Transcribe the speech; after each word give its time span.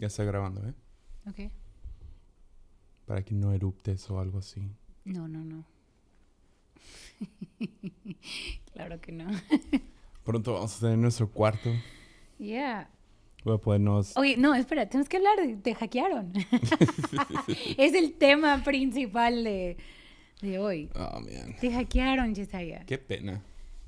Ya 0.00 0.06
está 0.06 0.24
grabando, 0.24 0.66
¿eh? 0.66 0.72
Ok. 1.28 1.52
Para 3.04 3.22
que 3.22 3.34
no 3.34 3.52
eruptes 3.52 4.08
o 4.10 4.18
algo 4.18 4.38
así. 4.38 4.62
No, 5.04 5.28
no, 5.28 5.44
no. 5.44 5.66
claro 8.72 8.98
que 9.02 9.12
no. 9.12 9.26
Pronto 10.24 10.54
vamos 10.54 10.74
a 10.78 10.80
tener 10.80 10.96
nuestro 10.96 11.28
cuarto. 11.30 11.70
Yeah. 12.38 12.88
Voy 13.44 13.56
a 13.56 13.58
podernos... 13.58 14.16
Oye, 14.16 14.38
no, 14.38 14.54
espera, 14.54 14.88
tenemos 14.88 15.06
que 15.06 15.18
hablar 15.18 15.36
de 15.36 15.56
te 15.56 15.74
hackearon. 15.74 16.32
es 17.76 17.92
el 17.92 18.14
tema 18.14 18.64
principal 18.64 19.44
de, 19.44 19.76
de 20.40 20.58
hoy. 20.58 20.88
Oh, 20.94 21.20
man. 21.20 21.56
Te 21.60 21.70
hackearon, 21.70 22.34
Yesaya. 22.34 22.86
Qué 22.86 22.96
pena. 22.96 23.42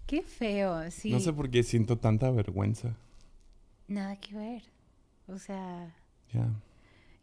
Qué 0.07 0.21
feo, 0.21 0.91
sí. 0.91 1.11
No 1.11 1.21
sé 1.21 1.33
por 1.33 1.51
qué 1.51 1.63
siento 1.63 1.97
tanta 1.97 2.31
vergüenza. 2.31 2.99
Nada 3.89 4.17
que 4.17 4.35
ver. 4.35 4.63
O 5.27 5.39
sea, 5.39 5.95
Ya. 6.33 6.49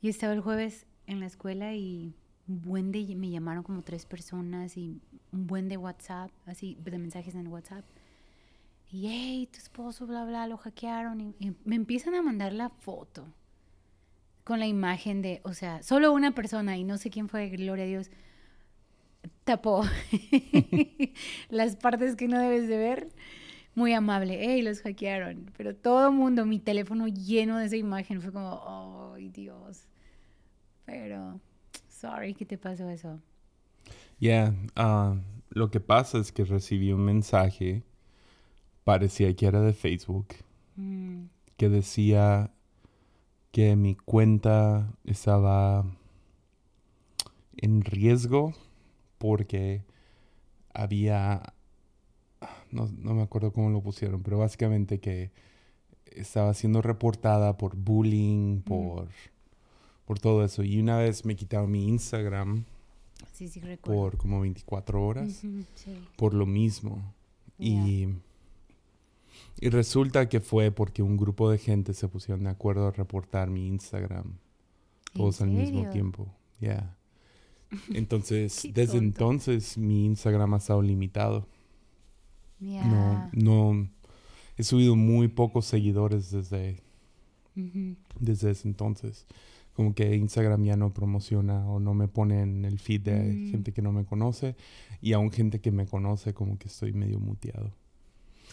yo 0.01 0.09
estaba 0.09 0.33
el 0.33 0.41
jueves 0.41 0.85
en 1.07 1.19
la 1.19 1.25
escuela 1.25 1.73
y 1.73 2.13
un 2.47 2.61
buen 2.61 2.91
de 2.91 3.15
me 3.15 3.29
llamaron 3.29 3.63
como 3.63 3.81
tres 3.81 4.05
personas 4.05 4.77
y 4.77 5.01
un 5.31 5.47
buen 5.47 5.67
de 5.67 5.77
WhatsApp, 5.77 6.31
así 6.45 6.77
de 6.83 6.97
mensajes 6.97 7.35
en 7.35 7.47
WhatsApp. 7.47 7.85
Y 8.91 9.07
hey, 9.07 9.49
tu 9.51 9.59
esposo, 9.59 10.07
bla, 10.07 10.25
bla, 10.25 10.47
lo 10.47 10.57
hackearon. 10.57 11.21
Y, 11.21 11.35
y 11.39 11.55
me 11.63 11.75
empiezan 11.75 12.15
a 12.15 12.23
mandar 12.23 12.53
la 12.53 12.69
foto 12.69 13.25
con 14.43 14.59
la 14.59 14.65
imagen 14.65 15.21
de, 15.21 15.41
o 15.43 15.53
sea, 15.53 15.83
solo 15.83 16.11
una 16.11 16.33
persona 16.33 16.75
y 16.75 16.83
no 16.83 16.97
sé 16.97 17.11
quién 17.11 17.29
fue, 17.29 17.49
gloria 17.49 17.83
a 17.85 17.87
Dios, 17.87 18.09
tapó 19.43 19.83
las 21.49 21.75
partes 21.75 22.15
que 22.15 22.27
no 22.27 22.39
debes 22.39 22.67
de 22.67 22.77
ver. 22.77 23.09
Muy 23.79 23.93
amable, 23.93 24.37
hey, 24.41 24.61
los 24.61 24.81
hackearon. 24.81 25.51
Pero 25.55 25.73
todo 25.73 26.09
el 26.09 26.13
mundo, 26.13 26.45
mi 26.45 26.59
teléfono 26.59 27.07
lleno 27.07 27.57
de 27.57 27.65
esa 27.67 27.77
imagen, 27.77 28.21
fue 28.21 28.33
como, 28.33 29.13
ay, 29.15 29.29
Dios. 29.29 29.87
Pero, 30.85 31.39
sorry, 31.87 32.33
¿qué 32.33 32.45
te 32.45 32.57
pasó 32.57 32.89
eso? 32.89 33.21
Ya. 34.19 34.53
ah, 34.75 35.15
lo 35.49 35.71
que 35.71 35.79
pasa 35.79 36.17
es 36.17 36.33
que 36.33 36.43
recibí 36.43 36.91
un 36.91 37.05
mensaje, 37.05 37.83
parecía 38.83 39.33
que 39.33 39.45
era 39.45 39.61
de 39.61 39.73
Facebook, 39.73 40.27
Mm, 40.75 41.29
que 41.57 41.69
decía 41.69 42.51
que 43.51 43.75
mi 43.75 43.95
cuenta 43.95 44.93
estaba 45.05 45.85
en 47.57 47.81
riesgo 47.83 48.53
porque 49.17 49.83
había, 50.73 51.53
no, 52.71 52.89
no 52.97 53.13
me 53.13 53.21
acuerdo 53.21 53.51
cómo 53.51 53.69
lo 53.69 53.81
pusieron, 53.81 54.23
pero 54.23 54.37
básicamente 54.39 54.99
que 54.99 55.31
estaba 56.05 56.53
siendo 56.53 56.81
reportada 56.81 57.57
por 57.57 57.75
bullying, 57.75 58.61
por, 58.61 59.07
por 60.05 60.19
todo 60.19 60.43
eso. 60.43 60.63
Y 60.63 60.79
una 60.79 60.97
vez 60.97 61.25
me 61.25 61.35
quitaron 61.35 61.71
mi 61.71 61.87
Instagram 61.87 62.65
sí, 63.33 63.47
sí, 63.47 63.59
recuerdo. 63.59 64.01
por 64.01 64.17
como 64.17 64.41
24 64.41 65.05
horas 65.05 65.33
sí. 65.33 65.65
por 66.17 66.33
lo 66.33 66.45
mismo. 66.45 67.13
Y, 67.57 68.07
y 69.59 69.69
resulta 69.69 70.29
que 70.29 70.39
fue 70.39 70.71
porque 70.71 71.03
un 71.03 71.17
grupo 71.17 71.51
de 71.51 71.57
gente 71.57 71.93
se 71.93 72.07
pusieron 72.07 72.45
de 72.45 72.51
acuerdo 72.51 72.87
a 72.87 72.91
reportar 72.91 73.49
mi 73.49 73.67
Instagram. 73.67 74.25
¿En 74.27 75.13
Todos 75.13 75.41
al 75.41 75.49
mismo 75.49 75.89
tiempo. 75.89 76.27
Ya. 76.61 76.95
Entonces, 77.93 78.67
desde 78.73 78.97
entonces 78.97 79.77
mi 79.77 80.05
Instagram 80.05 80.55
ha 80.55 80.57
estado 80.57 80.81
limitado. 80.81 81.47
Ya. 82.59 82.85
No, 82.85 83.29
no. 83.33 83.89
He 84.57 84.63
subido 84.63 84.95
muy 84.95 85.27
pocos 85.29 85.65
seguidores 85.65 86.31
desde, 86.31 86.81
desde 88.19 88.51
ese 88.51 88.67
entonces. 88.67 89.25
Como 89.73 89.93
que 89.95 90.13
Instagram 90.15 90.63
ya 90.65 90.75
no 90.75 90.93
promociona 90.93 91.65
o 91.69 91.79
no 91.79 91.93
me 91.93 92.09
pone 92.09 92.41
en 92.41 92.65
el 92.65 92.79
feed 92.79 93.01
de 93.01 93.19
Mm. 93.33 93.51
gente 93.51 93.71
que 93.71 93.81
no 93.81 93.91
me 93.93 94.03
conoce. 94.03 94.55
Y 95.01 95.13
aún 95.13 95.31
gente 95.31 95.61
que 95.61 95.71
me 95.71 95.85
conoce, 95.85 96.33
como 96.33 96.57
que 96.57 96.67
estoy 96.67 96.91
medio 96.91 97.19
muteado. 97.19 97.71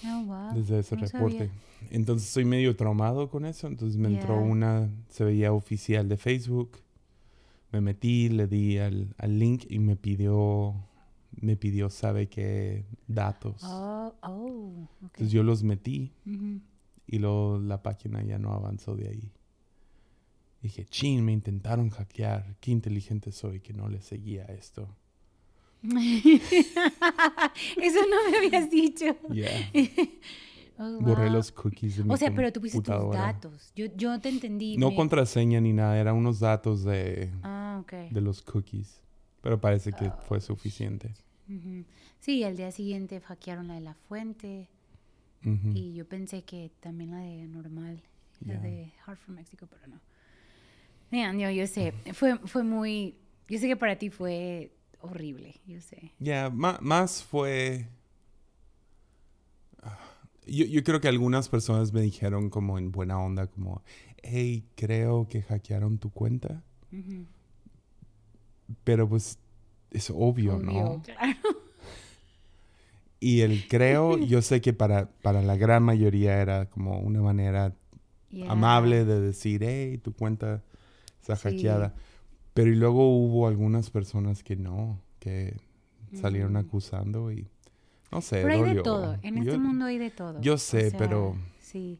Oh, 0.04 0.24
wow. 0.26 0.54
desde 0.54 0.78
ese 0.80 0.94
no 0.94 1.02
reporte. 1.02 1.38
sabía. 1.38 1.52
Entonces 1.90 2.28
estoy 2.28 2.44
medio 2.44 2.76
traumado 2.76 3.28
con 3.28 3.44
eso. 3.44 3.66
Entonces 3.66 3.96
me 3.98 4.08
entró 4.08 4.36
Ya. 4.36 4.40
una, 4.42 4.88
se 5.08 5.24
veía 5.24 5.52
oficial 5.52 6.08
de 6.08 6.16
Facebook. 6.16 6.78
Me 7.72 7.80
metí, 7.80 8.28
le 8.28 8.46
di 8.46 8.78
al, 8.78 9.12
al 9.18 9.38
link 9.40 9.64
y 9.68 9.80
me 9.80 9.96
pidió, 9.96 10.74
me 11.40 11.56
pidió, 11.56 11.90
sabe 11.90 12.28
qué 12.28 12.84
datos. 13.06 13.62
Oh, 13.64 14.14
oh, 14.22 14.88
ok. 15.02 15.12
Entonces 15.14 15.32
yo 15.32 15.42
los 15.42 15.62
metí 15.62 16.12
Ujú. 16.26 16.60
y 17.06 17.18
luego 17.18 17.58
la 17.58 17.82
página 17.82 18.22
ya 18.22 18.38
no 18.38 18.52
avanzó 18.52 18.96
de 18.96 19.08
ahí. 19.08 19.32
Dije, 20.62 20.84
chin, 20.86 21.24
me 21.24 21.32
intentaron 21.32 21.90
hackear. 21.90 22.56
Qué 22.60 22.70
inteligente 22.72 23.30
soy 23.32 23.60
que 23.60 23.72
no 23.72 23.88
le 23.88 24.00
seguía 24.00 24.44
esto. 24.46 24.88
Eso 25.82 28.00
no 28.10 28.30
me 28.30 28.36
habías 28.38 28.70
dicho. 28.70 29.16
Yeah. 29.32 29.70
Oh, 30.78 30.98
Borré 31.00 31.24
wow. 31.28 31.36
los 31.36 31.50
cookies 31.52 31.96
de 31.96 32.04
mi 32.04 32.12
O 32.12 32.18
sea, 32.18 32.30
pero 32.34 32.52
tú 32.52 32.60
pusiste 32.60 32.92
tus 32.92 33.10
datos. 33.10 33.72
Yo, 33.74 33.86
yo 33.96 34.20
te 34.20 34.28
entendí. 34.28 34.76
No 34.76 34.90
me- 34.90 34.96
contraseña 34.96 35.58
ni 35.58 35.72
nada, 35.72 35.98
eran 35.98 36.16
unos 36.16 36.38
datos 36.38 36.84
de, 36.84 37.32
Ah, 37.42 37.78
ok. 37.80 38.10
de 38.12 38.20
los 38.20 38.42
cookies. 38.42 39.00
Pero 39.46 39.60
parece 39.60 39.92
que 39.92 40.06
Oh, 40.08 40.12
fue 40.26 40.40
suficiente. 40.40 41.14
Sí, 42.18 42.42
al 42.42 42.56
día 42.56 42.72
siguiente 42.72 43.20
hackearon 43.20 43.68
la 43.68 43.74
de 43.74 43.80
la 43.80 43.94
fuente. 43.94 44.68
Y 45.72 45.94
yo 45.94 46.04
pensé 46.04 46.42
que 46.42 46.72
también 46.80 47.12
la 47.12 47.18
de 47.18 47.46
normal, 47.46 48.02
la 48.44 48.58
de 48.58 48.92
Hard 49.06 49.18
for 49.18 49.32
Mexico, 49.36 49.68
pero 49.70 49.86
no. 49.86 50.00
Man, 51.12 51.38
yo, 51.38 51.48
yo 51.50 51.64
sé, 51.68 51.92
fue, 52.12 52.36
fue 52.38 52.64
muy, 52.64 53.14
yo 53.48 53.60
sé 53.60 53.68
que 53.68 53.76
para 53.76 53.96
ti 53.96 54.10
fue 54.10 54.72
horrible, 55.00 55.60
yo 55.64 55.80
sé. 55.80 56.10
Ya, 56.18 56.50
ma- 56.50 56.80
más 56.82 57.22
fue... 57.22 57.86
ah, 59.82 59.98
Yo, 60.46 60.64
yo 60.64 60.82
creo 60.82 61.00
que 61.00 61.06
algunas 61.08 61.48
personas 61.48 61.92
me 61.92 62.00
dijeron 62.00 62.50
como 62.50 62.78
en 62.78 62.90
buena 62.90 63.20
onda, 63.20 63.46
como, 63.46 63.82
hey, 64.22 64.64
creo 64.74 65.28
que 65.28 65.42
hackearon 65.42 65.98
tu 65.98 66.10
cuenta. 66.10 66.64
Ujú. 66.92 67.26
Pero 68.84 69.08
pues 69.08 69.38
es 69.90 70.10
obvio, 70.10 70.58
¿no? 70.58 70.72
Obvio, 70.72 71.02
claro. 71.02 71.36
Y 73.18 73.40
el 73.40 73.66
creo, 73.68 74.18
yo 74.18 74.42
sé 74.42 74.60
que 74.60 74.72
para, 74.72 75.08
para 75.22 75.42
la 75.42 75.56
gran 75.56 75.82
mayoría 75.82 76.40
era 76.40 76.66
como 76.66 76.98
una 77.00 77.20
manera 77.22 77.74
Yeah. 78.28 78.50
amable 78.52 79.04
de 79.04 79.20
decir, 79.20 79.62
hey, 79.64 79.98
tu 79.98 80.12
cuenta 80.12 80.62
está 81.20 81.36
Sí. 81.36 81.42
hackeada. 81.44 81.94
Pero 82.54 82.70
y 82.70 82.74
luego 82.74 83.16
hubo 83.16 83.46
algunas 83.46 83.88
personas 83.90 84.42
que 84.42 84.56
no, 84.56 85.00
que 85.20 85.56
salieron 86.12 86.54
Mm. 86.54 86.56
acusando 86.56 87.30
y 87.32 87.46
no 88.12 88.20
sé, 88.20 88.42
Pero 88.42 88.64
hay 88.66 88.74
de 88.74 88.82
todo, 88.82 89.16
en 89.22 89.38
este 89.38 89.56
mundo 89.58 89.84
hay 89.86 89.98
de 89.98 90.10
todo. 90.10 90.40
yo 90.40 90.54
O 90.54 90.58
sé, 90.58 90.90
sea, 90.90 90.98
pero- 90.98 91.36
Sí, 91.60 91.98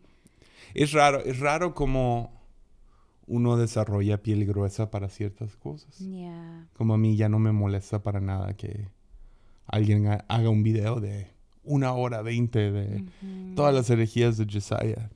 Es 0.75 0.93
raro, 0.93 1.21
es 1.25 1.39
raro 1.39 1.75
como 1.75 2.36
uno 3.27 3.57
desarrolla 3.57 4.23
piel 4.23 4.47
gruesa 4.47 4.91
para 4.91 5.09
ciertas 5.09 5.57
cosas. 5.57 6.01
Como 6.77 6.95
a 6.95 6.99
mí 6.99 7.17
ya 7.17 7.29
no 7.29 7.39
me 7.39 7.53
molesta 7.53 8.03
para 8.03 8.21
nada 8.21 8.55
que 8.55 8.89
alguien 9.67 10.07
ha- 10.07 10.25
haga 10.29 10.49
un 10.51 10.63
video 10.63 11.01
de 11.01 11.29
una 11.65 11.93
hora 11.93 12.23
veinte 12.23 12.71
de 12.71 13.05
todas 13.57 13.75
las 13.75 13.91
herejías 13.91 14.37
de 14.37 14.47
Josiah. 14.51 15.11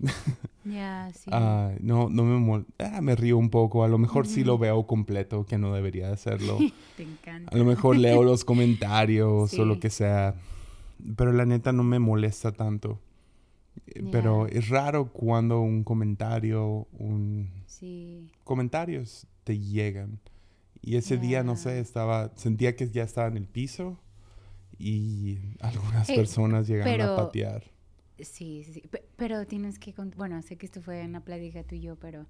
Ya, 0.65 1.11
sí. 1.15 1.31
Ah, 1.33 1.71
no, 1.81 2.09
no 2.11 2.25
me 2.25 2.37
mol- 2.39 2.67
ah, 2.81 3.01
me 3.01 3.15
río 3.15 3.39
un 3.39 3.49
poco. 3.51 3.85
A 3.85 3.89
lo 3.89 3.99
mejor 3.99 4.27
sí 4.27 4.43
lo 4.45 4.59
veo 4.59 4.87
completo, 4.87 5.47
que 5.47 5.57
no 5.59 5.73
debería 5.73 6.09
de 6.09 6.15
hacerlo. 6.15 6.59
Te 6.97 7.05
encanta. 7.05 7.55
A 7.55 7.57
lo 7.59 7.65
mejor 7.65 7.97
leo 7.97 8.23
los 8.25 8.45
comentarios 8.45 9.55
o 9.59 9.65
lo 9.65 9.79
que 9.79 9.91
sea. 9.91 10.35
Pero 11.17 11.33
la 11.33 11.47
neta 11.47 11.73
no 11.73 11.85
me 11.85 11.99
molesta 12.01 12.51
tanto. 12.53 12.99
Eh, 13.87 14.03
Pero 14.13 14.47
es 14.47 14.69
raro 14.69 15.13
cuando 15.13 15.61
un 15.61 15.85
comentario, 15.85 16.87
un 16.99 17.51
Sí. 17.67 18.31
comentarios 18.45 19.27
te 19.45 19.59
llegan. 19.59 20.19
Y 20.83 20.97
ese 20.97 21.19
día, 21.19 21.43
no 21.43 21.57
sé, 21.57 21.79
estaba, 21.81 22.33
sentía 22.37 22.75
que 22.75 22.89
ya 22.91 23.03
estaba 23.05 23.29
en 23.29 23.37
el 23.37 23.47
piso 23.47 23.99
y 24.79 25.39
algunas 25.61 26.09
Hey, 26.09 26.17
personas 26.17 26.67
llegaron 26.69 26.93
a 26.93 26.97
pero- 26.97 27.17
patear. 27.17 27.65
Sí, 28.19 28.65
sí, 28.65 28.73
sí. 28.75 28.81
Pe- 28.91 29.05
Pero 29.17 29.47
tienes 29.47 29.79
que... 29.79 29.95
Bueno, 30.17 30.41
sé 30.43 30.57
que 30.57 30.67
esto 30.67 30.81
fue 30.83 31.03
una 31.05 31.25
plática 31.25 31.63
tú 31.65 31.75
y 31.75 31.81
yo, 31.81 31.97
pero 31.97 32.27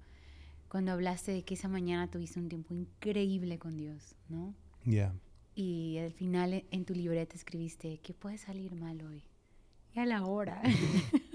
cuando 0.69 0.91
hablaste 0.93 1.31
de 1.33 1.43
que 1.43 1.53
esa 1.55 1.67
mañana 1.67 2.09
tuviste 2.09 2.39
un 2.39 2.47
tiempo 2.49 2.73
increíble 2.73 3.57
con 3.59 3.77
Dios, 3.77 4.15
¿no? 4.29 4.53
Ya. 4.85 5.13
Y 5.53 5.97
al 5.97 6.11
final 6.13 6.63
en 6.71 6.85
tu 6.85 6.93
libreta 6.93 7.35
escribiste 7.35 7.97
que 7.99 8.13
puede 8.13 8.37
salir 8.37 8.73
mal 8.75 9.01
hoy. 9.01 9.23
Y 9.93 9.99
a 9.99 10.05
la 10.05 10.25
hora. 10.25 10.61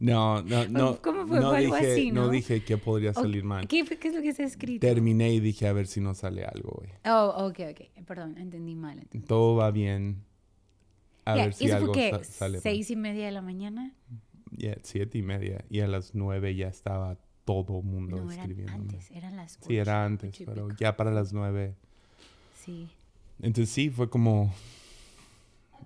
No, 0.00 0.42
no, 0.42 0.66
no. 0.68 1.00
¿Cómo 1.02 1.26
fue? 1.26 1.40
No 1.40 1.48
Fue 1.50 1.58
algo 1.58 1.76
dije, 1.76 1.92
así, 1.92 2.10
¿no? 2.12 2.28
dije 2.28 2.62
que 2.64 2.76
podría 2.78 3.12
salir 3.14 3.44
mal. 3.44 3.66
¿Qué, 3.68 3.84
qué 3.84 4.08
es 4.08 4.14
lo 4.14 4.22
que 4.22 4.28
está 4.30 4.42
escrito? 4.44 4.86
Terminé 4.86 5.32
y 5.32 5.40
dije 5.40 5.66
a 5.68 5.72
ver 5.72 5.86
si 5.86 6.00
no 6.00 6.14
sale 6.14 6.44
algo, 6.44 6.70
güey. 6.78 6.90
Oh, 7.06 7.46
ok, 7.48 7.60
ok. 7.72 8.04
Perdón, 8.06 8.36
entendí 8.38 8.74
mal. 8.74 8.98
entonces. 8.98 9.26
Todo 9.28 9.56
va 9.56 9.70
bien. 9.70 10.24
A 11.24 11.36
Ya, 11.36 11.44
ver 11.46 11.54
si 11.54 11.64
¿y 11.64 11.66
¿Eso 11.68 11.76
algo 11.76 11.94
fue 11.94 12.10
qué? 12.18 12.24
sale. 12.24 12.60
¿Seis 12.60 12.90
y 12.90 12.96
media 12.96 13.26
de 13.26 13.32
la 13.32 13.42
mañana? 13.42 13.92
Ya, 14.52 14.76
siete 14.82 15.18
y 15.18 15.22
media. 15.22 15.64
Y 15.70 15.80
a 15.80 15.88
las 15.88 16.14
nueve 16.14 16.54
ya 16.54 16.68
estaba 16.68 17.18
todo 17.44 17.82
mundo 17.82 18.16
No, 18.16 18.22
eran 18.32 18.38
escribiéndome. 18.50 18.78
antes, 18.80 19.10
eran 19.10 19.36
las 19.36 19.58
Sí, 19.66 19.76
era 19.76 19.92
ocho, 20.02 20.06
antes, 20.06 20.28
ocho 20.34 20.44
pero 20.46 20.66
pico. 20.68 20.78
ya 20.80 20.96
para 20.96 21.10
las 21.12 21.32
nueve. 21.32 21.74
Sí. 22.64 22.88
Entonces 23.40 23.72
sí, 23.74 23.90
fue 23.90 24.08
como... 24.08 24.52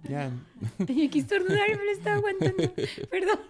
Ya, 0.09 0.31
Tenía 0.87 1.11
que 1.11 1.19
estornudar 1.19 1.69
y 1.71 1.77
me 1.77 1.85
lo 1.85 1.91
estaba 1.91 2.17
aguantando. 2.17 2.73
Perdón. 3.11 3.41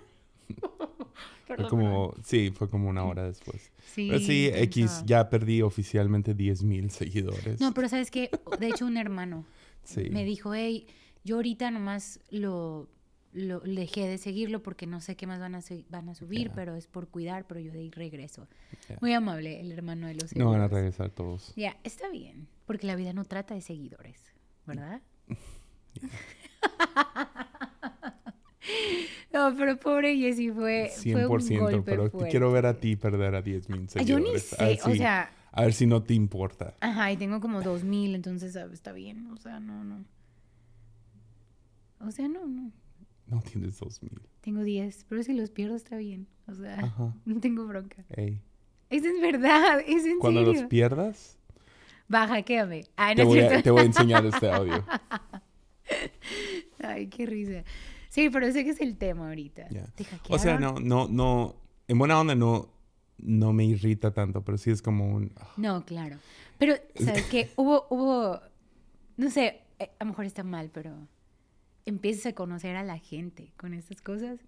fue 1.47 1.69
como... 1.69 2.14
Sí, 2.25 2.50
fue 2.50 2.69
como 2.69 2.88
una 2.88 3.05
hora 3.05 3.25
después. 3.25 3.70
Sí, 3.85 4.08
Pero 4.08 4.20
sí, 4.20 4.50
X, 4.52 5.02
ya 5.06 5.29
perdí 5.29 5.62
oficialmente 5.62 6.35
10 6.35 6.62
mil 6.64 6.91
seguidores. 6.91 7.61
No, 7.61 7.73
pero 7.75 7.88
¿sabes 7.88 8.11
qué? 8.11 8.31
De 8.58 8.69
hecho, 8.69 8.87
un 8.87 8.97
hermano 8.97 9.44
sí. 9.85 10.08
me 10.11 10.25
dijo, 10.25 10.55
hey, 10.55 10.87
yo 11.25 11.37
ahorita 11.37 11.70
nomás 11.70 12.20
lo, 12.31 12.88
lo 13.32 13.61
dejé 13.61 14.08
de 14.08 14.19
seguirlo 14.19 14.62
porque 14.62 14.87
no 14.87 15.00
sé 15.00 15.17
qué 15.17 15.26
más 15.26 15.41
van 15.41 15.55
a, 15.55 15.61
van 15.88 16.08
a 16.08 16.14
subir, 16.14 16.50
pero 16.55 16.76
es 16.76 16.87
por 16.87 17.08
cuidar, 17.08 17.47
pero 17.47 17.61
yo 17.61 17.73
de 17.73 17.81
ahí 17.81 17.91
regreso. 17.91 18.49
Muy 19.00 19.12
amable, 19.12 19.61
el 19.61 19.73
hermano 19.73 20.06
de 20.06 20.14
los 20.14 20.35
No 20.35 20.50
van 20.50 20.61
a 20.61 20.69
seguidores. 20.69 20.73
regresar 20.73 21.11
todos. 21.11 21.52
Ya, 21.56 21.76
está 21.85 22.08
bien, 22.11 22.49
porque 22.67 22.87
la 22.87 22.97
vida 22.97 23.12
no 23.12 23.25
trata 23.25 23.55
de 23.55 23.61
seguidores, 23.61 24.19
¿verdad? 24.67 25.02
no, 29.32 29.54
pero 29.56 29.76
pobre 29.78 30.16
Jessie 30.16 30.52
fue, 30.52 30.90
fue 31.02 31.26
un 31.26 31.40
100%, 31.40 31.58
golpe 31.60 31.82
pero 31.84 32.04
te 32.04 32.10
fuerte. 32.10 32.30
quiero 32.30 32.50
ver 32.52 32.66
a 32.66 32.74
ti 32.80 32.96
perder 32.96 33.34
a 33.34 33.42
10 33.42 33.68
mil 33.68 33.86
Ah, 33.96 34.02
Yo 34.02 34.18
ni 34.18 34.38
sé, 34.38 34.78
o 34.84 34.94
sea, 34.94 35.30
A 35.52 35.62
ver 35.62 35.72
si 35.72 35.86
no 35.86 36.02
te 36.02 36.14
importa. 36.14 36.74
ajá, 36.80 37.12
y 37.12 37.16
tengo 37.16 37.40
como 37.40 37.62
dos 37.62 37.84
mil, 37.84 38.14
entonces 38.14 38.56
ah, 38.56 38.68
está 38.72 38.92
bien, 38.92 39.26
o 39.32 39.36
sea, 39.36 39.60
no, 39.60 39.84
no. 39.84 40.04
O 42.00 42.10
sea, 42.10 42.28
no, 42.28 42.46
no. 42.46 42.72
No 43.26 43.40
tienes 43.42 43.78
2 43.78 44.02
mil. 44.02 44.20
Tengo 44.40 44.62
10, 44.64 45.04
pero 45.08 45.22
si 45.22 45.34
los 45.34 45.50
pierdo 45.50 45.76
está 45.76 45.96
bien, 45.96 46.26
o 46.48 46.54
sea, 46.54 46.80
Ajá. 46.80 47.14
no 47.24 47.38
tengo 47.40 47.64
bronca. 47.66 48.04
Ey. 48.10 48.40
Eso 48.88 49.06
es 49.06 49.20
verdad, 49.20 49.80
es 49.86 50.04
en 50.04 50.18
Cuando 50.18 50.40
serio. 50.44 50.60
los 50.62 50.68
pierdas, 50.68 51.36
Baja, 52.08 52.42
quédame. 52.42 52.86
Ay, 52.96 53.14
no 53.14 53.16
te 53.16 53.22
es 53.22 53.28
voy, 53.28 53.38
a, 53.38 53.42
cierto. 53.48 53.62
te 53.62 53.70
voy 53.70 53.80
a 53.82 53.84
enseñar 53.84 54.26
este 54.26 54.50
audio. 54.50 54.84
Ay, 56.82 57.06
qué 57.08 57.26
risa. 57.26 57.62
Sí, 58.10 58.28
pero 58.28 58.46
ese 58.46 58.64
que 58.64 58.70
es 58.70 58.80
el 58.80 58.98
tema 58.98 59.28
ahorita. 59.28 59.68
Ya. 59.70 59.86
¿Te 59.86 60.04
O 60.28 60.38
sea, 60.38 60.58
no, 60.58 60.74
no, 60.74 61.08
no. 61.08 61.54
En 61.86 61.96
buena 61.96 62.20
onda 62.20 62.34
no, 62.34 62.68
no 63.18 63.52
me 63.52 63.64
irrita 63.64 64.12
tanto, 64.12 64.44
pero 64.44 64.58
sí 64.58 64.70
es 64.70 64.82
como 64.82 65.14
un. 65.14 65.32
ah, 65.36 65.52
No, 65.56 65.84
claro. 65.86 66.18
Pero, 66.58 66.74
¿sabes 66.96 67.24
qué? 67.26 67.50
Hubo, 67.56 67.86
hubo, 67.88 68.40
no 69.16 69.30
sé, 69.30 69.62
eh, 69.78 69.90
a 69.98 70.04
lo 70.04 70.10
mejor 70.10 70.24
está 70.26 70.42
mal, 70.42 70.70
pero 70.74 71.06
empiezas 71.86 72.26
a 72.26 72.32
conocer 72.34 72.74
a 72.74 72.82
la 72.82 72.98
gente 72.98 73.52
con 73.56 73.74
estas 73.74 74.02
cosas. 74.02 74.40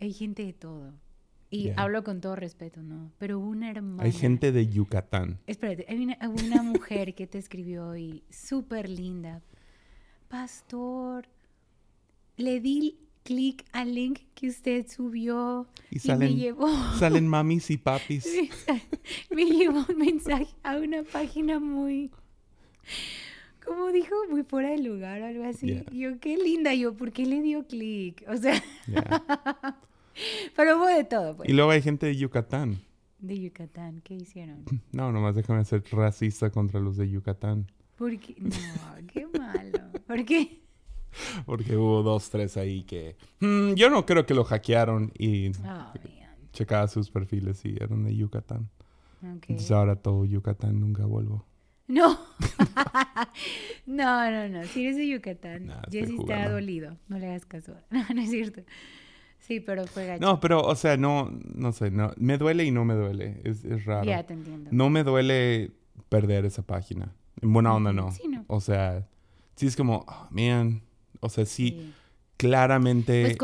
Hay 0.00 0.12
gente 0.12 0.44
de 0.44 0.52
todo. 0.52 0.92
Y 1.50 1.70
hablo 1.76 2.02
con 2.04 2.20
todo 2.20 2.34
respeto, 2.36 2.82
¿no? 2.82 3.12
Pero 3.18 3.38
hubo 3.38 3.48
una 3.48 3.70
hermana. 3.70 4.02
Hay 4.02 4.12
gente 4.12 4.50
de 4.52 4.68
Yucatán. 4.68 5.38
Espérate, 5.46 5.86
hay 5.88 6.02
una, 6.02 6.18
hubo 6.28 6.44
una 6.44 6.62
mujer 6.62 7.14
que 7.14 7.26
te 7.28 7.38
escribió 7.38 7.96
y 7.96 8.24
súper 8.28 8.88
linda. 8.90 9.40
Pastor, 10.28 11.26
le 12.38 12.60
di 12.60 12.98
clic 13.24 13.64
al 13.72 13.94
link 13.94 14.20
que 14.34 14.48
usted 14.48 14.86
subió 14.88 15.66
Y 15.90 15.96
y, 15.96 15.98
salen, 15.98 16.30
me 16.30 16.34
llevó. 16.36 16.68
salen 16.98 17.28
mamis 17.34 17.70
y 17.70 17.76
papis. 17.76 18.26
me 19.30 19.44
llevó 19.44 19.84
un 19.86 19.98
mensaje 19.98 20.46
a 20.62 20.78
una 20.78 21.02
página 21.02 21.58
muy, 21.58 22.10
como 23.64 23.88
dijo, 23.92 24.14
muy 24.30 24.44
fuera 24.44 24.70
de 24.70 24.78
lugar 24.78 25.20
o 25.20 25.26
algo 25.26 25.44
así. 25.44 25.66
Yeah. 25.66 25.84
Yo, 25.92 26.20
qué 26.20 26.38
linda, 26.38 26.72
yo, 26.74 26.94
¿por 26.94 27.12
qué 27.12 27.26
le 27.26 27.42
dio 27.42 27.66
clic? 27.66 28.24
O 28.28 28.36
sea, 28.38 28.62
pero 30.56 30.78
hubo 30.78 30.86
de 30.86 31.04
todo, 31.04 31.36
pues. 31.36 31.48
Y 31.48 31.52
luego 31.52 31.70
hay 31.70 31.82
gente 31.82 32.06
de 32.06 32.16
Yucatán. 32.16 32.78
De 33.18 33.38
Yucatán, 33.38 34.00
¿qué 34.02 34.14
hicieron? 34.14 34.64
No, 34.92 35.12
nomás 35.12 35.34
déjame 35.34 35.64
ser 35.64 35.82
racista 35.90 36.50
contra 36.50 36.80
los 36.80 36.96
de 36.96 37.10
Yucatán. 37.10 37.66
¿Por 37.96 38.18
qué? 38.18 38.36
No, 38.38 39.06
qué 39.12 39.26
malo. 39.26 39.90
¿Por 40.06 40.24
qué? 40.24 40.62
Porque 41.46 41.76
hubo 41.76 42.02
dos, 42.02 42.30
tres 42.30 42.56
ahí 42.56 42.82
que... 42.84 43.16
"Mm, 43.40 43.74
yo 43.74 43.90
no 43.90 44.04
creo 44.06 44.26
que 44.26 44.34
lo 44.34 44.44
hackearon 44.44 45.12
y 45.18 45.50
Oh, 45.66 45.92
checaba 46.52 46.88
sus 46.88 47.10
perfiles 47.10 47.64
y 47.64 47.76
eran 47.80 48.04
de 48.04 48.16
Yucatán. 48.16 48.68
Ok. 49.22 49.44
Entonces 49.48 49.70
ahora 49.70 49.96
todo 49.96 50.24
Yucatán 50.24 50.80
nunca 50.80 51.04
vuelvo. 51.06 51.44
No. 51.86 52.18
no, 53.86 54.30
no, 54.30 54.48
no. 54.48 54.64
Si 54.64 54.84
eres 54.84 54.96
de 54.96 55.08
Yucatán, 55.08 55.66
Nah, 55.66 55.82
Jessy 55.90 56.16
está 56.18 56.48
dolido. 56.50 56.96
No 57.08 57.18
le 57.18 57.26
hagas 57.28 57.44
caso. 57.46 57.74
No, 57.90 58.04
no 58.14 58.20
es 58.20 58.30
cierto. 58.30 58.62
Sí, 59.40 59.60
pero 59.60 59.86
fue 59.86 60.06
gacho. 60.06 60.20
No, 60.20 60.40
pero, 60.40 60.60
o 60.60 60.74
sea, 60.74 60.96
no, 60.96 61.30
no 61.54 61.72
sé, 61.72 61.90
no, 61.90 62.12
me 62.16 62.36
duele 62.38 62.64
y 62.64 62.70
no 62.70 62.84
me 62.84 62.94
duele. 62.94 63.40
Es, 63.44 63.64
es 63.64 63.84
raro. 63.84 64.04
Ya 64.04 64.22
te 64.24 64.34
entiendo. 64.34 64.68
No 64.72 64.90
me 64.90 65.04
duele 65.04 65.70
perder 66.08 66.44
esa 66.44 66.62
página. 66.62 67.14
En 67.40 67.52
buena 67.52 67.72
onda, 67.74 67.92
no. 67.92 68.10
Sí, 68.12 68.26
no. 68.28 68.44
O 68.48 68.60
sea, 68.60 69.06
sí 69.54 69.66
es 69.66 69.76
como, 69.76 70.04
oh, 70.06 70.26
man. 70.30 70.82
O 71.20 71.28
sea, 71.28 71.44
sí, 71.46 71.70
Sí. 71.78 71.92
claramente 72.36 73.36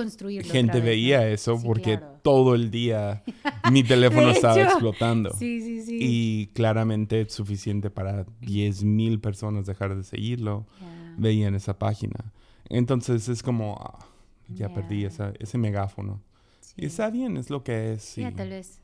gente 0.44 0.74
vez, 0.74 0.84
veía 0.84 1.20
¿no? 1.20 1.26
eso 1.26 1.56
Sí, 1.58 1.64
porque 1.66 1.98
claro. 1.98 2.18
todo 2.22 2.54
el 2.54 2.70
día 2.70 3.22
mi 3.72 3.82
teléfono 3.82 4.30
estaba 4.30 4.54
hecho, 4.60 4.70
explotando. 4.70 5.32
Sí, 5.32 5.60
sí, 5.60 5.82
sí. 5.82 5.98
Y 6.00 6.46
claramente 6.54 7.22
es 7.22 7.32
suficiente 7.32 7.90
para 7.90 8.24
10.000 8.40 9.20
personas 9.20 9.66
dejar 9.66 9.96
de 9.96 10.04
seguirlo. 10.04 10.66
Veían 11.16 11.54
esa 11.54 11.78
página. 11.78 12.32
Entonces 12.68 13.28
es 13.28 13.42
como, 13.42 13.76
ah, 13.80 14.06
ya 14.48 14.72
perdí 14.72 15.04
esa, 15.04 15.32
ese 15.38 15.58
megáfono. 15.58 16.20
Sí. 16.60 16.74
Y 16.78 16.86
está 16.86 17.10
bien, 17.10 17.36
es 17.36 17.50
lo 17.50 17.62
que 17.62 17.92
es. 17.94 18.02
sí. 18.02 18.20
Ya, 18.22 18.32
tal 18.32 18.50
vez. 18.50 18.80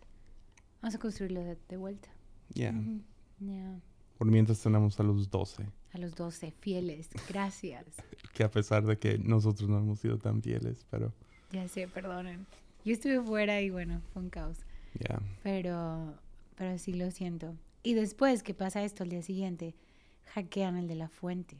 Vamos 0.82 0.94
a 0.94 0.98
construirlo 0.98 1.40
de, 1.40 1.56
de 1.68 1.76
vuelta. 1.76 2.08
Ya. 2.54 2.72
Ya. 3.40 3.80
Por 4.18 4.26
mientras 4.28 4.60
tenemos 4.60 4.98
a 5.00 5.02
los 5.02 5.30
12. 5.30 5.66
A 5.92 5.98
los 5.98 6.14
12, 6.14 6.52
fieles. 6.60 7.08
Gracias. 7.28 7.84
Que 8.32 8.44
a 8.44 8.50
pesar 8.50 8.84
de 8.84 8.96
que 8.96 9.18
nosotros 9.18 9.68
no 9.68 9.78
hemos 9.78 9.98
sido 10.00 10.16
tan 10.16 10.40
fieles, 10.40 10.86
pero 10.90 11.12
Ya 11.50 11.66
sé, 11.68 11.88
perdonen. 11.88 12.46
Yo 12.84 12.92
estuve 12.92 13.20
fuera 13.20 13.60
y 13.60 13.70
bueno, 13.70 14.00
fue 14.12 14.22
un 14.22 14.30
caos. 14.30 14.56
ya. 14.94 15.20
Pero, 15.42 16.14
pero 16.54 16.78
sí 16.78 16.92
lo 16.94 17.10
siento. 17.10 17.54
Y 17.82 17.94
después 17.94 18.42
que 18.44 18.54
pasa 18.54 18.84
esto, 18.84 19.02
al 19.02 19.08
día 19.10 19.22
siguiente, 19.22 19.74
hackean 20.34 20.76
el 20.76 20.86
de 20.86 20.94
la 20.94 21.08
fuente. 21.08 21.56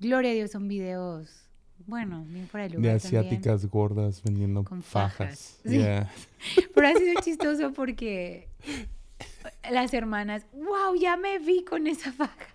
Gloria 0.00 0.30
a 0.30 0.34
Dios, 0.34 0.50
son 0.50 0.68
videos, 0.68 1.48
bueno, 1.86 2.24
bien 2.28 2.46
fuera 2.48 2.64
de 2.64 2.70
De 2.70 2.76
lugar 2.76 3.00
también. 3.00 3.20
asiáticas 3.24 3.66
gordas 3.66 4.22
vendiendo 4.22 4.64
Con 4.64 4.82
fajas. 4.82 5.16
fajas. 5.16 5.60
Sí. 5.64 6.62
Pero 6.74 6.88
ha 6.88 6.94
sido 6.94 7.20
chistoso 7.22 7.72
porque 7.72 8.48
las 9.70 9.92
hermanas, 9.94 10.46
wow, 10.52 10.94
ya 11.00 11.16
me 11.16 11.38
vi 11.38 11.64
con 11.64 11.86
esa 11.86 12.12
faja. 12.12 12.48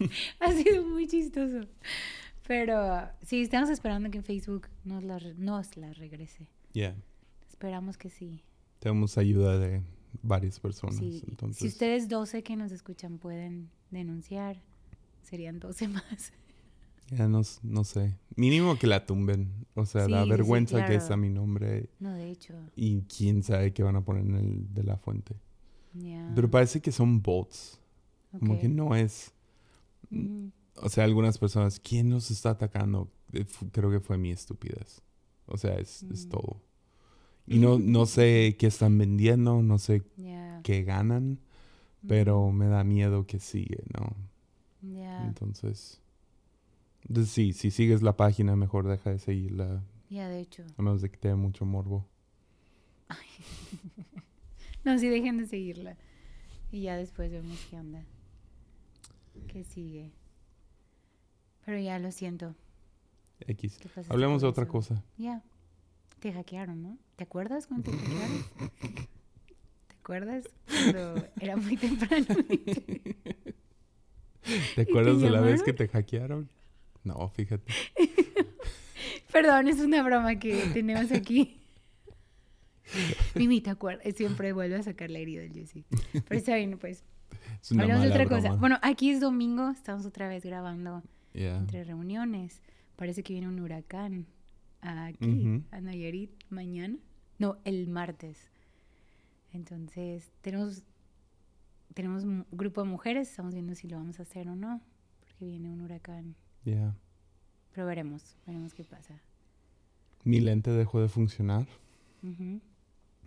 ha 0.40 0.52
sido 0.52 0.84
muy 0.86 1.06
chistoso. 1.06 1.66
Pero 2.46 3.08
sí, 3.26 3.42
estamos 3.42 3.68
esperando 3.70 4.10
que 4.10 4.22
Facebook 4.22 4.68
nos 4.84 5.02
la, 5.04 5.18
nos 5.36 5.76
la 5.76 5.92
regrese. 5.92 6.48
Ya. 6.72 6.96
Esperamos 7.48 7.98
que 7.98 8.08
sí. 8.08 8.42
Tenemos 8.78 9.18
ayuda 9.18 9.58
de 9.58 9.82
varias 10.22 10.58
personas. 10.60 10.96
Sí, 10.96 11.22
Entonces, 11.28 11.58
Si 11.60 11.66
ustedes 11.68 12.08
12 12.08 12.42
que 12.42 12.56
nos 12.56 12.72
escuchan 12.72 13.18
pueden 13.18 13.70
denunciar, 13.90 14.62
serían 15.22 15.58
12 15.60 15.88
más. 15.88 16.32
ya 17.10 17.28
no, 17.28 17.42
no 17.62 17.84
sé. 17.84 18.16
Mínimo 18.36 18.78
que 18.78 18.86
la 18.86 19.04
tumben. 19.04 19.66
O 19.74 19.84
sea, 19.84 20.06
Sí, 20.06 20.12
sí, 20.14 20.28
vergüenza 20.30 20.78
que 20.80 20.86
claro. 20.86 21.04
es 21.04 21.10
a 21.10 21.16
mi 21.16 21.28
nombre 21.28 21.90
No, 22.00 22.12
de 22.14 22.30
hecho, 22.30 22.54
y 22.76 23.02
quién 23.02 23.42
sabe 23.42 23.72
qué 23.74 23.82
van 23.82 23.96
a 23.96 24.04
poner 24.04 24.24
en 24.24 24.34
el 24.36 24.72
de 24.74 24.84
la 24.84 24.96
fuente. 24.96 25.34
ya. 25.92 26.30
Pero 26.34 26.50
parece 26.50 26.80
que 26.80 26.92
son 26.92 27.20
bots. 27.20 27.78
Como 28.38 28.58
que 28.58 28.68
no 28.68 28.94
es. 28.94 29.32
O 30.80 30.88
sea, 30.88 31.04
algunas 31.04 31.38
personas, 31.38 31.80
¿quién 31.80 32.08
nos 32.08 32.30
está 32.30 32.50
atacando? 32.50 33.10
Eh, 33.32 33.44
Creo 33.72 33.90
que 33.90 34.00
fue 34.00 34.16
mi 34.18 34.30
estupidez. 34.30 35.02
O 35.46 35.56
sea, 35.56 35.74
es, 35.74 36.02
es 36.04 36.26
Mm. 36.26 36.28
todo. 36.30 36.62
Y 37.46 37.58
no, 37.58 37.78
no 37.78 38.04
sé 38.06 38.56
qué 38.58 38.66
están 38.66 38.98
vendiendo, 38.98 39.62
no 39.62 39.78
sé 39.78 40.02
qué 40.62 40.82
ganan, 40.84 41.40
pero 42.06 42.50
me 42.52 42.66
da 42.66 42.84
miedo 42.84 43.26
que 43.26 43.38
sigue, 43.38 43.82
¿no? 43.98 44.14
Entonces, 45.26 46.00
entonces 47.08 47.32
sí, 47.32 47.52
si 47.54 47.70
sigues 47.70 48.02
la 48.02 48.16
página, 48.16 48.54
mejor 48.54 48.86
deja 48.86 49.10
de 49.10 49.18
seguirla, 49.18 49.82
Ya, 50.10 50.28
de 50.28 50.40
hecho. 50.40 50.62
a 50.76 50.82
menos 50.82 51.00
de 51.00 51.10
que 51.10 51.16
te 51.16 51.28
dé 51.28 51.34
mucho 51.36 51.64
morbo. 51.64 52.06
No, 54.84 54.98
sí, 54.98 55.08
dejen 55.08 55.36
de 55.38 55.46
seguirla. 55.46 55.96
Y 56.70 56.82
ya 56.82 56.96
después 56.96 57.30
vemos 57.30 57.58
qué 57.70 57.76
onda. 57.76 58.04
¿Qué 59.46 59.64
sigue? 59.64 60.12
Pero 61.64 61.78
ya 61.78 61.98
lo 61.98 62.10
siento. 62.12 62.54
X. 63.46 63.78
¿Qué 63.78 63.88
pasaste 63.88 64.12
Hablemos 64.12 64.42
de 64.42 64.48
otra 64.48 64.66
cosa. 64.66 65.04
Ya. 65.16 65.42
Te 66.20 66.32
hackearon, 66.32 66.82
¿no? 66.82 66.98
¿Te 67.16 67.24
acuerdas 67.24 67.66
cuando 67.66 67.90
te 67.90 67.96
hackearon? 67.96 68.44
¿Te 69.88 69.94
acuerdas? 70.00 70.48
Cuando 70.66 71.28
era 71.40 71.56
muy 71.56 71.76
temprano. 71.76 72.26
¿Te 74.74 74.80
acuerdas 74.80 75.20
de 75.20 75.30
la 75.30 75.40
vez 75.40 75.62
que 75.62 75.72
te 75.72 75.88
hackearon? 75.88 76.48
No, 77.04 77.28
fíjate. 77.28 77.72
Perdón, 79.32 79.68
es 79.68 79.80
una 79.80 80.02
broma 80.02 80.38
que 80.38 80.70
tenemos 80.72 81.12
aquí. 81.12 81.60
Mimi, 83.34 83.60
¿te 83.60 83.70
acuerdas? 83.70 84.14
Siempre 84.16 84.52
vuelve 84.52 84.76
a 84.76 84.82
sacar 84.82 85.10
la 85.10 85.18
herida 85.18 85.42
del 85.42 85.52
Jesse. 85.52 85.84
Pero 86.12 86.38
está 86.38 86.56
bien, 86.56 86.78
pues. 86.78 87.04
Es 87.68 87.72
una 87.72 87.82
Hablamos 87.82 88.04
de 88.04 88.10
otra 88.10 88.26
cosa. 88.26 88.54
Bueno, 88.54 88.78
aquí 88.80 89.10
es 89.10 89.20
domingo, 89.20 89.68
estamos 89.68 90.06
otra 90.06 90.26
vez 90.26 90.42
grabando 90.42 91.02
Yeah. 91.34 91.58
entre 91.58 91.84
reuniones. 91.84 92.62
Parece 92.96 93.22
que 93.22 93.34
viene 93.34 93.46
un 93.46 93.60
huracán 93.60 94.24
aquí, 94.80 95.62
a 95.70 95.78
Nayarit, 95.82 96.30
mañana. 96.48 96.96
No, 97.38 97.58
el 97.66 97.86
martes. 97.88 98.38
Entonces, 99.52 100.32
tenemos, 100.40 100.82
tenemos 101.92 102.24
un 102.24 102.46
grupo 102.52 102.82
de 102.82 102.88
mujeres, 102.88 103.28
estamos 103.28 103.52
viendo 103.52 103.74
si 103.74 103.86
lo 103.86 103.98
vamos 103.98 104.18
a 104.18 104.22
hacer 104.22 104.48
o 104.48 104.56
no, 104.56 104.80
porque 105.20 105.44
viene 105.44 105.70
un 105.70 105.82
huracán. 105.82 106.36
Yeah. 106.64 106.94
Pero 107.74 107.86
veremos, 107.86 108.34
veremos 108.46 108.72
qué 108.72 108.84
pasa. 108.84 109.20
Mi 110.24 110.40
lente 110.40 110.70
dejó 110.70 111.02
de 111.02 111.08
funcionar, 111.10 111.66
Ujú. 112.22 112.62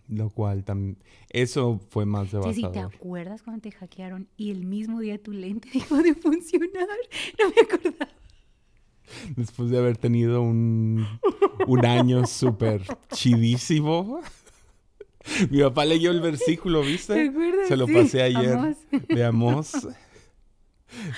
Lo 0.08 0.30
cual 0.30 0.64
también... 0.64 0.98
Eso 1.30 1.80
fue 1.90 2.04
más 2.06 2.30
Jessy, 2.30 2.40
¿te 2.42 2.68
devastador. 2.68 2.94
acuerdas 2.94 3.42
cuando 3.42 3.62
te 3.62 3.70
hackearon 3.72 4.28
y 4.36 4.50
el 4.50 4.64
mismo 4.64 5.00
día 5.00 5.22
tu 5.22 5.32
lente 5.32 5.68
dejó 5.74 5.96
de 6.02 6.14
funcionar? 6.14 6.86
No 7.38 7.48
me 7.48 7.62
acordaba. 7.62 8.08
Después 9.36 9.70
de 9.70 9.78
haber 9.78 9.96
tenido 9.98 10.40
un, 10.42 11.06
un 11.66 11.84
año 11.86 12.26
súper 12.26 12.82
chidísimo. 13.12 14.20
Mi 15.50 15.60
papá 15.60 15.84
leyó 15.84 16.10
el 16.10 16.20
versículo, 16.20 16.80
¿viste? 16.82 17.14
¿Te 17.14 17.28
acuerdas? 17.28 17.68
Se 17.68 17.76
lo 17.76 17.86
Sí, 17.86 17.92
pasé 17.92 18.22
ayer. 18.22 18.76
De 19.08 19.24
Amos. 19.24 19.72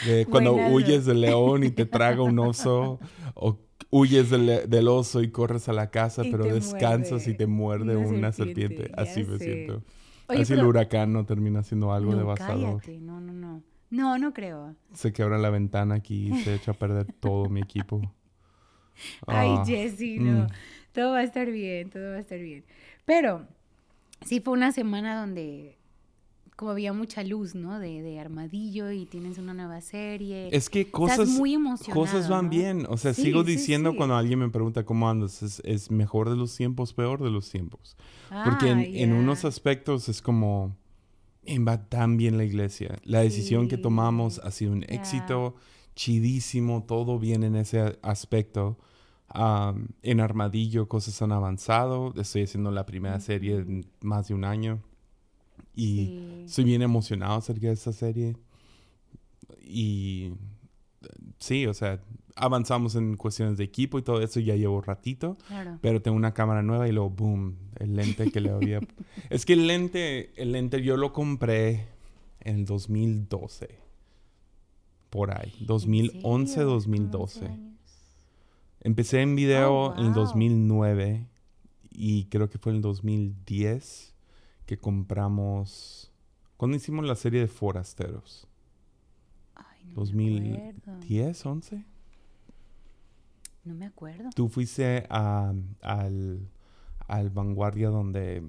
De 0.07 0.27
cuando 0.27 0.55
huyes 0.55 1.05
del 1.05 1.21
león 1.23 1.65
y 1.65 1.71
te 1.71 1.87
traga 1.87 2.23
un 2.23 2.39
oso. 2.39 3.01
O 3.35 3.59
huyes 3.97 4.31
del, 4.31 4.69
del 4.69 4.89
oso 4.89 5.23
y 5.23 5.31
corres 5.31 5.69
a 5.69 5.73
la 5.73 5.91
casa, 5.91 6.25
Y 6.25 6.31
pero 6.31 6.45
descansas 6.45 7.11
muerde 7.13 7.31
y 7.31 7.35
te 7.37 7.47
muerde 7.47 7.97
una 7.97 8.09
una 8.19 8.33
serpiente, 8.33 8.91
Así 8.97 9.23
me 9.25 9.39
sé. 9.39 9.45
siento. 9.45 9.83
Oye, 10.29 10.43
Así 10.43 10.53
el 10.55 10.65
huracán 10.65 11.13
no 11.13 11.25
termina 11.27 11.63
siendo 11.63 11.93
algo 11.93 12.13
no, 12.13 12.19
devastador. 12.19 12.81
cállate. 12.81 12.99
No, 13.01 13.21
no, 13.21 13.33
no. 13.33 13.63
No, 13.91 14.19
no 14.19 14.33
creo. 14.33 14.75
Se 14.95 15.13
quebra 15.13 15.39
la 15.39 15.51
ventana 15.51 15.95
aquí 15.97 16.29
y 16.33 16.43
se 16.43 16.55
echa 16.55 16.73
a 16.73 16.75
perder 16.75 17.07
todo 17.21 17.49
mi 17.49 17.61
equipo. 17.61 18.01
Ay, 19.27 19.49
Ah, 19.59 19.65
Jessy, 19.67 20.19
no. 20.19 20.45
mm. 20.45 20.49
Todo 20.93 21.13
va 21.13 21.19
a 21.19 21.23
estar 21.25 21.51
bien, 21.51 21.91
todo 21.91 22.11
va 22.11 22.17
a 22.17 22.21
estar 22.21 22.39
bien. 22.39 22.65
Pero 23.05 23.47
sí 24.25 24.41
fue 24.41 24.55
una 24.55 24.73
semana 24.73 25.21
donde 25.21 25.77
como 26.57 26.71
había 26.71 26.93
mucha 26.93 27.23
luz, 27.25 27.55
¿no? 27.55 27.79
De, 27.79 28.01
de 28.03 28.21
Armadillo 28.21 28.91
y 28.93 29.07
tienes 29.07 29.39
una 29.39 29.55
nueva 29.55 29.81
serie. 29.81 30.49
Es 30.53 30.71
que 30.71 30.91
cosas, 30.91 31.21
Estás 31.21 31.39
muy 31.39 31.57
cosas 31.93 32.29
van 32.29 32.45
¿no? 32.45 32.51
bien. 32.51 32.87
O 32.89 32.97
sea, 32.97 33.13
Sí, 33.13 33.23
sigo 33.23 33.43
sí, 33.45 33.53
diciendo 33.53 33.91
sí. 33.91 33.97
cuando 33.97 34.15
alguien 34.17 34.39
me 34.39 34.49
pregunta 34.51 34.85
cómo 34.85 35.09
andas, 35.11 35.43
es, 35.43 35.61
es 35.65 35.91
mejor 35.91 36.31
de 36.31 36.37
los 36.37 36.57
tiempos, 36.57 36.93
peor 36.93 37.23
de 37.23 37.31
los 37.31 37.51
tiempos. 37.51 37.97
Porque 38.45 38.71
en, 38.71 38.79
Ah, 38.79 38.85
en 38.85 39.13
unos 39.13 39.45
aspectos 39.45 40.09
es 40.09 40.23
como, 40.23 40.77
"Eh, 41.45 41.59
va 41.59 41.89
tan 41.89 42.17
bien 42.17 42.37
la 42.39 42.45
iglesia. 42.45 42.99
La 43.05 43.21
decisión 43.21 43.69
que 43.69 43.77
tomamos 43.77 44.39
ha 44.39 44.51
sido 44.51 44.73
un 44.73 44.85
éxito 44.89 45.57
chidísimo, 45.97 46.85
todo 46.87 47.19
bien 47.19 47.43
en 47.45 47.57
ese 47.57 47.99
aspecto. 48.03 48.79
Am, 49.29 49.89
en 50.03 50.21
Armadillo 50.21 50.87
cosas 50.89 51.21
han 51.23 51.33
avanzado. 51.33 52.13
Estoy 52.17 52.43
haciendo 52.43 52.71
la 52.71 52.87
primera 52.87 53.19
serie 53.21 53.57
en 53.57 53.85
más 54.03 54.29
de 54.29 54.35
un 54.35 54.45
año. 54.45 54.81
Y 55.75 55.97
Sí. 56.07 56.43
estoy 56.47 56.65
bien 56.65 56.83
emocionado 56.83 57.35
acerca 57.39 57.67
de 57.69 57.73
esta 57.75 57.93
serie. 57.93 58.37
Y 59.63 60.33
sí, 61.39 61.67
o 61.67 61.75
sea, 61.75 62.01
avanzamos 62.37 62.95
en 62.97 63.17
cuestiones 63.17 63.57
de 63.59 63.65
equipo 63.65 63.99
y 63.99 64.03
todo 64.03 64.21
eso. 64.21 64.41
Ya 64.41 64.57
llevo 64.57 64.81
ratito. 64.81 65.37
Claro. 65.49 65.79
Pero 65.81 66.01
tengo 66.03 66.17
una 66.17 66.35
cámara 66.35 66.63
nueva 66.63 66.89
y 66.89 66.93
luego, 66.93 67.11
boom, 67.11 67.57
el 67.79 67.97
lente 67.97 68.31
que 68.31 68.41
le 68.41 68.51
había... 68.51 68.81
es 69.31 69.45
que 69.45 69.55
el 69.55 69.67
lente, 69.67 70.33
el 70.41 70.53
lente 70.53 70.83
yo 70.83 70.97
lo 70.97 71.13
compré 71.13 71.87
en 72.41 72.57
el 72.61 72.65
2012. 72.67 73.79
Por 75.11 75.31
ahí. 75.37 75.53
¿En 75.61 75.67
2011, 75.67 76.53
serio? 76.55 76.69
2012. 76.71 77.41
11 77.41 77.53
años. 77.53 77.75
Empecé 78.81 79.23
en 79.23 79.35
video 79.37 79.73
Oh, 79.73 79.95
en 79.95 80.01
el 80.07 80.13
wow. 80.13 80.25
2009 80.25 81.27
y 81.91 82.25
creo 82.27 82.51
que 82.51 82.59
fue 82.59 82.71
en 82.73 82.77
el 82.77 82.83
2010 82.83 84.14
que 84.67 84.79
compramos... 84.79 86.11
¿Cuándo 86.57 86.77
hicimos 86.77 87.05
la 87.05 87.17
serie 87.17 87.41
de 87.41 87.49
Forasteros? 87.49 88.47
Ay, 89.55 89.85
no 89.85 89.91
me 89.91 89.95
2010, 89.97 90.77
acuerdo. 91.47 91.51
11. 91.51 91.85
No 93.65 93.75
me 93.75 93.87
acuerdo. 93.87 94.31
Tú 94.35 94.49
fuiste 94.49 95.07
a- 95.11 95.53
al, 95.83 96.49
al 97.07 97.31
Vanguardia 97.31 97.89
donde... 97.89 98.43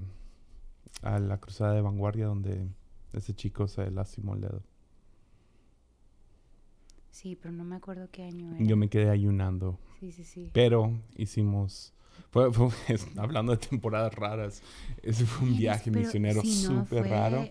A 1.01 1.19
la 1.19 1.39
cruzada 1.39 1.73
de 1.73 1.81
Vanguardia 1.81 2.25
donde 2.27 2.67
ese 3.13 3.33
chico 3.33 3.67
se 3.67 3.89
lastimó 3.91 4.33
el 4.35 4.41
dedo. 4.41 4.63
Sí, 7.11 7.35
pero 7.35 7.53
no 7.53 7.63
me 7.63 7.75
acuerdo 7.75 8.09
qué 8.11 8.23
año 8.23 8.53
era. 8.55 8.63
Yo 8.65 8.75
me 8.77 8.89
quedé 8.89 9.09
ayunando. 9.09 9.79
Sí, 9.99 10.11
sí, 10.11 10.23
sí. 10.23 10.49
Pero 10.53 10.91
hicimos... 11.15 11.93
fue- 12.31 12.51
fue- 12.53 12.69
es- 12.87 13.07
hablando 13.17 13.51
de 13.55 13.57
temporadas 13.57 14.13
raras, 14.15 14.61
ese 15.03 15.25
fue 15.25 15.47
un 15.47 15.57
viaje 15.57 15.91
pero 15.91 16.05
misionero 16.05 16.41
sí, 16.41 16.63
no, 16.69 16.81
súper 16.85 17.07
raro. 17.09 17.47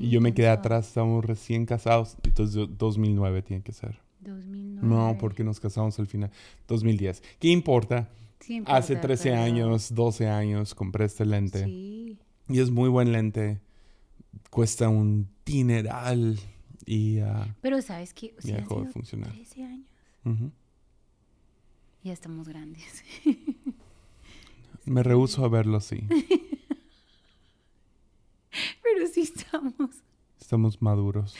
Y 0.00 0.10
yo 0.10 0.20
me 0.20 0.34
quedé 0.34 0.48
atrás, 0.48 0.88
estábamos 0.88 1.24
recién 1.24 1.64
casados. 1.64 2.16
Entonces, 2.24 2.54
do- 2.56 2.66
2009 2.66 3.42
tiene 3.42 3.62
que 3.62 3.72
ser. 3.72 4.00
2009. 4.20 4.86
No, 4.86 5.16
porque 5.18 5.44
nos 5.44 5.60
casamos 5.60 5.98
al 6.00 6.08
final. 6.08 6.30
2010. 6.66 7.22
¿Qué 7.38 7.48
importa? 7.48 8.08
Sí 8.40 8.60
Hace 8.66 8.94
importa, 8.94 9.00
13 9.08 9.30
pero- 9.30 9.42
años, 9.42 9.94
12 9.94 10.26
años, 10.28 10.74
compré 10.74 11.04
este 11.04 11.24
lente. 11.24 11.64
Sí. 11.64 12.18
Y 12.48 12.58
es 12.60 12.70
muy 12.70 12.88
buen 12.88 13.12
lente. 13.12 13.60
Cuesta 14.50 14.88
un 14.88 15.28
dineral. 15.46 16.38
Y 16.84 17.18
ah, 17.20 17.54
Pero 17.60 17.80
¿sabes 17.82 18.14
qué? 18.14 18.34
O 18.38 18.40
sea, 18.42 18.56
dejó 18.56 18.82
de 18.82 18.88
funcionar. 18.90 19.30
13 19.30 19.62
años. 19.62 19.86
Ujú. 20.24 20.50
Ya 22.02 22.12
estamos 22.12 22.48
grandes. 22.48 23.04
Me 24.88 25.02
rehuso 25.02 25.44
a 25.44 25.48
verlo 25.48 25.76
así. 25.78 26.06
Pero 28.82 29.06
sí 29.12 29.20
estamos 29.22 30.02
Estamos 30.40 30.80
maduros. 30.80 31.34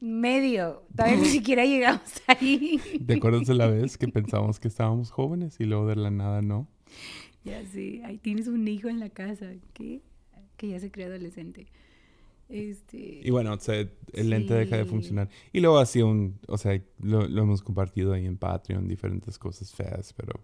medio. 0.00 0.82
Todavía 0.94 1.16
ni 1.20 1.26
siquiera 1.26 1.64
llegamos 1.64 2.02
ahí. 2.26 2.80
¿Te 3.06 3.14
acuerdas 3.14 3.46
de 3.46 3.54
la 3.54 3.66
vez 3.68 3.96
que 3.96 4.08
pensamos 4.08 4.58
que 4.60 4.68
estábamos 4.68 5.10
jóvenes 5.10 5.60
y 5.60 5.64
luego 5.64 5.86
de 5.86 5.96
la 5.96 6.10
nada 6.10 6.42
no? 6.42 6.66
Ya 7.44 7.64
sé. 7.66 8.02
Ahí 8.04 8.18
tienes 8.18 8.48
un 8.48 8.66
hijo 8.66 8.88
en 8.88 8.98
la 9.00 9.10
casa. 9.10 9.52
¿Qué? 9.72 10.02
Que 10.56 10.68
ya 10.68 10.80
se 10.80 10.90
creó 10.90 11.08
adolescente. 11.08 11.66
Este. 12.54 13.20
Y 13.24 13.30
bueno, 13.30 13.52
o 13.52 13.58
sea, 13.58 13.84
el 14.12 14.30
lente 14.30 14.54
deja 14.54 14.76
de 14.76 14.84
funcionar. 14.84 15.28
Y 15.52 15.58
luego 15.58 15.78
ha 15.78 15.86
sido 15.86 16.06
un, 16.06 16.38
o 16.46 16.56
sea, 16.56 16.80
lo, 17.00 17.26
lo 17.26 17.42
hemos 17.42 17.62
compartido 17.62 18.12
ahí 18.12 18.26
en 18.26 18.36
Patreon, 18.36 18.86
diferentes 18.86 19.40
cosas 19.40 19.72
feas, 19.72 20.12
pero 20.12 20.38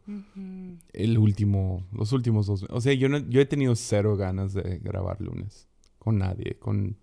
el 0.92 1.18
último, 1.18 1.86
los 1.92 2.12
últimos 2.12 2.48
dos, 2.48 2.66
o 2.68 2.80
sea, 2.80 2.94
yo, 2.94 3.08
no, 3.08 3.18
yo 3.28 3.40
he 3.40 3.46
tenido 3.46 3.76
cero 3.76 4.16
ganas 4.16 4.54
de 4.54 4.80
grabar 4.80 5.20
lunes 5.20 5.68
con 6.00 6.18
nadie, 6.18 6.56
con... 6.58 6.96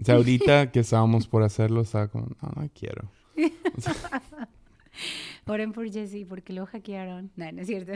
O 0.00 0.04
sea, 0.04 0.14
ahorita 0.14 0.66
que 0.72 0.80
estábamos 0.80 1.28
por 1.28 1.42
hacerlo, 1.42 1.82
estaba 1.82 2.08
como, 2.08 2.28
no, 2.40 2.62
no 2.62 2.70
quiero. 2.72 3.10
Oren 5.44 5.72
por 5.72 5.90
Jesse 5.90 6.24
porque 6.26 6.54
lo 6.54 6.64
hackearon. 6.64 7.30
No, 7.36 7.52
no 7.52 7.60
es 7.60 7.66
cierto. 7.66 7.92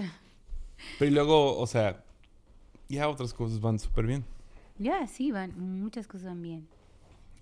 Pero 0.99 1.11
y 1.11 1.15
luego, 1.15 1.59
o 1.59 1.67
sea, 1.67 2.05
ya 2.91 3.09
otras 3.09 3.33
cosas 3.33 3.61
van 3.61 3.79
súper 3.79 4.07
bien. 4.07 4.25
Ya, 4.83 5.07
sí, 5.07 5.31
van. 5.33 5.53
Muchas 5.81 6.07
cosas 6.07 6.27
van 6.29 6.43
bien. 6.43 6.69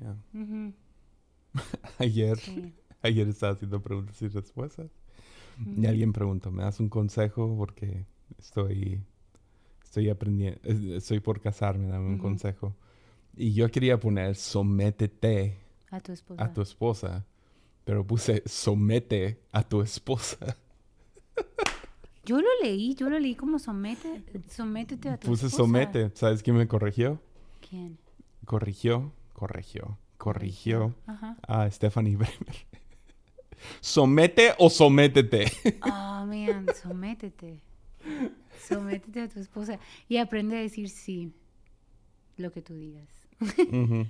Ayer, 1.98 2.38
sí. 2.38 2.72
ayer 3.02 3.28
estaba 3.28 3.52
haciendo 3.54 3.80
preguntas 3.82 4.20
y 4.22 4.28
respuestas. 4.28 4.90
Y 5.76 5.86
alguien 5.86 6.12
preguntó, 6.12 6.50
¿me 6.50 6.62
das 6.62 6.80
un 6.80 6.88
consejo? 6.88 7.54
Porque 7.56 8.06
estoy, 8.38 9.02
estoy 9.84 10.08
aprendiendo, 10.08 10.58
es- 10.64 10.80
estoy 10.80 11.20
por 11.20 11.40
casarme, 11.40 11.88
dame 11.88 12.06
un 12.06 12.18
consejo. 12.18 12.74
Y 13.36 13.52
yo 13.52 13.70
quería 13.70 13.98
poner, 14.00 14.36
sométete 14.36 15.58
A 15.90 16.00
tu 16.00 16.12
esposa. 16.12 16.44
a 16.44 16.52
tu 16.52 16.62
esposa, 16.62 17.26
pero 17.84 18.06
puse, 18.06 18.42
somete 18.46 19.40
a 19.52 19.62
tu 19.62 19.82
esposa. 19.82 20.56
Yo 22.24 22.40
lo 22.40 22.48
leí, 22.62 22.94
yo 22.94 23.08
lo 23.10 23.18
leí 23.18 23.34
como 23.34 23.58
somete, 23.58 24.22
sométete 24.48 25.08
a 25.10 25.18
tu 25.18 25.28
Puse 25.28 25.46
esposa. 25.46 25.64
somete. 25.64 26.10
¿Sabes 26.14 26.42
quién 26.42 26.56
me 26.56 26.68
corrigió? 26.68 27.20
¿Quién? 27.70 27.98
Corrigió, 28.44 29.12
corrigió, 29.32 29.96
corrigió 30.18 30.92
Ajá. 31.06 31.36
a 31.46 31.70
Stephanie 31.70 32.16
Bremer. 32.16 32.66
¿Somete 33.80 34.54
o 34.58 34.68
sométete? 34.68 35.52
Ah, 35.82 36.26
man, 36.26 36.66
sométete. 36.82 37.60
Sométete 38.60 39.22
a 39.22 39.28
tu 39.28 39.38
esposa 39.38 39.78
y 40.08 40.16
aprende 40.16 40.56
a 40.58 40.60
decir 40.60 40.88
sí, 40.88 41.32
lo 42.36 42.50
que 42.50 42.60
tú 42.60 42.74
digas. 42.74 43.08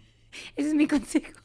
Ese 0.56 0.68
es 0.68 0.74
mi 0.74 0.86
consejo. 0.86 1.38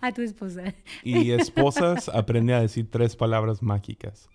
A 0.00 0.12
tu 0.12 0.22
esposa. 0.22 0.74
Y 1.04 1.30
esposas, 1.30 2.08
aprende 2.08 2.54
a 2.54 2.60
decir 2.60 2.90
tres 2.90 3.14
palabras 3.14 3.62
mágicas. 3.62 4.28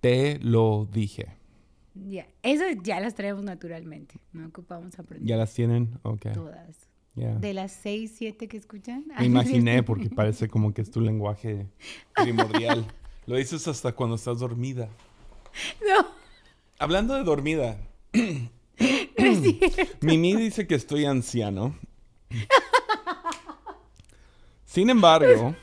Te 0.00 0.38
lo 0.40 0.86
dije. 0.92 1.37
Ya, 2.06 2.26
eso 2.42 2.64
ya 2.82 3.00
las 3.00 3.14
traemos 3.14 3.44
naturalmente. 3.44 4.20
No 4.32 4.46
ocupamos 4.46 4.98
aprender 4.98 5.28
¿Ya 5.28 5.36
las 5.36 5.52
tienen? 5.54 5.98
Ok. 6.02 6.32
todas. 6.32 6.88
De 7.14 7.52
las 7.52 7.72
seis, 7.72 8.14
siete 8.16 8.46
que 8.46 8.56
escuchan. 8.56 9.04
Me 9.18 9.26
imaginé 9.26 9.82
porque 9.82 10.08
parece 10.08 10.48
como 10.48 10.72
que 10.72 10.82
es 10.82 10.90
tu 10.90 11.00
lenguaje 11.00 11.66
primordial. 12.14 12.86
Lo 13.26 13.36
dices 13.36 13.66
hasta 13.66 13.92
cuando 13.92 14.16
estás 14.16 14.38
dormida. 14.38 14.88
No, 15.80 16.06
Hablando 16.78 17.14
de 17.14 17.24
dormida. 17.24 17.76
Mimi 20.00 20.36
dice 20.36 20.68
que 20.68 20.76
estoy 20.76 21.04
anciano. 21.04 21.76
Sin 24.64 24.88
embargo, 24.88 25.56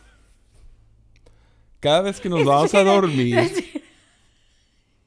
cada 1.79 2.01
vez 2.01 2.19
que 2.19 2.27
nos 2.27 2.43
vamos 2.43 2.73
a 2.73 2.83
dormir... 2.83 3.39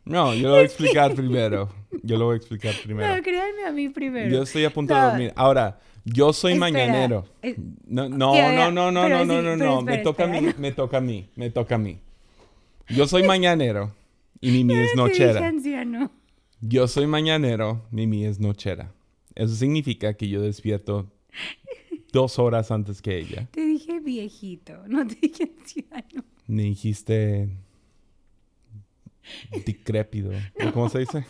No, 0.08 0.34
yo 0.34 0.48
lo 0.48 0.54
voy 0.54 0.62
a 0.62 0.64
explicar 0.64 1.14
primero. 1.14 1.68
Yo 2.02 2.16
lo 2.16 2.26
voy 2.26 2.34
a 2.34 2.36
explicar 2.38 2.74
primero. 2.82 3.14
No, 3.16 3.22
créanme 3.22 3.64
a 3.66 3.72
mí 3.72 3.88
primero. 3.88 4.30
Yo 4.30 4.42
estoy 4.42 4.64
a 4.64 4.70
punto 4.70 4.94
de 4.94 5.00
dormir. 5.00 5.32
Ahora, 5.36 5.80
yo 6.04 6.32
soy 6.32 6.52
Espera, 6.52 6.70
mañanero. 6.70 7.26
eh, 7.42 7.54
No, 7.86 8.08
no, 8.08 8.28
no, 8.28 8.70
no, 8.70 8.90
no, 8.90 9.02
pero 9.02 9.24
no, 9.24 9.42
no, 9.42 9.54
sí, 9.54 9.58
no. 9.60 9.82
Me 9.82 9.92
espera, 9.92 10.02
toca 10.02 10.24
a 10.24 10.26
mí, 10.26 10.48
me 10.58 10.72
toca 10.72 10.96
a 10.98 11.00
mí, 11.00 11.28
me 11.36 11.50
toca 11.50 11.74
a 11.74 11.78
mí. 11.78 11.98
Yo 12.88 13.06
soy 13.06 13.22
mañanero 13.24 13.94
y 14.40 14.50
Mimi 14.50 14.74
es 14.74 14.96
nochera. 14.96 15.52
Yo 16.60 16.88
soy 16.88 17.06
mañanero, 17.06 17.82
Mimi 17.90 18.24
es 18.24 18.40
nochera. 18.40 18.92
Eso 19.34 19.54
significa 19.54 20.14
que 20.14 20.28
yo 20.28 20.40
despierto 20.40 21.10
dos 22.12 22.38
horas 22.38 22.70
antes 22.70 23.02
que 23.02 23.18
ella. 23.18 23.46
Te 23.50 23.60
dije 23.64 24.00
viejito, 24.00 24.72
no 24.88 25.06
te 25.06 25.16
dije 25.20 25.50
anciano. 25.58 26.24
Me 26.46 26.62
dijiste 26.62 27.50
decrépido. 29.66 30.30
¿o 30.32 30.72
¿Cómo 30.72 30.88
se 30.88 31.00
dice? 31.00 31.24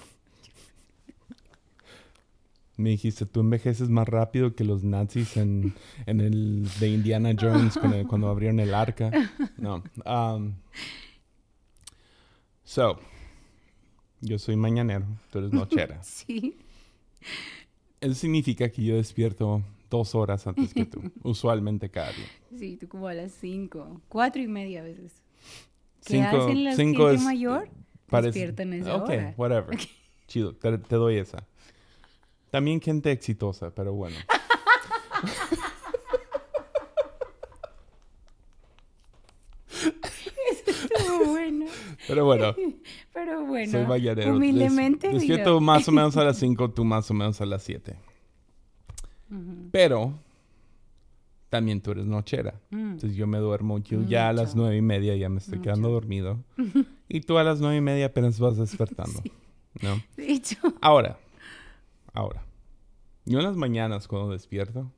Me 2.76 2.90
dijiste, 2.90 3.26
tú 3.26 3.40
envejeces 3.40 3.88
más 3.88 4.06
rápido 4.08 4.54
que 4.54 4.62
los 4.62 4.84
nazis 4.84 5.36
en, 5.36 5.74
en 6.06 6.20
el 6.20 6.68
de 6.78 6.88
Indiana 6.88 7.32
Jones 7.38 7.76
cuando, 7.76 8.06
cuando 8.06 8.28
abrieron 8.28 8.60
el 8.60 8.72
arca. 8.72 9.10
No. 9.56 9.82
um, 10.06 10.54
so, 12.62 13.00
yo 14.20 14.38
soy 14.38 14.54
mañanero, 14.54 15.06
tú 15.30 15.38
eres 15.38 15.52
nochera. 15.52 16.00
Sí. 16.04 16.56
Eso 18.00 18.14
significa 18.14 18.68
que 18.68 18.84
yo 18.84 18.94
despierto 18.94 19.60
dos 19.90 20.14
horas 20.14 20.46
antes 20.46 20.72
que 20.72 20.84
tú, 20.86 21.02
usualmente 21.24 21.90
cada 21.90 22.12
día. 22.12 22.26
Sí, 22.56 22.76
tú 22.76 22.86
como 22.86 23.08
a 23.08 23.14
las 23.14 23.32
cinco. 23.32 24.00
Cuatro 24.08 24.40
y 24.40 24.46
media 24.46 24.82
a 24.82 24.84
veces. 24.84 25.12
¿Qué 26.06 26.14
Cinco- 26.22 26.44
hacen 26.44 26.62
la 26.62 26.76
cinco 26.76 27.02
gente 27.06 27.16
es- 27.16 27.22
mayor? 27.24 27.68
Parece- 28.10 28.38
Despiertan 28.38 28.72
a 28.72 28.76
esa 28.76 28.96
ok, 28.96 29.08
hora. 29.08 29.34
whatever. 29.36 29.78
Chido, 30.26 30.54
te, 30.54 30.78
te 30.78 30.96
doy 30.96 31.16
esa. 31.18 31.46
También 32.50 32.80
gente 32.80 33.10
exitosa, 33.12 33.70
pero 33.74 33.92
bueno. 33.94 34.16
Estuvo 40.66 41.24
bueno. 41.32 41.66
Pero 42.06 42.24
bueno, 42.24 42.54
Pero 43.12 43.44
bueno. 43.46 43.70
soy 43.72 43.86
mañanero. 43.86 44.34
Humildemente. 44.36 45.08
Des- 45.08 45.16
despierto 45.18 45.60
más 45.60 45.86
o 45.88 45.92
menos 45.92 46.16
a 46.16 46.24
las 46.24 46.38
5, 46.38 46.70
tú 46.70 46.84
más 46.84 47.10
o 47.10 47.14
menos 47.14 47.40
a 47.40 47.46
las 47.46 47.62
7. 47.62 47.96
Ujú. 49.30 49.68
Pero 49.70 50.18
también 51.48 51.80
tú 51.80 51.92
eres 51.92 52.06
nochera. 52.06 52.60
Mm. 52.70 52.92
Entonces 52.92 53.16
yo 53.16 53.26
me 53.26 53.38
duermo, 53.38 53.78
yo 53.78 54.02
ya 54.02 54.28
a 54.28 54.32
las 54.32 54.48
Mucho. 54.54 54.58
nueve 54.62 54.76
y 54.76 54.82
media 54.82 55.16
ya 55.16 55.28
me 55.28 55.38
estoy 55.38 55.60
quedando 55.60 55.88
Mucho. 55.88 55.94
dormido. 56.00 56.44
Y 57.10 57.22
tú 57.22 57.38
a 57.38 57.42
las 57.44 57.58
nueve 57.58 57.76
y 57.76 57.80
media 57.80 58.06
apenas 58.06 58.38
vas 58.38 58.58
despertando. 58.58 59.22
¿No? 59.82 60.02
De 60.16 60.30
hecho, 60.30 60.56
Ahora, 60.82 61.18
ahora. 62.12 62.44
Yo 63.24 63.38
en 63.38 63.44
las 63.44 63.56
mañanas 63.56 64.06
cuando 64.08 64.32
despierto, 64.32 64.92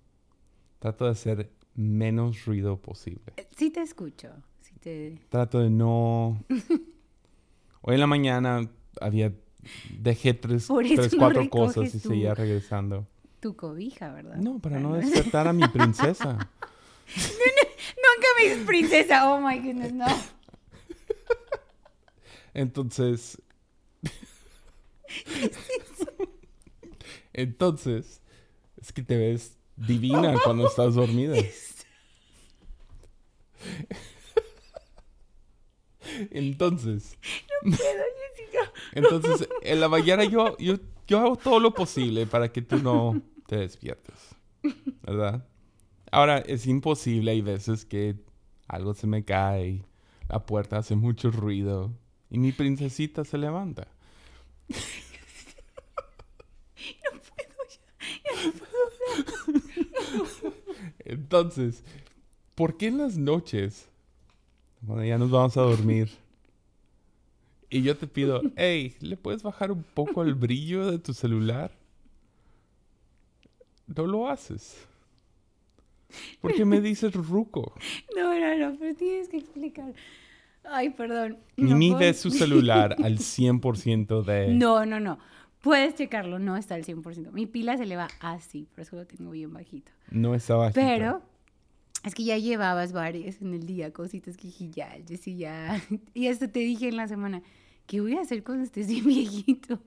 trato 0.81 1.05
de 1.05 1.13
hacer 1.13 1.53
menos 1.77 2.45
ruido 2.47 2.79
posible. 2.81 3.33
sí 3.57 3.71
te 3.71 3.83
escucho. 3.83 4.29
Sí 4.61 4.75
te... 4.81 5.21
Trato 5.29 5.61
de 5.61 5.71
no... 5.71 6.43
Hoy 7.83 7.95
en 7.95 8.01
la 8.01 8.07
mañana 8.09 8.69
había... 9.01 9.33
Dejé 10.01 10.35
tres, 10.35 10.67
tres 10.67 11.13
no 11.13 11.19
cuatro 11.19 11.49
cosas 11.49 11.95
y 11.95 11.99
seguía 12.01 12.35
regresando. 12.35 13.07
Tu 13.41 13.57
cobija, 13.57 14.13
¿verdad? 14.13 14.37
No, 14.37 14.59
para 14.59 14.79
no 14.79 14.91
Bueno. 14.91 15.07
despertar 15.07 15.49
a 15.49 15.53
mi 15.53 15.67
princesa. 15.69 16.33
Nunca 17.17 18.29
me 18.39 18.45
dices 18.49 18.67
princesa. 18.67 19.31
Oh 19.33 19.41
my 19.41 19.59
goodness, 19.59 19.93
no. 19.93 20.07
Entonces... 22.55 23.41
Entonces, 27.33 28.21
es 28.81 28.93
que 28.93 29.03
te 29.03 29.17
ves 29.17 29.57
divina 29.77 30.35
cuando 30.45 30.67
estás 30.67 30.95
dormida. 30.95 31.37
Entonces, 36.31 37.17
Pero, 37.63 37.73
Jessica. 37.77 38.73
entonces, 38.93 39.49
en 39.63 39.81
la 39.81 39.89
mañana 39.89 40.25
yo, 40.25 40.57
yo, 40.59 40.77
yo 41.07 41.19
hago 41.19 41.37
todo 41.37 41.61
lo 41.61 41.73
posible 41.73 42.27
para 42.27 42.51
que 42.51 42.63
tú 42.63 42.79
no 42.79 43.21
te 43.51 43.57
despiertes, 43.57 44.37
¿verdad? 45.03 45.45
Ahora, 46.13 46.39
es 46.39 46.69
imposible, 46.69 47.33
hay 47.33 47.41
veces 47.41 47.85
que 47.85 48.15
algo 48.69 48.95
se 48.95 49.09
me 49.09 49.25
cae, 49.25 49.85
la 50.29 50.47
puerta 50.47 50.79
hace 50.79 50.95
mucho 50.95 51.33
ruido 51.33 51.91
y 52.31 52.39
mi 52.39 52.53
princesita 52.53 53.25
se 53.25 53.39
levanta. 53.39 53.89
No 57.05 57.21
puedo 57.21 57.59
ya. 57.69 57.81
Ya 58.25 58.31
no 58.47 58.53
puedo. 60.33 60.55
Entonces, 61.05 61.83
¿por 62.55 62.77
qué 62.77 62.87
en 62.87 62.99
las 62.99 63.19
noches, 63.19 63.89
cuando 64.87 65.05
ya 65.05 65.19
nos 65.19 65.31
vamos 65.31 65.57
a 65.57 65.63
dormir, 65.63 66.09
y 67.69 67.83
yo 67.83 67.97
te 67.97 68.07
pido, 68.07 68.43
hey, 68.57 68.97
¿le 69.01 69.17
puedes 69.17 69.43
bajar 69.43 69.73
un 69.73 69.83
poco 69.83 70.23
el 70.23 70.35
brillo 70.37 70.89
de 70.89 71.01
tu 71.01 71.13
celular? 71.13 71.80
No 73.97 74.07
lo 74.07 74.29
haces. 74.29 74.87
Porque 76.41 76.65
me 76.65 76.81
dices 76.81 77.13
ruco. 77.15 77.75
No, 78.17 78.39
no, 78.39 78.57
no, 78.57 78.79
pero 78.79 78.95
tienes 78.95 79.29
que 79.29 79.39
explicar. 79.39 79.93
Ay, 80.65 80.91
perdón. 80.91 81.39
No 81.57 81.77
puedo- 81.77 81.99
ve 81.99 82.15
su 82.15 82.31
celular 82.31 82.97
al 83.03 83.19
100% 83.19 84.23
de... 84.25 84.55
No, 84.55 84.85
no, 84.87 85.01
no. 85.01 85.19
Puedes 85.61 85.95
checarlo, 85.95 86.39
no 86.39 86.57
está 86.57 86.75
al 86.75 86.85
100%. 86.85 87.33
Mi 87.33 87.47
pila 87.47 87.77
se 87.77 87.85
le 87.87 87.97
va 87.97 88.09
así, 88.21 88.67
por 88.75 88.81
eso 88.81 88.97
lo 88.97 89.07
tengo 89.07 89.31
bien 89.31 89.53
bajito. 89.53 89.93
No 90.11 90.35
está 90.35 90.55
bajito. 90.57 90.81
Pero 90.81 91.23
es 92.05 92.15
que 92.15 92.25
ya 92.25 92.39
llevabas 92.39 92.93
varias 92.93 93.43
en 93.43 93.53
el 93.53 93.67
día, 93.67 93.93
cositas 93.93 94.39
que 94.39 94.47
dije, 94.49 94.71
ya, 94.71 94.97
Jessy, 95.07 95.37
ya. 95.37 95.83
Y 96.15 96.29
hasta 96.29 96.49
te 96.49 96.61
dije 96.61 96.89
en 96.89 96.97
la 96.97 97.09
semana, 97.09 97.43
¿qué 97.87 98.01
voy 98.01 98.17
a 98.17 98.23
hacer 98.23 98.43
cuando 98.43 98.65
estés 98.65 98.89
bien 98.89 99.05
viejito? 99.07 99.79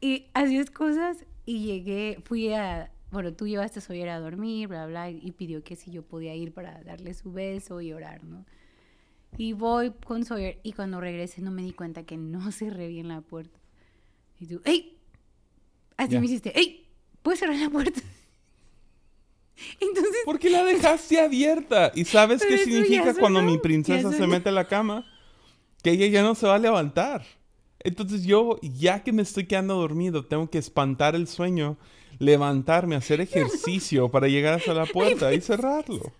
Y 0.00 0.26
hacías 0.32 0.70
cosas 0.70 1.24
y 1.50 1.64
llegué, 1.64 2.18
fui 2.24 2.52
a, 2.52 2.92
bueno, 3.10 3.32
tú 3.32 3.48
llevaste 3.48 3.80
a 3.80 3.82
Sawyer 3.82 4.08
a 4.10 4.20
dormir, 4.20 4.68
bla, 4.68 4.86
bla, 4.86 5.10
y 5.10 5.32
pidió 5.32 5.64
que 5.64 5.74
si 5.74 5.90
yo 5.90 6.02
podía 6.02 6.34
ir 6.34 6.52
para 6.52 6.80
darle 6.84 7.12
su 7.14 7.32
beso 7.32 7.80
y 7.80 7.92
orar, 7.92 8.22
¿no? 8.22 8.44
Y 9.36 9.52
voy 9.52 9.92
con 10.04 10.24
Sawyer 10.24 10.60
y 10.62 10.72
cuando 10.72 11.00
regresé 11.00 11.40
no 11.42 11.50
me 11.50 11.62
di 11.62 11.72
cuenta 11.72 12.04
que 12.04 12.16
no 12.16 12.52
cerré 12.52 12.86
bien 12.88 13.08
la 13.08 13.20
puerta. 13.20 13.58
Y 14.38 14.46
tú, 14.46 14.60
¡ey! 14.64 14.96
Así 15.96 16.12
Ya. 16.12 16.20
me 16.20 16.26
hiciste, 16.26 16.56
¡ey! 16.58 16.86
¿Puedes 17.22 17.40
cerrar 17.40 17.56
la 17.56 17.68
puerta? 17.68 18.00
Entonces, 19.80 20.16
¿Por 20.24 20.38
qué 20.38 20.48
la 20.48 20.64
dejaste 20.64 21.20
abierta? 21.20 21.90
¿Y 21.94 22.04
sabes 22.04 22.44
qué 22.46 22.58
significa 22.58 23.12
cuando 23.14 23.42
mi 23.42 23.58
princesa 23.58 24.10
se 24.12 24.26
mete 24.26 24.48
a 24.48 24.52
la 24.52 24.66
cama? 24.68 25.04
Que 25.82 25.90
ella 25.90 26.06
ya 26.06 26.22
no 26.22 26.34
se 26.34 26.46
va 26.46 26.54
a 26.54 26.58
levantar. 26.58 27.24
Entonces 27.82 28.24
yo, 28.24 28.58
ya 28.62 29.02
que 29.02 29.12
me 29.12 29.22
estoy 29.22 29.46
quedando 29.46 29.76
dormido, 29.76 30.26
tengo 30.26 30.50
que 30.50 30.58
espantar 30.58 31.14
el 31.14 31.26
sueño, 31.26 31.78
levantarme, 32.18 32.94
hacer 32.94 33.20
ejercicio 33.20 34.10
para 34.10 34.28
llegar 34.28 34.54
hasta 34.54 34.74
la 34.74 34.86
puerta 34.86 35.32
y 35.32 35.40
cerrarlo. 35.40 36.12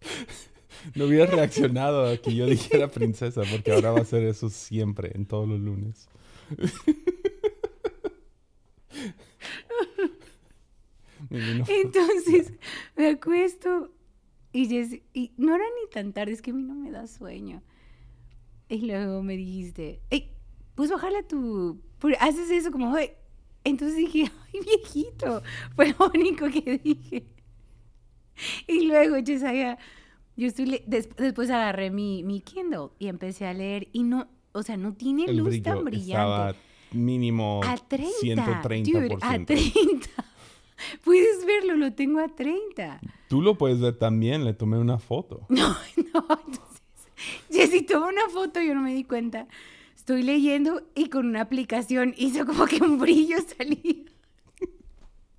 No 0.96 1.04
hubiera 1.04 1.26
reaccionado 1.26 2.10
a 2.10 2.16
que 2.16 2.34
yo 2.34 2.44
dijera 2.44 2.90
princesa, 2.90 3.42
porque 3.48 3.70
ahora 3.70 3.92
va 3.92 4.00
a 4.00 4.04
ser 4.04 4.24
eso 4.24 4.50
siempre, 4.50 5.12
en 5.14 5.26
todos 5.26 5.48
los 5.48 5.60
lunes. 5.60 6.08
Entonces 11.30 12.52
me 12.96 13.10
acuesto 13.10 13.92
y, 14.52 15.00
y 15.14 15.30
no 15.36 15.54
era 15.54 15.64
ni 15.64 15.88
tan 15.90 16.12
tarde, 16.12 16.32
es 16.32 16.42
que 16.42 16.50
a 16.50 16.54
mí 16.54 16.64
no 16.64 16.74
me 16.74 16.90
da 16.90 17.06
sueño. 17.06 17.62
Y 18.68 18.86
luego 18.86 19.22
me 19.22 19.36
dijiste, 19.36 20.00
hey, 20.10 20.30
pues 20.74 20.90
bajarle 20.90 21.18
a 21.18 21.28
tu... 21.28 21.80
Haces 22.20 22.50
eso 22.50 22.70
como, 22.72 22.94
"Ay". 22.94 23.10
Entonces 23.64 23.96
dije, 23.96 24.24
ay, 24.54 24.60
viejito. 24.64 25.42
Fue 25.76 25.94
lo 25.98 26.10
único 26.14 26.46
que 26.50 26.78
dije. 26.82 27.26
Y 28.66 28.86
luego, 28.86 29.18
Yesaya, 29.18 29.78
yo 30.36 30.46
estoy 30.48 30.82
des- 30.86 31.08
después 31.16 31.50
agarré 31.50 31.90
mi, 31.90 32.22
mi 32.24 32.40
Kindle 32.40 32.88
y 32.98 33.08
empecé 33.08 33.46
a 33.46 33.52
leer 33.54 33.88
y 33.92 34.02
no, 34.02 34.26
o 34.52 34.62
sea, 34.62 34.76
no 34.76 34.94
tiene 34.94 35.26
El 35.26 35.36
luz 35.36 35.62
tan 35.62 35.84
brillante. 35.84 36.58
mínimo 36.92 37.60
A 37.64 37.76
30. 37.76 38.10
130%. 38.64 38.84
Dude, 38.92 39.16
a 39.20 39.44
30. 39.44 40.08
Puedes 41.04 41.44
verlo, 41.46 41.76
lo 41.76 41.92
tengo 41.92 42.18
a 42.18 42.28
30. 42.28 43.00
Tú 43.28 43.40
lo 43.42 43.56
puedes 43.56 43.80
ver 43.80 43.96
también, 43.98 44.44
le 44.44 44.54
tomé 44.54 44.78
una 44.78 44.98
foto. 44.98 45.46
No, 45.50 45.68
no, 45.68 46.26
entonces, 46.46 46.71
Jessy 47.50 47.82
tomó 47.82 48.06
una 48.06 48.28
foto, 48.28 48.60
yo 48.60 48.74
no 48.74 48.80
me 48.82 48.94
di 48.94 49.04
cuenta. 49.04 49.46
Estoy 49.96 50.22
leyendo 50.22 50.82
y 50.94 51.08
con 51.08 51.26
una 51.26 51.42
aplicación 51.42 52.14
hizo 52.16 52.44
como 52.46 52.66
que 52.66 52.82
un 52.82 52.98
brillo 52.98 53.36
salía. 53.56 53.78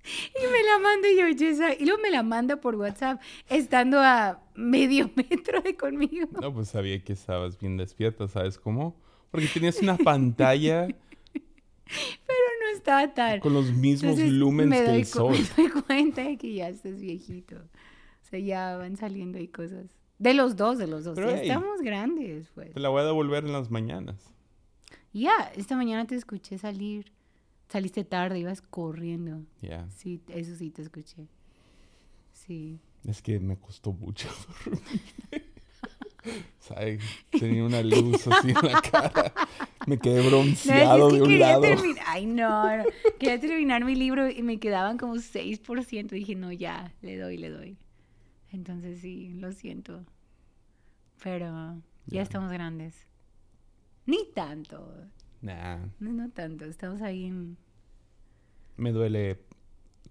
Y 0.06 0.52
me 0.52 0.62
la 0.62 0.78
manda 0.80 1.08
y 1.08 1.16
yo, 1.16 1.24
Jessa, 1.34 1.72
y 1.72 1.86
luego 1.86 2.02
me 2.02 2.10
la 2.10 2.22
manda 2.22 2.56
por 2.60 2.74
WhatsApp, 2.74 3.22
estando 3.48 4.00
a 4.00 4.42
medio 4.54 5.10
metro 5.16 5.62
de 5.62 5.76
conmigo. 5.78 6.28
No, 6.42 6.52
pues 6.52 6.68
sabía 6.68 7.02
que 7.02 7.14
estabas 7.14 7.58
bien 7.58 7.78
despierta, 7.78 8.28
¿sabes 8.28 8.58
cómo? 8.58 9.00
Porque 9.30 9.46
tenías 9.46 9.80
una 9.80 9.96
pantalla 9.96 10.88
Pero 11.32 12.48
no 12.60 12.76
estaba 12.76 13.14
tan. 13.14 13.40
con 13.40 13.54
los 13.54 13.72
mismos 13.72 14.12
Entonces, 14.12 14.30
lumens 14.32 14.68
me 14.68 14.84
que 14.84 14.94
el 14.96 15.06
sol. 15.06 15.36
Me 15.56 15.68
doy 15.68 15.82
cuenta 15.82 16.22
de 16.22 16.36
que 16.36 16.52
ya 16.52 16.68
estás 16.68 17.00
viejito. 17.00 17.56
O 17.56 18.26
sea, 18.28 18.38
ya 18.38 18.76
van 18.76 18.96
saliendo 18.98 19.38
ahí 19.38 19.48
cosas. 19.48 19.86
De 20.18 20.32
los 20.34 20.56
dos, 20.56 20.78
de 20.78 20.86
los 20.86 21.04
dos. 21.04 21.14
Pero, 21.16 21.30
ya 21.30 21.36
hey. 21.36 21.48
estamos 21.48 21.80
grandes, 21.82 22.48
pues. 22.54 22.72
Te 22.72 22.80
la 22.80 22.88
voy 22.88 23.02
a 23.02 23.04
devolver 23.04 23.44
en 23.44 23.52
las 23.52 23.70
mañanas. 23.70 24.16
Ya, 25.12 25.52
esta 25.56 25.76
mañana 25.76 26.06
te 26.06 26.14
escuché 26.14 26.58
salir. 26.58 27.12
Saliste 27.68 28.04
tarde, 28.04 28.38
ibas 28.38 28.60
corriendo. 28.62 29.42
Ya. 29.62 29.88
Sí, 29.90 30.20
eso 30.28 30.54
sí 30.56 30.70
te 30.70 30.82
escuché. 30.82 31.26
Sí. 32.32 32.78
Es 33.06 33.20
que 33.22 33.38
me 33.40 33.56
costó 33.58 33.92
mucho 33.92 34.28
dormir. 34.64 35.00
¿Sabes? 36.58 37.02
Tenía 37.30 37.64
una 37.64 37.82
luz 37.82 38.26
así 38.26 38.48
en 38.50 38.72
la 38.72 38.80
cara. 38.80 39.32
Me 39.86 39.98
quedé 39.98 40.22
No, 40.22 40.30
bronceado 40.30 41.08
es 41.08 41.12
que 41.14 41.18
de 41.18 41.22
un 41.24 41.38
lado. 41.38 41.60
terminar. 41.60 42.04
Ay, 42.06 42.26
no, 42.26 42.76
no. 42.78 42.84
Quería 43.18 43.38
terminar 43.38 43.84
mi 43.84 43.94
libro 43.94 44.30
y 44.30 44.42
me 44.42 44.58
quedaban 44.58 44.96
como 44.96 45.16
6%. 45.16 46.08
Dije, 46.08 46.34
no, 46.34 46.50
ya, 46.52 46.94
le 47.02 47.18
doy, 47.18 47.36
le 47.36 47.50
doy. 47.50 47.76
Entonces 48.54 49.00
sí, 49.00 49.34
lo 49.34 49.50
siento. 49.52 50.04
Pero 51.22 51.46
ya, 51.46 51.76
Ya. 52.06 52.22
estamos 52.22 52.50
grandes. 52.52 53.06
Ni 54.06 54.18
tanto. 54.32 54.94
Nah, 55.42 55.78
No, 55.98 56.12
no 56.12 56.30
tanto. 56.30 56.64
Estamos 56.64 57.02
ahí 57.02 57.24
en. 57.24 57.56
me 58.76 58.92
duele 58.92 59.40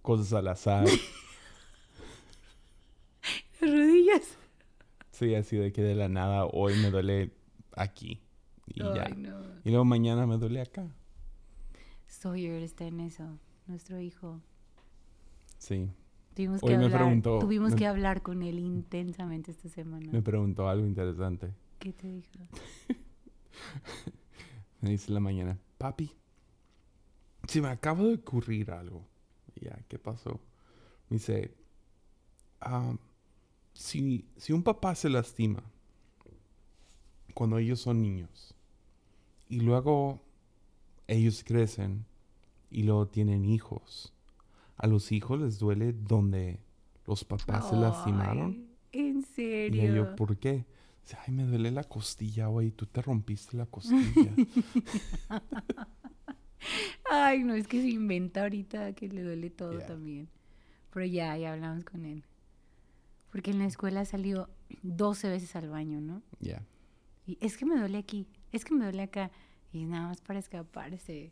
cosas 0.02 0.34
al 0.34 0.48
azar. 0.50 0.86
las 3.62 3.72
rodillas. 3.72 4.38
Sí, 5.12 5.34
así 5.36 5.56
de 5.58 5.72
que 5.72 5.82
de 5.82 5.96
la 5.96 6.10
nada 6.10 6.46
hoy 6.46 6.76
me 6.82 6.90
duele 6.92 7.32
aquí. 7.78 8.20
Y 8.68 8.80
ya. 8.80 9.08
No. 9.10 9.42
Y 9.64 9.70
luego 9.70 9.86
mañana 9.86 10.26
me 10.28 10.38
duele 10.38 10.62
acá. 10.62 10.86
Sawyer 12.08 12.62
está 12.64 12.86
en 12.86 13.00
eso. 13.00 13.38
Nuestro 13.68 14.00
hijo. 14.02 14.42
Sí. 15.60 15.90
Tuvimos 16.36 16.64
Hoy 16.64 16.70
que 16.72 16.78
me 16.78 16.86
hablar. 16.86 17.00
preguntó- 17.02 17.40
tuvimos 17.40 17.72
me- 17.72 17.76
que 17.78 17.86
hablar 17.88 18.22
con 18.22 18.42
él 18.44 18.60
intensamente 18.60 19.52
esta 19.52 19.70
semana. 19.70 20.12
Me 20.12 20.22
preguntó 20.22 20.68
algo 20.68 20.86
interesante. 20.86 21.54
¿Qué 21.80 21.94
te 21.94 22.08
dijo? 22.08 22.30
Me 24.82 24.90
dice 24.90 25.08
en 25.10 25.14
la 25.14 25.20
mañana, 25.22 25.58
papi, 25.78 26.12
se 27.48 27.62
me 27.62 27.70
acaba 27.70 28.04
de 28.04 28.16
ocurrir 28.16 28.72
algo. 28.72 29.06
Ya, 29.62 29.78
¿qué 29.88 29.98
pasó? 29.98 30.42
Me 31.10 31.16
dice, 31.18 31.54
"Ah, 32.60 32.94
si, 33.74 34.26
si 34.36 34.52
un 34.54 34.64
papá 34.64 34.94
se 34.96 35.10
lastima 35.10 35.64
cuando 37.34 37.58
ellos 37.60 37.80
son 37.80 38.02
niños 38.02 38.54
y 39.48 39.62
luego 39.62 40.22
ellos 41.08 41.44
crecen 41.46 42.06
y 42.70 42.84
luego 42.84 43.08
tienen 43.08 43.46
hijos, 43.46 44.13
a 44.84 44.88
los 44.88 45.14
hijos 45.14 45.40
les 45.40 45.60
duele 45.60 45.94
donde 45.94 46.60
los 47.08 47.24
papás 47.24 47.70
se 47.70 47.76
lastimaron. 47.78 48.68
¿En 48.92 49.20
Y 49.20 49.24
serio? 49.24 49.96
yo, 49.96 50.16
¿por 50.18 50.36
qué? 50.38 50.66
Dice, 51.02 51.18
Ay, 51.26 51.34
me 51.34 51.46
duele 51.46 51.72
la 51.72 51.86
costilla, 51.86 52.48
güey. 52.48 52.72
Tú 52.72 52.86
te 52.86 53.02
rompiste 53.02 53.56
la 53.56 53.66
costilla. 53.66 54.34
Ay, 57.10 57.44
no, 57.44 57.54
es 57.54 57.68
que 57.68 57.82
se 57.82 57.90
inventa 57.90 58.42
ahorita 58.42 58.94
que 58.94 59.08
le 59.08 59.24
duele 59.24 59.50
todo 59.50 59.80
también. 59.80 60.30
Pero 60.94 61.06
ya, 61.06 61.36
ya 61.38 61.54
hablamos 61.54 61.84
con 61.86 62.06
él. 62.06 62.24
Porque 63.32 63.52
en 63.52 63.60
la 63.60 63.66
escuela 63.66 64.04
salió 64.06 64.50
12 64.84 65.30
veces 65.30 65.56
al 65.56 65.70
baño, 65.70 66.02
¿no? 66.02 66.22
Ya. 66.40 66.62
Y 67.26 67.38
es 67.42 67.58
que 67.58 67.66
me 67.66 67.78
duele 67.78 67.98
aquí, 67.98 68.28
es 68.52 68.66
que 68.66 68.74
me 68.76 68.84
duele 68.84 69.04
acá. 69.04 69.32
Y 69.72 69.86
nada 69.86 70.08
más 70.10 70.22
para 70.22 70.40
escaparse. 70.40 71.32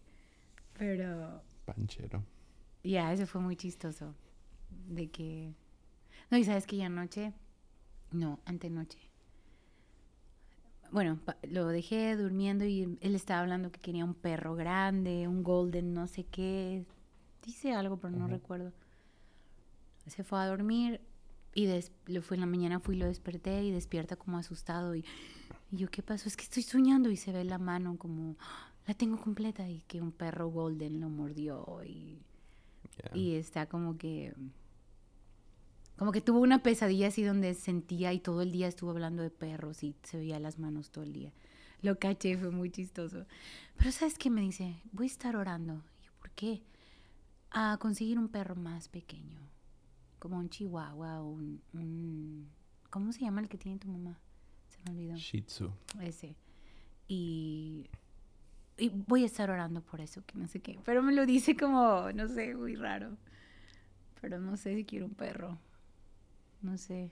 Pero 0.77 1.41
Panchero. 1.65 2.23
Ya, 2.83 3.11
eso 3.13 3.25
fue 3.27 3.41
muy 3.41 3.55
chistoso. 3.55 4.15
De 4.89 5.09
que... 5.09 5.53
No, 6.29 6.37
y 6.37 6.43
sabes 6.43 6.65
que 6.67 6.77
ya 6.77 6.87
anoche... 6.87 7.33
No, 8.11 8.39
antenoche. 8.45 8.99
Bueno, 10.91 11.19
lo 11.43 11.67
dejé 11.67 12.17
durmiendo 12.17 12.65
y 12.65 12.97
él 12.99 13.15
estaba 13.15 13.39
hablando 13.41 13.71
que 13.71 13.79
quería 13.79 14.03
un 14.03 14.13
perro 14.13 14.55
grande, 14.55 15.27
un 15.27 15.43
golden, 15.43 15.93
no 15.93 16.07
sé 16.07 16.25
qué. 16.25 16.85
Dice 17.45 17.73
algo, 17.73 17.97
pero 17.97 18.11
no 18.15 18.27
recuerdo. 18.27 18.73
Se 20.07 20.23
fue 20.23 20.39
a 20.39 20.47
dormir 20.47 20.99
y 21.53 21.65
des- 21.65 21.91
lo 22.07 22.21
fue 22.21 22.35
en 22.37 22.41
la 22.41 22.47
mañana 22.47 22.79
fui 22.79 22.95
y 22.95 22.99
lo 22.99 23.05
desperté 23.05 23.63
y 23.63 23.71
despierta 23.71 24.15
como 24.15 24.37
asustado 24.37 24.95
y, 24.95 25.05
y 25.71 25.77
yo 25.77 25.89
qué 25.89 26.01
pasó 26.03 26.27
es 26.27 26.35
que 26.37 26.43
estoy 26.43 26.63
soñando 26.63 27.09
y 27.09 27.17
se 27.17 27.31
ve 27.31 27.43
la 27.45 27.57
mano 27.57 27.97
como 27.97 28.35
"Ah, 28.39 28.71
la 28.87 28.93
tengo 28.93 29.19
completa 29.21 29.69
y 29.69 29.81
que 29.87 30.01
un 30.01 30.11
perro 30.11 30.49
golden 30.49 30.99
lo 30.99 31.09
mordió 31.09 31.65
y 31.85 32.19
Y 33.13 33.35
está 33.35 33.67
como 33.67 33.97
que 33.97 34.33
como 35.97 36.11
que 36.11 36.21
tuvo 36.21 36.39
una 36.39 36.63
pesadilla 36.63 37.07
así 37.07 37.21
donde 37.23 37.53
sentía 37.53 38.11
y 38.13 38.19
todo 38.19 38.41
el 38.41 38.51
día 38.51 38.67
estuvo 38.67 38.89
hablando 38.91 39.21
de 39.21 39.29
perros 39.29 39.83
y 39.83 39.95
se 40.03 40.17
veía 40.17 40.39
las 40.39 40.57
manos 40.57 40.89
todo 40.89 41.03
el 41.03 41.13
día. 41.13 41.31
Lo 41.83 41.99
caché, 41.99 42.37
fue 42.37 42.49
muy 42.51 42.71
chistoso. 42.71 43.25
Pero 43.77 43.91
¿sabes 43.91 44.17
qué 44.17 44.29
me 44.29 44.41
dice? 44.41 44.81
Voy 44.91 45.05
a 45.05 45.07
estar 45.07 45.35
orando. 45.35 45.83
Y 46.01 46.05
yo, 46.05 46.11
¿por 46.19 46.31
qué? 46.31 46.63
A 47.51 47.77
conseguir 47.79 48.17
un 48.17 48.29
perro 48.29 48.55
más 48.55 48.87
pequeño. 48.87 49.39
Como 50.19 50.37
un 50.37 50.49
chihuahua 50.49 51.21
o 51.21 51.27
un, 51.29 51.61
un- 51.73 52.49
¿Cómo 52.89 53.11
se 53.13 53.21
llama 53.21 53.41
el 53.41 53.47
que 53.49 53.57
tiene 53.57 53.77
tu 53.79 53.87
mamá? 53.87 54.19
Se 54.69 54.79
me 54.85 54.91
olvidó 54.91 55.15
Shih 55.17 55.41
Tzu. 55.43 55.71
ese. 56.01 56.35
Y, 57.07 57.89
y 58.81 58.89
voy 58.89 59.23
a 59.23 59.27
estar 59.27 59.49
orando 59.51 59.81
por 59.81 60.01
eso, 60.01 60.23
que 60.25 60.37
no 60.37 60.47
sé 60.47 60.61
qué. 60.61 60.79
Pero 60.85 61.01
me 61.03 61.13
lo 61.13 61.25
dice 61.25 61.55
como, 61.55 62.11
no 62.13 62.27
sé, 62.27 62.55
muy 62.55 62.75
raro. 62.75 63.17
Pero 64.21 64.39
no 64.39 64.57
sé 64.57 64.75
si 64.75 64.85
quiero 64.85 65.05
un 65.07 65.15
perro. 65.15 65.57
No 66.61 66.77
sé. 66.77 67.11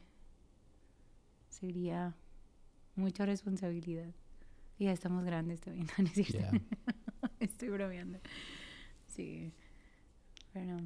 Sería 1.50 2.16
mucha 2.96 3.26
responsabilidad. 3.26 4.14
Y 4.78 4.86
ya 4.86 4.92
estamos 4.94 5.26
grandes 5.26 5.62
también, 5.62 5.88
¿no 5.98 6.06
es 6.06 6.14
cierto? 6.14 6.58
Estoy 7.40 7.70
bromeando. 7.70 8.20
Sí. 9.08 9.54
Pero, 10.54 10.78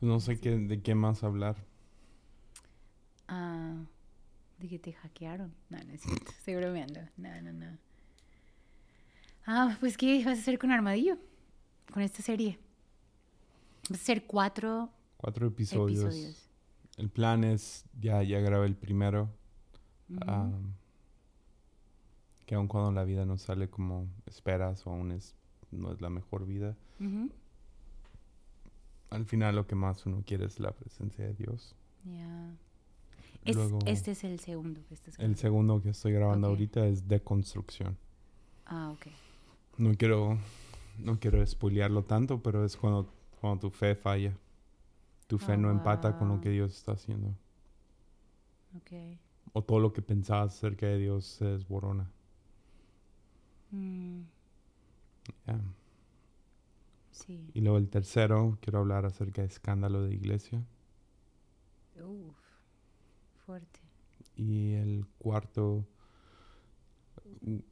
No 0.00 0.20
sé 0.20 0.38
qué, 0.40 0.50
de 0.56 0.82
qué 0.82 0.94
más 0.94 1.24
hablar. 1.24 1.56
ah, 3.28 3.84
de 4.58 4.68
que 4.68 4.78
te 4.78 4.92
hackearon. 4.92 5.54
No, 5.70 5.78
no 5.84 5.92
es 5.92 6.00
cierto. 6.02 6.30
Estoy 6.30 6.56
bromeando. 6.56 7.00
No, 7.16 7.42
no, 7.42 7.52
no. 7.52 7.78
Ah, 9.46 9.76
pues 9.80 9.96
¿qué 9.96 10.18
vas 10.24 10.38
a 10.38 10.40
hacer 10.40 10.58
con 10.58 10.70
Armadillo? 10.70 11.16
Con 11.92 12.02
esta 12.02 12.22
serie. 12.22 12.58
Vas 13.90 13.98
a 14.00 14.02
hacer 14.02 14.26
cuatro 14.26 14.90
Cuatro 15.16 15.46
episodios. 15.46 16.04
episodios. 16.04 16.48
El 16.96 17.10
plan 17.10 17.44
es, 17.44 17.84
ya, 18.00 18.22
ya 18.22 18.40
grabé 18.40 18.66
el 18.66 18.76
primero. 18.76 19.28
Am, 20.26 20.74
que 22.46 22.54
aun 22.54 22.68
cuando 22.68 22.92
la 22.92 23.04
vida 23.04 23.24
no 23.24 23.38
sale 23.38 23.68
como 23.68 24.06
esperas 24.26 24.86
o 24.86 24.90
aún 24.90 25.12
es, 25.12 25.34
no 25.70 25.92
es 25.92 26.00
la 26.02 26.10
mejor 26.10 26.46
vida, 26.46 26.76
al 29.10 29.24
final 29.26 29.56
lo 29.56 29.66
que 29.66 29.74
más 29.74 30.04
uno 30.06 30.22
quiere 30.26 30.44
es 30.46 30.60
la 30.60 30.72
presencia 30.72 31.24
de 31.24 31.34
Dios. 31.34 31.74
Es- 33.44 33.56
Luego, 33.56 33.78
este 33.86 34.10
es 34.12 34.24
el 34.24 34.40
segundo 34.40 34.80
que 34.88 34.94
estás 34.94 35.18
el 35.18 35.36
segundo 35.36 35.82
que 35.82 35.90
estoy 35.90 36.12
grabando 36.12 36.48
ahorita 36.48 36.86
es 36.86 37.08
deconstrucción. 37.08 37.96
Ah, 38.66 38.90
ok. 38.92 39.06
No 39.76 39.94
quiero, 39.94 40.38
no 40.98 41.18
quiero 41.18 41.44
spoilearlo 41.44 42.04
tanto, 42.04 42.42
pero 42.42 42.64
es 42.64 42.76
cuando, 42.76 43.12
cuando 43.40 43.60
tu 43.60 43.70
fe 43.70 43.94
falla. 43.94 44.36
Tu 45.26 45.38
fe 45.38 45.54
Oh, 45.54 45.56
no 45.56 45.70
empata 45.70 46.16
con 46.18 46.28
lo 46.28 46.40
que 46.40 46.50
Dios 46.50 46.76
está 46.76 46.92
haciendo. 46.92 47.34
Ok. 48.76 49.18
O 49.52 49.62
todo 49.62 49.80
lo 49.80 49.92
que 49.92 50.02
pensabas 50.02 50.54
acerca 50.54 50.86
de 50.86 50.98
Dios 50.98 51.24
se 51.24 51.44
desborona. 51.44 52.10
Mm, 53.70 54.22
sí. 57.10 57.50
Y 57.54 57.60
luego 57.60 57.78
el 57.78 57.88
tercero, 57.88 58.58
quiero 58.60 58.80
hablar 58.80 59.06
acerca 59.06 59.42
de 59.42 59.48
escándalo 59.48 60.02
de 60.02 60.14
iglesia. 60.14 60.62
Uf. 61.96 62.36
Fuerte. 63.44 63.80
Y 64.36 64.74
el 64.74 65.06
cuarto 65.18 65.84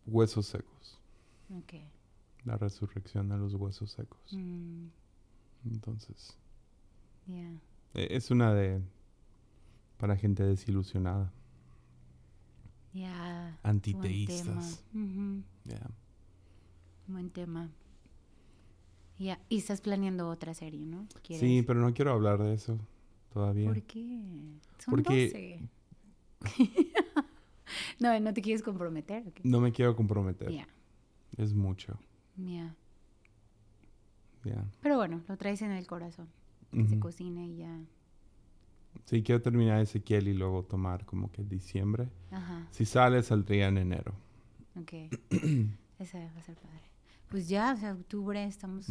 huesos 0.07 0.47
secos. 0.47 1.02
Ok. 1.51 1.75
La 2.45 2.57
resurrección 2.57 3.29
de 3.29 3.37
los 3.39 3.55
huesos 3.55 3.91
secos. 3.93 4.21
Mm, 4.33 4.87
Entonces, 5.67 6.37
yeah. 7.27 7.53
es 7.95 8.31
una 8.31 8.53
de... 8.55 8.83
para 9.99 10.17
gente 10.17 10.43
desilusionada. 10.43 11.33
Yeah. 12.93 13.59
Antiteístas. 13.63 14.45
Buen 14.93 15.09
tema. 15.09 15.35
Ujú, 15.35 15.43
Yeah. 15.65 15.91
Buen 17.07 17.31
tema. 17.31 17.71
Ya. 19.19 19.41
Y 19.49 19.59
estás 19.59 19.81
planeando 19.81 20.29
otra 20.29 20.53
serie, 20.55 20.85
¿no? 20.85 21.07
Sí, 21.09 21.19
¿Quieres? 21.39 21.65
pero 21.65 21.81
no 21.81 21.95
quiero 21.95 22.13
hablar 22.13 22.43
de 22.43 22.55
eso 22.55 22.79
todavía. 23.33 23.69
¿Por 23.69 23.83
qué? 23.83 24.21
Son 24.79 24.91
Porque- 24.91 25.71
12. 26.41 26.65
no, 28.01 28.19
no 28.21 28.35
te 28.35 28.43
quieres 28.43 28.63
comprometer. 28.63 29.27
¿o 29.29 29.33
qué? 29.33 29.43
No 29.45 29.61
me 29.61 29.71
quiero 29.73 29.95
comprometer. 29.95 30.51
Ya. 30.51 30.67
Es 31.37 31.55
mucho. 31.55 31.99
ya. 32.37 32.75
Ya. 34.45 34.65
Pero 34.81 34.97
bueno, 34.97 35.23
lo 35.29 35.37
traes 35.37 35.63
en 35.63 35.71
el 35.71 35.87
corazón. 35.87 36.29
Que 36.73 36.87
se 36.87 36.99
cocine 36.99 37.47
y 37.47 37.59
ya. 37.59 37.79
Sí, 39.05 39.23
quiero 39.23 39.41
terminar 39.43 39.81
Ezequiel 39.81 40.27
y 40.27 40.35
luego 40.35 40.65
tomar 40.65 41.05
como 41.05 41.31
que 41.31 41.45
diciembre. 41.45 42.09
Ajá. 42.31 42.67
Si 42.71 42.85
sale, 42.85 43.23
saldría 43.23 43.69
en 43.69 43.79
enero. 43.79 44.15
Ok. 44.81 44.93
Ese 45.99 46.25
va 46.35 46.39
a 46.39 46.43
ser 46.43 46.57
padre. 46.57 46.81
Pues 47.29 47.49
ya, 47.49 47.73
o 47.73 47.77
sea, 47.77 47.93
octubre, 47.93 48.43
estamos 48.45 48.89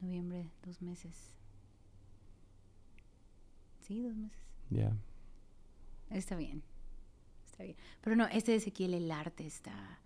noviembre, 0.00 0.48
dos 0.64 0.80
meses. 0.80 1.34
Sí, 3.80 4.02
dos 4.02 4.16
meses. 4.16 4.38
Ya. 4.70 4.96
Está 6.10 6.36
bien. 6.36 6.62
Está 7.44 7.64
bien. 7.64 7.76
Pero 8.00 8.16
no, 8.16 8.26
este 8.28 8.52
de 8.52 8.58
Ezequiel, 8.58 8.94
el 8.94 9.10
arte 9.10 9.46
está. 9.46 9.98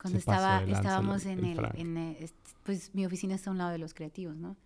Cuando 0.00 0.18
estaba, 0.18 0.60
lanza 0.60 0.64
el- 0.64 0.72
estábamos 0.72 1.26
en 1.26 1.44
el 1.44 1.58
el, 1.58 1.80
en 1.80 1.96
el- 1.96 2.16
est- 2.16 2.34
Pues 2.64 2.94
mi 2.94 3.04
oficina 3.06 3.34
está 3.34 3.50
a 3.50 3.52
un 3.52 3.58
lado 3.58 3.70
de 3.70 3.78
los 3.78 3.94
creativos, 3.94 4.36
¿no? 4.36 4.56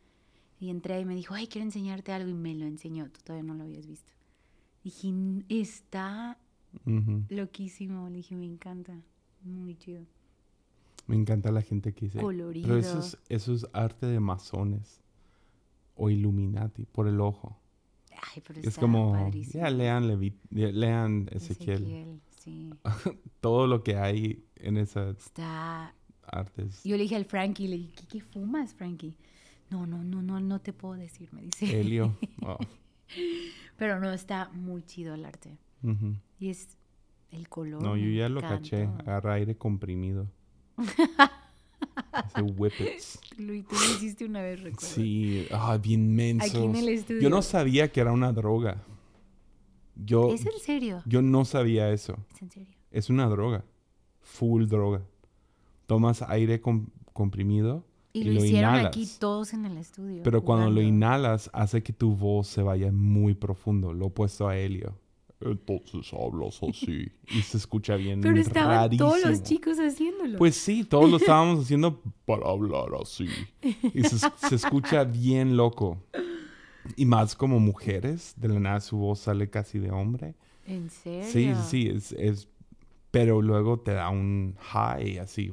Y 0.61 0.71
entré 0.71 1.01
y 1.01 1.05
me 1.05 1.15
dijo, 1.15 1.35
ay, 1.35 1.47
quiero 1.49 1.65
enseñarte 1.65 2.13
algo. 2.13 2.29
Y 2.31 2.35
me 2.35 2.55
lo 2.55 2.67
enseñó. 2.67 3.09
Tú 3.11 3.21
todavía 3.25 3.43
no 3.47 3.55
lo 3.55 3.65
habías 3.65 3.87
visto. 3.87 4.13
Dije, 4.85 5.09
"N- 5.09 5.45
está 5.49 6.37
Ujú. 6.87 7.25
loquísimo. 7.31 8.09
Le 8.09 8.17
dije, 8.17 8.37
me 8.37 8.45
encanta. 8.47 8.95
Muy 9.45 9.75
chido. 9.77 10.05
Me 11.09 11.17
encanta 11.17 11.51
la 11.51 11.63
gente 11.63 11.93
que 11.93 12.07
dice. 12.07 12.21
Colorido. 12.21 12.67
Pero 12.69 12.79
eso 12.79 12.99
es, 13.01 13.19
eso 13.29 13.55
es 13.55 13.67
arte 13.73 14.07
de 14.07 14.21
masones 14.21 15.01
o 15.97 16.11
Illuminati 16.11 16.85
por 16.85 17.09
el 17.09 17.21
ojo. 17.21 17.59
Ay, 18.35 18.43
pero 18.47 18.61
Es 18.61 18.67
está 18.69 18.81
como, 18.81 19.13
padrísimo. 19.13 19.65
ya 19.65 19.71
lean, 19.71 20.07
Levi- 20.09 20.35
le- 20.51 20.73
lean 20.73 21.29
Ezequiel. 21.33 21.83
Ezequiel, 21.83 22.21
sí. 22.43 22.71
Todo 23.41 23.67
lo 23.67 23.83
que 23.83 23.97
hay 23.97 24.45
en 24.57 24.77
esas 24.77 25.17
Está 25.19 25.95
artes. 26.27 26.83
Yo 26.85 26.97
le 26.97 27.03
dije 27.03 27.17
al 27.17 27.25
Frankie, 27.25 27.69
le 27.69 27.77
dije, 27.77 27.93
¿qué, 27.95 28.07
qué 28.07 28.21
fumas, 28.21 28.75
Frankie? 28.75 29.17
No, 29.71 29.87
no, 29.87 30.03
no, 30.05 30.23
no, 30.23 30.39
no 30.39 30.61
te 30.61 30.73
puedo 30.73 30.95
decir, 30.95 31.29
me 31.33 31.43
dice. 31.43 31.81
Helio. 31.81 32.17
Oh. 32.45 32.59
Pero 33.77 34.01
no, 34.01 34.13
está 34.13 34.49
muy 34.53 34.83
chido 34.83 35.15
el 35.15 35.25
arte. 35.25 35.59
Y 36.41 36.49
es 36.49 36.77
el 37.31 37.49
color. 37.49 37.83
No, 37.83 37.97
yo 37.97 38.09
ya 38.09 38.29
lo 38.29 38.41
caché. 38.41 38.85
Agarra 38.85 39.35
aire 39.35 39.57
comprimido. 39.57 40.29
Hace 42.13 42.43
whippets. 42.43 43.21
Lo, 43.39 43.53
tú 43.65 43.75
lo 43.75 43.97
hiciste 43.97 44.25
una 44.25 44.43
vez, 44.43 44.61
recuerdo. 44.61 44.87
Sí, 44.87 45.47
ah, 45.51 45.79
bien 45.83 46.15
mensos. 46.15 46.51
Aquí 46.51 46.65
en 46.65 46.77
el 46.77 46.89
estudio. 46.89 47.23
Yo 47.23 47.31
no 47.31 47.43
sabía 47.43 47.91
que 47.91 48.01
era 48.01 48.13
una 48.13 48.33
droga. 48.33 48.83
Yo, 49.95 50.33
¿Es 50.33 50.45
en 50.47 50.59
serio? 50.61 51.03
yo 51.07 51.23
no 51.23 51.45
sabía 51.45 51.91
eso. 51.91 52.17
¿Es 52.35 52.43
en 52.43 52.51
serio? 52.51 52.75
Es 52.91 53.11
una 53.11 53.27
droga. 53.29 53.65
Full 54.21 54.67
droga. 54.67 55.03
Tomas 55.87 56.23
aire 56.23 56.61
com- 56.61 56.87
comprimido 57.13 57.85
Y, 58.15 58.21
Y 58.21 58.25
lo, 58.25 58.33
lo 58.35 58.45
hicieron 58.45 58.71
inhalas. 58.75 58.87
aquí 58.87 59.09
todos 59.19 59.53
en 59.53 59.65
el 59.67 59.77
estudio. 59.79 60.23
Pero 60.23 60.43
cuando 60.45 60.67
lo 60.67 60.73
jugando. 60.73 60.89
inhalas, 60.89 61.51
hace 61.53 61.83
que 61.83 61.93
tu 61.93 62.15
voz 62.15 62.47
se 62.49 62.63
vaya 62.63 62.91
muy 62.93 63.35
profundo. 63.35 63.93
Lo 63.93 64.07
opuesto 64.07 64.49
a 64.49 64.57
Helio. 64.57 64.99
Entonces 65.41 66.13
hablas 66.13 66.61
así. 66.63 67.11
y 67.29 67.43
se 67.43 67.57
escucha 67.57 67.97
bien 67.97 68.21
Pero 68.21 68.37
estaban 68.39 68.97
todos 68.97 69.15
los 69.15 69.23
rarísimo. 69.25 69.47
chicos 69.49 69.79
haciéndolo. 69.79 70.39
Pues 70.39 70.55
sí, 70.55 70.85
todos 70.85 71.11
lo 71.11 71.17
estábamos 71.19 71.65
haciendo 71.65 72.01
para 72.25 72.49
hablar 72.49 72.91
así. 73.03 73.27
Y 73.93 74.03
se, 74.05 74.19
se 74.19 74.55
escucha 74.55 75.03
bien 75.05 75.57
loco. 75.57 75.99
Y 76.97 77.07
más 77.07 77.35
como 77.37 77.59
mujeres, 77.61 78.35
de 78.37 78.49
la 78.49 78.61
nada 78.61 78.81
su 78.81 78.97
voz 78.97 79.21
sale 79.21 79.49
casi 79.51 79.79
de 79.79 79.91
hombre. 79.91 80.35
¿En 80.67 80.91
serio? 80.91 81.29
Sí, 81.31 81.55
sí, 81.69 81.89
es, 81.89 82.13
es- 82.13 82.49
pero 83.11 83.43
luego 83.43 83.79
te 83.81 83.93
da 83.93 84.09
un 84.09 84.57
high 84.59 85.19
así. 85.19 85.53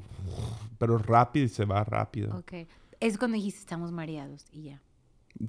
Pero 0.78 0.98
rápido 0.98 1.46
y 1.46 1.50
se 1.50 1.66
va 1.66 1.84
rápido. 1.84 2.38
Ok. 2.38 2.54
Es 3.02 3.18
cuando 3.18 3.36
dijiste 3.36 3.60
estamos 3.60 3.92
mareados 3.92 4.46
y 4.52 4.64
ya. 4.64 4.82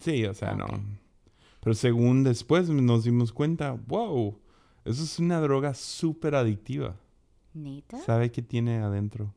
Sí, 0.00 0.24
o 0.24 0.35
sea, 0.35 0.55
no. 0.55 0.66
Pero 1.61 1.74
según 1.74 2.24
después 2.24 2.68
nos 2.68 3.05
dimos 3.05 3.33
cuenta, 3.33 3.72
wow, 3.87 4.38
eso 4.85 5.03
es 5.05 5.18
una 5.18 5.40
droga 5.40 5.74
súper 5.74 6.35
adictiva. 6.35 6.96
¿Neta? 7.55 7.98
¿Sabe 8.00 8.31
qué 8.33 8.42
tiene 8.42 8.79
adentro? 8.79 9.33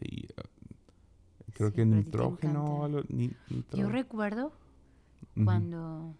Y, 0.00 0.24
uh, 0.26 1.52
creo 1.52 1.68
Sí, 1.70 1.74
que 1.76 1.84
nitrógeno 1.86 2.64
o 2.64 2.86
encanta. 2.86 2.98
algo. 2.98 3.08
ni- 3.08 3.32
nitro- 3.50 3.78
Yo 3.78 3.88
recuerdo 3.88 4.52
Cuando 5.44 6.14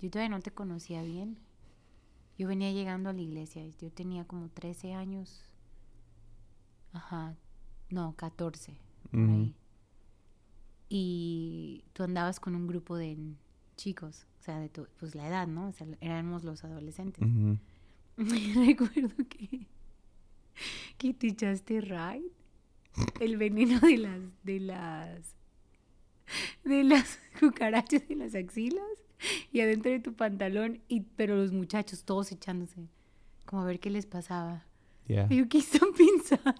yo 0.00 0.10
todavía 0.10 0.28
no 0.36 0.42
te 0.42 0.50
conocía 0.50 1.02
bien. 1.02 1.38
Yo 2.36 2.48
venía 2.48 2.72
llegando 2.72 3.08
a 3.08 3.12
la 3.12 3.20
iglesia. 3.22 3.64
Yo 3.80 3.90
tenía 3.90 4.24
como 4.26 4.48
13 4.48 4.92
años. 4.94 5.44
Ajá. 6.92 7.36
No, 7.90 8.14
14. 8.16 8.76
por 9.10 9.20
Ujú. 9.20 9.32
ahí. 9.32 9.54
Y 10.88 11.84
tú 11.92 12.02
andabas 12.02 12.40
con 12.40 12.54
un 12.54 12.66
grupo 12.66 12.96
de 12.96 13.16
chicos. 13.76 14.26
O 14.40 14.42
sea, 14.42 14.58
de 14.58 14.68
tu, 14.68 14.86
pues 14.98 15.14
la 15.14 15.26
edad, 15.26 15.46
¿no? 15.46 15.68
O 15.68 15.72
sea, 15.72 15.86
éramos 16.00 16.44
los 16.44 16.64
adolescentes. 16.64 17.24
Recuerdo 18.16 19.16
que, 19.28 19.66
que 20.98 21.14
te 21.14 21.28
echaste 21.28 21.80
Ride. 21.80 22.30
El 23.20 23.36
veneno 23.38 23.80
de 23.80 23.98
las, 23.98 24.20
de 24.44 24.60
las, 24.60 25.34
de 26.64 26.84
las 26.84 27.18
cucarachas 27.40 28.02
en 28.08 28.20
las 28.20 28.34
axilas 28.34 28.84
y 29.52 29.60
adentro 29.60 29.90
de 29.90 30.00
tu 30.00 30.14
pantalón. 30.14 30.80
Y, 30.88 31.00
pero 31.16 31.36
los 31.36 31.52
muchachos 31.52 32.04
todos 32.04 32.32
echándose. 32.32 32.88
Como 33.46 33.62
a 33.62 33.66
ver 33.66 33.80
qué 33.80 33.90
les 33.90 34.06
pasaba. 34.06 34.64
Yeah. 35.06 35.26
Y 35.30 35.36
yo, 35.36 35.48
¿qué 35.48 35.58
están 35.58 35.92
pensando? 35.96 36.54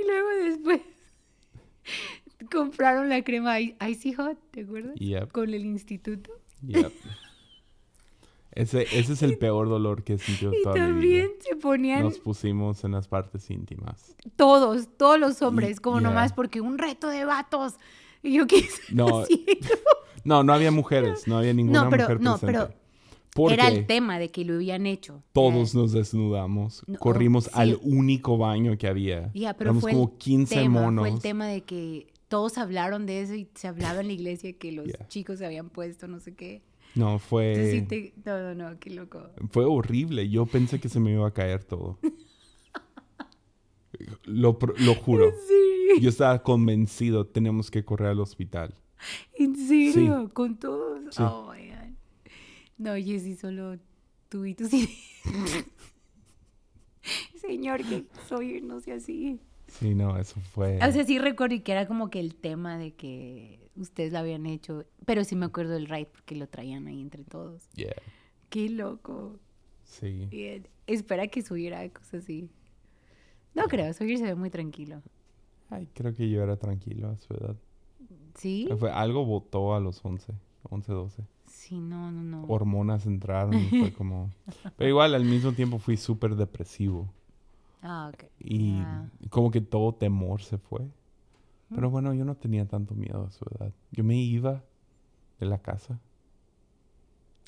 Y 0.00 0.06
luego 0.06 0.28
después 0.44 0.80
compraron 2.50 3.08
la 3.08 3.22
crema 3.22 3.60
Icy 3.60 4.12
Hot, 4.14 4.38
¿te 4.50 4.62
acuerdas? 4.62 4.94
Yep. 4.96 5.32
Con 5.32 5.52
el 5.54 5.64
instituto. 5.64 6.30
Yep. 6.62 6.92
Ese, 8.56 8.82
ese 8.98 9.12
es 9.12 9.22
el 9.22 9.38
peor 9.38 9.68
dolor 9.68 10.02
que 10.02 10.14
he 10.14 10.18
sentido 10.18 10.52
Y 10.52 10.62
toda 10.62 10.74
mi 10.74 10.80
vida. 10.80 10.88
también 10.88 11.30
se 11.40 11.56
ponían 11.56 12.02
Nos 12.02 12.18
pusimos 12.18 12.82
en 12.84 12.92
las 12.92 13.06
partes 13.06 13.48
íntimas. 13.50 14.16
todos, 14.34 14.88
todos 14.96 15.20
los 15.20 15.40
hombres, 15.42 15.76
Y- 15.76 15.80
como 15.80 16.00
yeah. 16.00 16.08
nomás 16.08 16.32
porque 16.32 16.60
un 16.60 16.78
reto 16.78 17.08
de 17.08 17.24
vatos. 17.24 17.74
Y 18.22 18.32
yo, 18.32 18.46
¿qué 18.46 18.56
es 18.58 18.80
No, 18.92 19.24
No, 20.24 20.42
no 20.42 20.52
había 20.52 20.70
mujeres, 20.72 21.28
no 21.28 21.38
había 21.38 21.52
ninguna 21.54 21.84
No, 21.84 21.90
pero, 21.90 22.02
mujer 22.04 22.20
no, 22.20 22.38
presente. 22.38 22.46
pero 22.64 22.74
Porque 23.34 23.54
era 23.54 23.68
el 23.68 23.86
tema 23.86 24.18
de 24.18 24.30
que 24.30 24.44
lo 24.44 24.54
habían 24.54 24.86
hecho. 24.86 25.22
todos 25.32 25.74
nos 25.74 25.92
desnudamos, 25.92 26.82
No, 26.86 26.98
corrimos 26.98 27.44
sí. 27.44 27.50
al 27.54 27.78
único 27.82 28.36
baño 28.38 28.76
que 28.78 28.88
había. 28.88 29.30
Ya, 29.34 29.54
pero 29.54 29.68
Éramos 29.70 29.82
fue 29.82 29.92
como 29.92 30.10
el 30.12 30.18
15 30.18 30.54
tema, 30.54 30.80
monos. 30.82 31.02
Fue 31.02 31.10
el 31.14 31.20
tema 31.20 31.46
de 31.46 31.60
que 31.60 32.06
todos 32.28 32.58
hablaron 32.58 33.06
de 33.06 33.20
eso 33.20 33.34
y 33.34 33.48
se 33.54 33.68
hablaba 33.68 34.00
en 34.00 34.06
la 34.08 34.14
iglesia 34.14 34.52
que 34.54 34.72
los 34.72 34.86
Yeah. 34.86 35.06
chicos 35.08 35.38
se 35.38 35.46
habían 35.46 35.68
puesto 35.68 36.08
no 36.08 36.18
sé 36.20 36.34
qué. 36.34 36.62
No, 36.96 37.18
fue, 37.18 37.52
Entonces 37.52 37.74
sí 37.74 37.82
te... 37.82 38.14
No, 38.24 38.54
no, 38.54 38.70
no, 38.70 38.78
qué 38.80 38.90
loco. 38.90 39.22
fue 39.50 39.64
horrible. 39.64 40.28
Yo 40.30 40.46
pensé 40.46 40.80
que 40.80 40.88
se 40.88 40.98
me 40.98 41.12
iba 41.12 41.28
a 41.28 41.30
caer 41.30 41.62
todo. 41.62 41.98
lo, 44.24 44.58
lo 44.78 44.94
juro. 44.94 45.30
Sí, 45.46 46.00
Yo 46.00 46.08
estaba 46.08 46.42
convencido, 46.42 47.26
tenemos 47.26 47.70
que 47.70 47.84
correr 47.84 48.08
al 48.08 48.20
hospital. 48.20 48.74
¿En 49.34 49.54
serio? 49.56 50.30
¿Con 50.32 50.58
todos? 50.58 51.14
Sí. 51.14 51.22
Oh, 51.22 51.52
my 51.52 51.68
God. 51.68 51.76
No, 52.78 52.94
Jessy, 52.94 53.36
solo 53.36 53.76
tú 54.30 54.46
y 54.46 54.54
tus. 54.54 54.70
Señor, 57.40 57.84
que 57.84 58.06
soy, 58.26 58.62
no 58.62 58.80
sé 58.80 58.92
así. 58.92 59.38
Sí, 59.68 59.94
no, 59.94 60.16
eso 60.16 60.40
fue... 60.40 60.76
O 60.76 60.92
sea, 60.92 61.04
sí 61.04 61.18
recuerdo 61.18 61.56
y 61.56 61.60
que 61.60 61.72
era 61.72 61.86
como 61.86 62.08
que 62.08 62.20
el 62.20 62.34
tema 62.34 62.78
de 62.78 62.94
que 62.94 63.65
ustedes 63.76 64.12
lo 64.12 64.18
habían 64.18 64.46
hecho, 64.46 64.84
pero 65.04 65.24
sí 65.24 65.36
me 65.36 65.46
acuerdo 65.46 65.72
del 65.74 65.86
ride 65.86 66.06
porque 66.06 66.34
lo 66.36 66.48
traían 66.48 66.86
ahí 66.86 67.00
entre 67.00 67.24
todos. 67.24 67.68
Yeah, 67.74 67.94
Qué 68.48 68.68
loco. 68.68 69.38
sí. 69.84 70.26
Bien. 70.30 70.68
Espera 70.86 71.26
que 71.26 71.42
subiera 71.42 71.88
cosas 71.90 72.22
así. 72.22 72.48
No 73.54 73.64
creo, 73.64 73.92
subir 73.92 74.18
se 74.18 74.24
ve 74.24 74.34
muy 74.34 74.50
tranquilo. 74.50 75.02
Ay, 75.68 75.88
creo 75.94 76.14
que 76.14 76.28
yo 76.28 76.42
era 76.42 76.56
tranquilo 76.56 77.08
a 77.08 77.16
su 77.16 77.34
edad. 77.34 77.56
¿Sí? 78.34 78.68
Fue, 78.78 78.90
algo 78.90 79.24
votó 79.24 79.74
a 79.74 79.80
los 79.80 80.04
11. 80.04 80.32
11, 80.68 80.92
12. 80.92 81.22
Sí, 81.46 81.80
no, 81.80 82.12
no, 82.12 82.22
no. 82.22 82.44
Hormonas 82.44 83.06
entraron 83.06 83.54
y 83.54 83.68
fue 83.68 83.92
como... 83.92 84.30
Pero 84.76 84.88
igual 84.90 85.14
al 85.14 85.24
mismo 85.24 85.52
tiempo 85.52 85.78
fui 85.78 85.96
súper 85.96 86.36
depresivo. 86.36 87.08
Ah, 87.82 88.10
ok. 88.12 88.24
Y 88.40 88.78
como 89.30 89.50
que 89.50 89.60
todo 89.60 89.94
temor 89.94 90.42
se 90.42 90.58
fue. 90.58 90.82
Pero 91.74 91.90
bueno, 91.90 92.14
yo 92.14 92.24
no 92.24 92.36
tenía 92.36 92.66
tanto 92.66 92.94
miedo 92.94 93.24
a 93.26 93.30
su 93.32 93.44
edad. 93.58 93.72
Yo 93.90 94.04
me 94.04 94.16
iba 94.16 94.62
de 95.40 95.46
la 95.46 95.58
casa. 95.58 95.98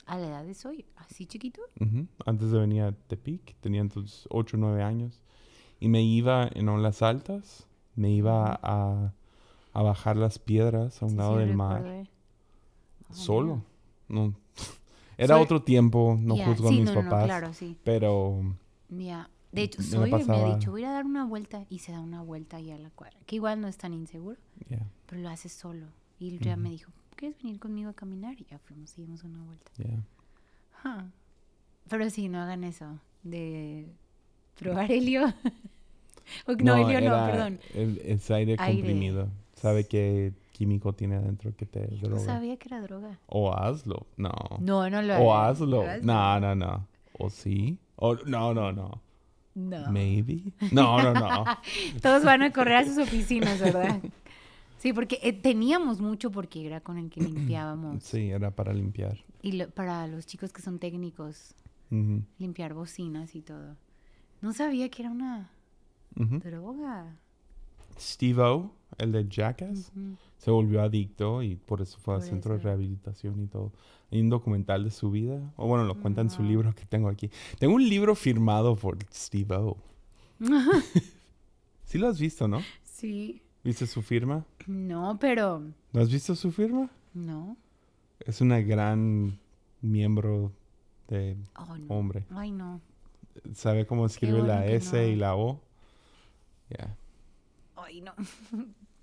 ¿A 0.07 0.17
la 0.19 0.27
edad 0.29 0.45
de 0.45 0.55
soy? 0.55 0.87
¿Así 0.97 1.27
chiquito? 1.27 1.61
Ujú. 1.81 2.07
Antes 2.27 2.51
de 2.51 2.59
venir 2.59 2.83
a 2.83 2.93
Tepic, 2.93 3.55
tenía 3.61 3.81
entonces 3.81 4.27
8 4.31 4.57
o 4.57 4.61
9 4.61 4.83
años. 4.83 5.21
Y 5.81 5.89
me 5.89 6.03
iba 6.03 6.49
en 6.55 6.69
olas 6.69 7.03
altas, 7.03 7.67
me 7.95 8.11
iba 8.11 8.59
a, 8.63 9.13
a 9.73 9.83
bajar 9.83 10.17
las 10.17 10.39
piedras 10.39 11.03
a 11.03 11.07
un 11.07 11.13
Sí, 11.13 11.17
lado 11.19 11.35
sí, 11.35 11.39
del 11.41 11.57
mar, 11.57 11.83
recuerdo. 11.83 12.09
Oh, 13.11 13.15
solo. 13.15 13.63
No. 14.09 14.35
Era 15.19 15.39
otro 15.39 15.63
tiempo, 15.63 16.17
no 16.21 16.37
Ya, 16.37 16.47
juzgo 16.47 16.69
a 16.69 16.71
sí, 16.71 16.81
mis 16.81 16.87
no, 16.87 16.95
no, 16.95 17.03
no, 17.03 17.11
papás, 17.11 17.27
claro, 17.27 17.53
sí. 17.55 17.77
pero 17.85 18.41
Ya. 18.89 19.29
De 19.53 19.63
hecho, 19.63 19.81
Me 19.81 19.87
la 19.89 19.91
Sawyer 20.19 20.27
me 20.29 20.35
ha 20.37 20.55
dicho, 20.57 20.71
voy 20.71 20.85
a 20.85 20.91
dar 20.93 21.05
una 21.07 21.25
vuelta. 21.25 21.65
Y 21.71 21.79
se 21.79 21.93
da 21.93 22.01
una 22.01 22.23
vuelta 22.23 22.59
ahí 22.59 22.71
a 22.71 22.79
la 22.79 22.91
cuadra. 22.91 23.17
Que 23.27 23.37
igual 23.37 23.61
no 23.61 23.69
es 23.69 23.77
tan 23.79 23.95
inseguro, 23.95 24.39
ya, 24.69 24.87
pero 25.07 25.23
lo 25.23 25.29
hace 25.31 25.49
solo. 25.49 25.87
Y 26.19 26.39
ya 26.39 26.53
Ujú. 26.53 26.61
me 26.63 26.71
dijo, 26.71 26.93
¿quieres 27.17 27.41
venir 27.43 27.59
conmigo 27.59 27.89
a 27.91 27.95
caminar? 27.95 28.35
Y 28.41 28.45
ya 28.45 28.59
fuimos 28.59 28.97
y 28.99 29.03
dimos 29.03 29.25
una 29.25 29.43
vuelta. 29.43 29.71
ya. 29.79 30.03
Ajá. 30.77 31.11
Pero 31.89 32.11
sí, 32.11 32.29
no 32.29 32.41
hagan 32.41 32.63
eso. 32.65 32.99
De 33.23 33.87
probar 34.59 34.91
helio. 34.93 35.33
O- 36.47 36.53
no, 36.57 36.77
helio 36.77 37.01
no, 37.09 37.27
perdón. 37.27 37.59
El, 37.75 38.03
es 38.05 38.31
aire, 38.31 38.57
Aire. 38.59 38.81
comprimido. 38.83 39.29
¿Sabe 39.55 39.85
qué 39.89 40.35
químico 40.53 40.93
tiene 40.93 41.17
adentro 41.17 41.57
que 41.57 41.65
te 41.65 41.89
No 41.89 42.09
droga? 42.09 42.21
sabía 42.25 42.57
que 42.59 42.69
era 42.69 42.83
droga. 42.83 43.19
O 43.29 43.51
hazlo. 43.55 44.07
No. 44.19 44.31
No, 44.61 44.91
no 44.91 45.01
lo 45.01 45.17
o 45.17 45.33
hagas. 45.33 45.63
hazlo. 45.63 45.83
Hazlo. 45.89 46.05
No, 46.05 46.39
no, 46.41 46.55
no. 46.55 46.87
O 47.19 47.31
sí. 47.31 47.79
O 47.97 48.15
no, 48.27 48.53
no, 48.53 48.73
no. 48.73 49.01
No. 49.59 49.91
Maybe. 49.91 50.53
No, 50.73 51.03
no, 51.03 51.13
no. 51.15 51.45
Todos 52.01 52.23
van 52.25 52.43
a 52.43 52.53
correr 52.53 52.77
a 52.77 52.85
sus 52.85 52.99
oficinas, 52.99 53.59
¿verdad? 53.61 54.01
Sí, 54.79 54.93
porque 54.93 55.19
eh, 55.23 55.33
teníamos 55.33 56.01
mucho 56.01 56.31
porque 56.31 56.65
era 56.65 56.81
con 56.81 56.97
el 56.99 57.11
que 57.11 57.21
limpiábamos. 57.21 58.05
Sí, 58.05 58.31
era 58.31 58.53
para 58.53 58.73
limpiar. 58.73 59.19
Y 59.43 59.53
lo- 59.53 59.69
para 59.71 60.07
los 60.07 60.25
chicos 60.27 60.53
que 60.53 60.63
son 60.63 60.79
técnicos, 60.79 61.55
limpiar 62.39 62.75
bocinas 62.75 63.35
y 63.35 63.41
todo. 63.43 63.77
No 64.41 64.53
sabía 64.53 64.89
que 64.89 65.03
era 65.03 65.11
una 65.11 65.51
ujú. 66.17 66.39
droga. 66.39 67.17
Steve 67.99 68.41
O, 68.43 68.71
el 68.97 69.13
de 69.13 69.27
Jackass, 69.29 69.93
se 70.39 70.51
volvió 70.51 70.81
adicto 70.83 71.43
y 71.43 71.57
por 71.57 71.83
eso 71.83 71.99
fue 71.99 72.15
al 72.15 72.23
centro 72.23 72.55
de 72.57 72.61
rehabilitación 72.63 73.41
y 73.43 73.47
todo. 73.47 73.73
Hay 74.11 74.21
un 74.21 74.31
documental 74.31 74.85
de 74.85 74.91
su 74.91 75.11
vida. 75.11 75.53
O 75.57 75.67
bueno, 75.67 75.85
lo 75.85 76.01
cuenta 76.01 76.23
en 76.23 76.31
su 76.31 76.43
libro 76.43 76.75
que 76.75 76.87
tengo 76.87 77.09
aquí. 77.09 77.31
Tengo 77.59 77.75
un 77.75 77.87
libro 77.89 78.15
firmado 78.15 78.75
por 78.77 78.97
Steve 79.13 79.55
O. 79.57 79.77
Sí 81.85 81.97
lo 81.99 82.09
has 82.09 82.19
visto, 82.21 82.47
¿no? 82.49 82.61
Sí. 82.85 83.41
¿Viste 83.65 83.87
su 83.87 84.03
firma? 84.03 84.45
No, 84.67 85.17
pero 85.19 85.63
¿No 85.93 86.01
has 86.01 86.11
visto 86.11 86.35
su 86.35 86.51
firma? 86.53 86.91
no. 87.15 87.57
Es 88.21 88.41
una 88.41 88.61
gran 88.61 89.39
miembro 89.81 90.51
de 91.07 91.37
Oh, 91.57 91.77
no. 91.79 91.87
hombre. 91.95 92.27
Ay, 92.31 92.51
no. 92.51 92.81
¿Sabe 93.55 93.87
cómo 93.87 94.05
escribe 94.07 94.41
bueno 94.41 94.49
la 94.49 94.67
S 94.67 94.95
no. 94.97 95.09
y 95.09 95.15
la 95.17 95.37
O? 95.37 95.61
Ya. 96.69 96.97
Ay, 97.89 98.03
no. 98.03 98.13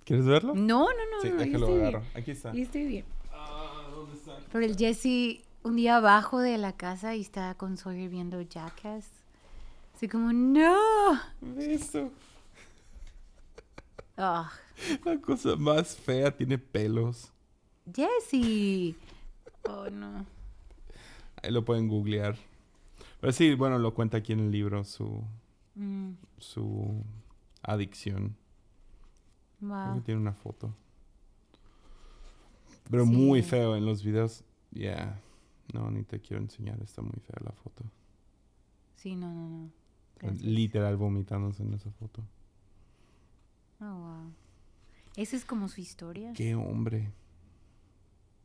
¿Quieres 0.04 0.26
verlo? 0.26 0.54
No, 0.54 0.86
no, 0.86 0.86
no. 0.88 1.22
sí, 1.24 1.30
no, 1.30 1.36
déjalo 1.38 1.66
estoy 1.68 1.80
agarro. 1.82 2.00
bien. 2.02 2.12
Aquí 2.16 2.32
está. 2.32 2.54
Yo 2.54 2.62
estoy 2.62 2.86
bien. 2.86 3.06
Ah, 3.34 3.88
¿dónde 3.92 4.16
está? 4.16 4.38
Pero 4.52 4.64
el 4.66 4.78
Jesse 4.78 5.42
un 5.64 5.76
día 5.76 5.98
abajo 5.98 6.40
de 6.40 6.60
la 6.60 6.74
casa 6.74 7.16
y 7.16 7.22
está 7.22 7.56
con 7.56 7.78
Sawyer 7.78 8.10
viendo 8.10 8.40
Jackass. 8.42 9.08
Así 9.96 10.08
como, 10.08 10.32
no. 10.32 10.78
Eso. 11.58 12.12
Ah, 14.18 14.52
La 15.04 15.18
cosa 15.20 15.56
más 15.56 15.96
fea 15.96 16.36
tiene 16.36 16.58
pelos. 16.58 17.32
Jesse. 17.94 18.96
Oh, 19.68 19.90
no. 19.90 20.26
Ahí 21.42 21.52
lo 21.52 21.66
pueden 21.66 21.88
googlear. 21.88 22.36
Pero 23.20 23.34
sí, 23.34 23.56
bueno, 23.56 23.80
lo 23.80 23.94
cuenta 23.94 24.18
aquí 24.18 24.34
en 24.34 24.40
el 24.42 24.52
libro 24.52 24.84
su, 24.84 25.24
Mm, 25.78 26.12
su 26.38 27.04
adicción. 27.62 28.36
Creo 29.60 29.70
wow. 29.70 29.96
que 29.96 30.02
tiene 30.02 30.22
una 30.22 30.34
foto. 30.34 30.74
Pero 32.90 33.06
Sí. 33.06 33.12
muy 33.12 33.42
feo 33.42 33.76
en 33.76 33.86
los 33.86 34.04
videos. 34.04 34.44
Ya. 34.72 35.20
No, 35.74 35.90
ni 35.90 36.04
te 36.04 36.20
quiero 36.22 36.42
enseñar. 36.42 36.80
Está 36.82 37.02
muy 37.02 37.20
fea 37.20 37.42
la 37.44 37.52
foto. 37.52 37.84
Sí, 38.96 39.16
no, 39.16 39.34
no, 39.34 39.50
no. 39.50 39.70
Gracias. 40.20 40.44
Literal 40.44 40.96
vomitándose 40.98 41.64
en 41.64 41.74
esa 41.74 41.92
foto. 41.92 42.24
Oh, 43.82 43.86
wow. 43.86 44.32
Esa 45.16 45.36
es 45.36 45.46
como 45.46 45.68
su 45.68 45.82
historia. 45.82 46.34
Qué 46.34 46.56
hombre. 46.56 47.12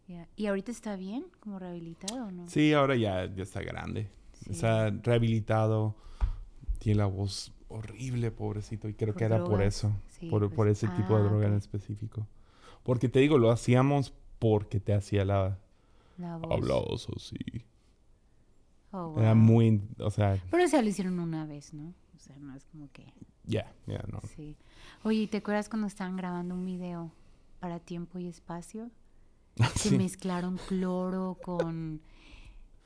Ya. 0.08 0.26
¿Y 0.36 0.46
ahorita 0.46 0.72
está 0.72 0.96
bien? 0.96 1.26
¿Como 1.40 1.58
rehabilitado 1.58 2.26
o 2.26 2.30
no? 2.30 2.48
Sí, 2.48 2.72
ahora 2.72 2.96
ya, 2.96 3.26
ya 3.26 3.42
está 3.42 3.60
grande. 3.62 4.10
Sí. 4.32 4.50
Está 4.52 4.90
rehabilitado. 4.90 5.94
Tiene 6.78 6.98
la 6.98 7.06
voz 7.06 7.52
horrible, 7.70 8.30
pobrecito. 8.30 8.88
Y 8.88 8.94
creo 8.94 9.14
Por 9.14 9.18
que 9.18 9.24
era 9.24 9.42
por 9.42 9.62
eso. 9.62 9.92
Sí, 10.08 10.28
por, 10.28 10.42
por 10.48 10.54
pues- 10.66 10.82
ese 10.82 10.88
tipo 10.94 11.16
de 11.16 11.22
ah, 11.22 11.24
droga 11.24 11.46
en 11.46 11.54
específico. 11.54 12.26
Porque 12.82 13.08
te 13.08 13.20
digo, 13.20 13.38
lo 13.38 13.50
hacíamos 13.50 14.12
porque 14.38 14.80
te 14.80 14.92
hacía 14.92 15.24
la... 15.24 15.58
La 16.18 16.36
voz. 16.36 17.08
Así. 17.16 17.36
Oh, 18.92 19.14
Era 19.18 19.34
muy... 19.34 19.80
O 19.98 20.10
sea, 20.10 20.42
Pero 20.50 20.64
o 20.64 20.68
sea, 20.68 20.82
lo 20.82 20.88
hicieron 20.88 21.18
una 21.20 21.46
vez, 21.46 21.72
¿no? 21.72 21.94
O 22.16 22.18
sea, 22.18 22.36
no 22.38 22.54
es 22.54 22.64
como 22.66 22.90
que... 22.92 23.06
ya, 23.44 23.72
ya, 23.86 24.02
no. 24.10 24.20
Sí. 24.36 24.56
Oye, 25.04 25.20
¿y 25.22 25.26
¿te 25.28 25.38
acuerdas 25.38 25.68
cuando 25.68 25.86
estaban 25.86 26.16
grabando 26.16 26.54
un 26.54 26.66
video 26.66 27.10
para 27.60 27.78
tiempo 27.78 28.18
y 28.18 28.26
espacio? 28.26 28.90
Que 29.56 29.78
Sí. 29.78 29.96
mezclaron 29.96 30.58
cloro 30.68 31.36
con... 31.42 32.00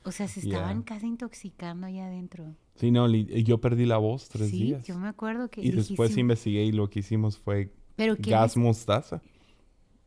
O 0.05 0.11
sea, 0.11 0.27
se 0.27 0.39
estaban 0.39 0.83
casi 0.83 1.07
intoxicando 1.07 1.87
ahí 1.87 1.99
adentro. 1.99 2.55
Sí, 2.75 2.91
no, 2.91 3.07
yo 3.09 3.59
perdí 3.59 3.85
la 3.85 3.97
voz 3.97 4.29
tres 4.29 4.49
sí, 4.51 4.63
días. 4.63 4.85
yo 4.85 4.97
me 4.97 5.07
acuerdo 5.07 5.49
que 5.49 5.61
Y 5.61 5.71
después 5.71 6.15
investigué 6.17 6.63
y 6.63 6.71
lo 6.71 6.89
que 6.89 6.99
hicimos 6.99 7.37
fue 7.37 7.73
Pero 7.95 8.15
gas 8.19 8.55
mostaza. 8.55 9.21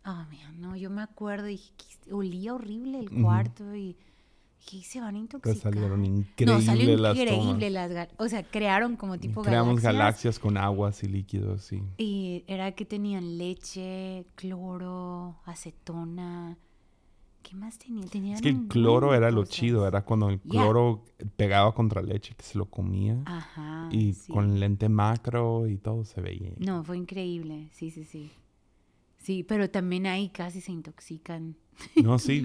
Ah, 0.04 0.26
mira, 0.30 0.50
no, 0.52 0.76
yo 0.76 0.88
me 0.90 1.02
acuerdo 1.02 1.48
y 1.48 1.60
olía 2.10 2.54
horrible 2.54 3.00
el 3.00 3.10
cuarto 3.10 3.74
y 3.74 3.96
se 4.82 5.00
van 5.00 5.08
a 5.08 5.12
Que 5.12 5.18
intoxicar. 5.18 5.56
salieron 5.72 6.02
no, 6.02 6.06
increíbles 6.06 6.64
salió 6.64 6.96
las 6.98 7.16
increíble 7.16 7.70
tomas. 7.70 7.72
las 7.72 7.90
gal- 7.90 8.08
O 8.18 8.28
sea, 8.28 8.42
crearon 8.42 8.96
como 8.96 9.18
tipo 9.18 9.42
Creamos 9.42 9.80
galaxias. 9.80 9.92
galaxias 9.94 10.38
con 10.38 10.56
aguas 10.58 11.02
y 11.02 11.08
líquidos, 11.08 11.62
sí. 11.64 11.82
Y 11.96 12.44
era 12.46 12.72
que 12.72 12.84
tenían 12.84 13.38
leche, 13.38 14.26
cloro, 14.34 15.40
acetona. 15.44 16.56
¿Qué 17.48 17.56
más? 17.56 17.78
Tenían 17.78 18.34
Es 18.34 18.42
que 18.42 18.50
el 18.50 18.68
cloro 18.68 19.14
era 19.14 19.30
lo 19.30 19.46
chido, 19.46 19.88
era 19.88 20.04
cuando 20.04 20.28
el 20.28 20.38
cloro 20.38 21.06
pegaba 21.36 21.72
contra 21.72 22.02
leche 22.02 22.34
que 22.36 22.42
se 22.42 22.58
lo 22.58 22.66
comía. 22.66 23.22
Ajá. 23.24 23.88
y 23.90 24.12
sí. 24.12 24.30
con 24.30 24.60
lente 24.60 24.90
macro 24.90 25.66
y 25.66 25.78
todo 25.78 26.04
se 26.04 26.20
veía. 26.20 26.52
No, 26.58 26.84
fue 26.84 26.98
increíble. 26.98 27.70
Sí, 27.72 27.90
sí, 27.90 28.04
sí. 28.04 28.30
Sí, 29.16 29.44
pero 29.44 29.70
también 29.70 30.06
ahí 30.06 30.28
casi 30.28 30.60
se 30.60 30.72
intoxican. 30.72 31.56
No, 32.04 32.18
sí, 32.18 32.44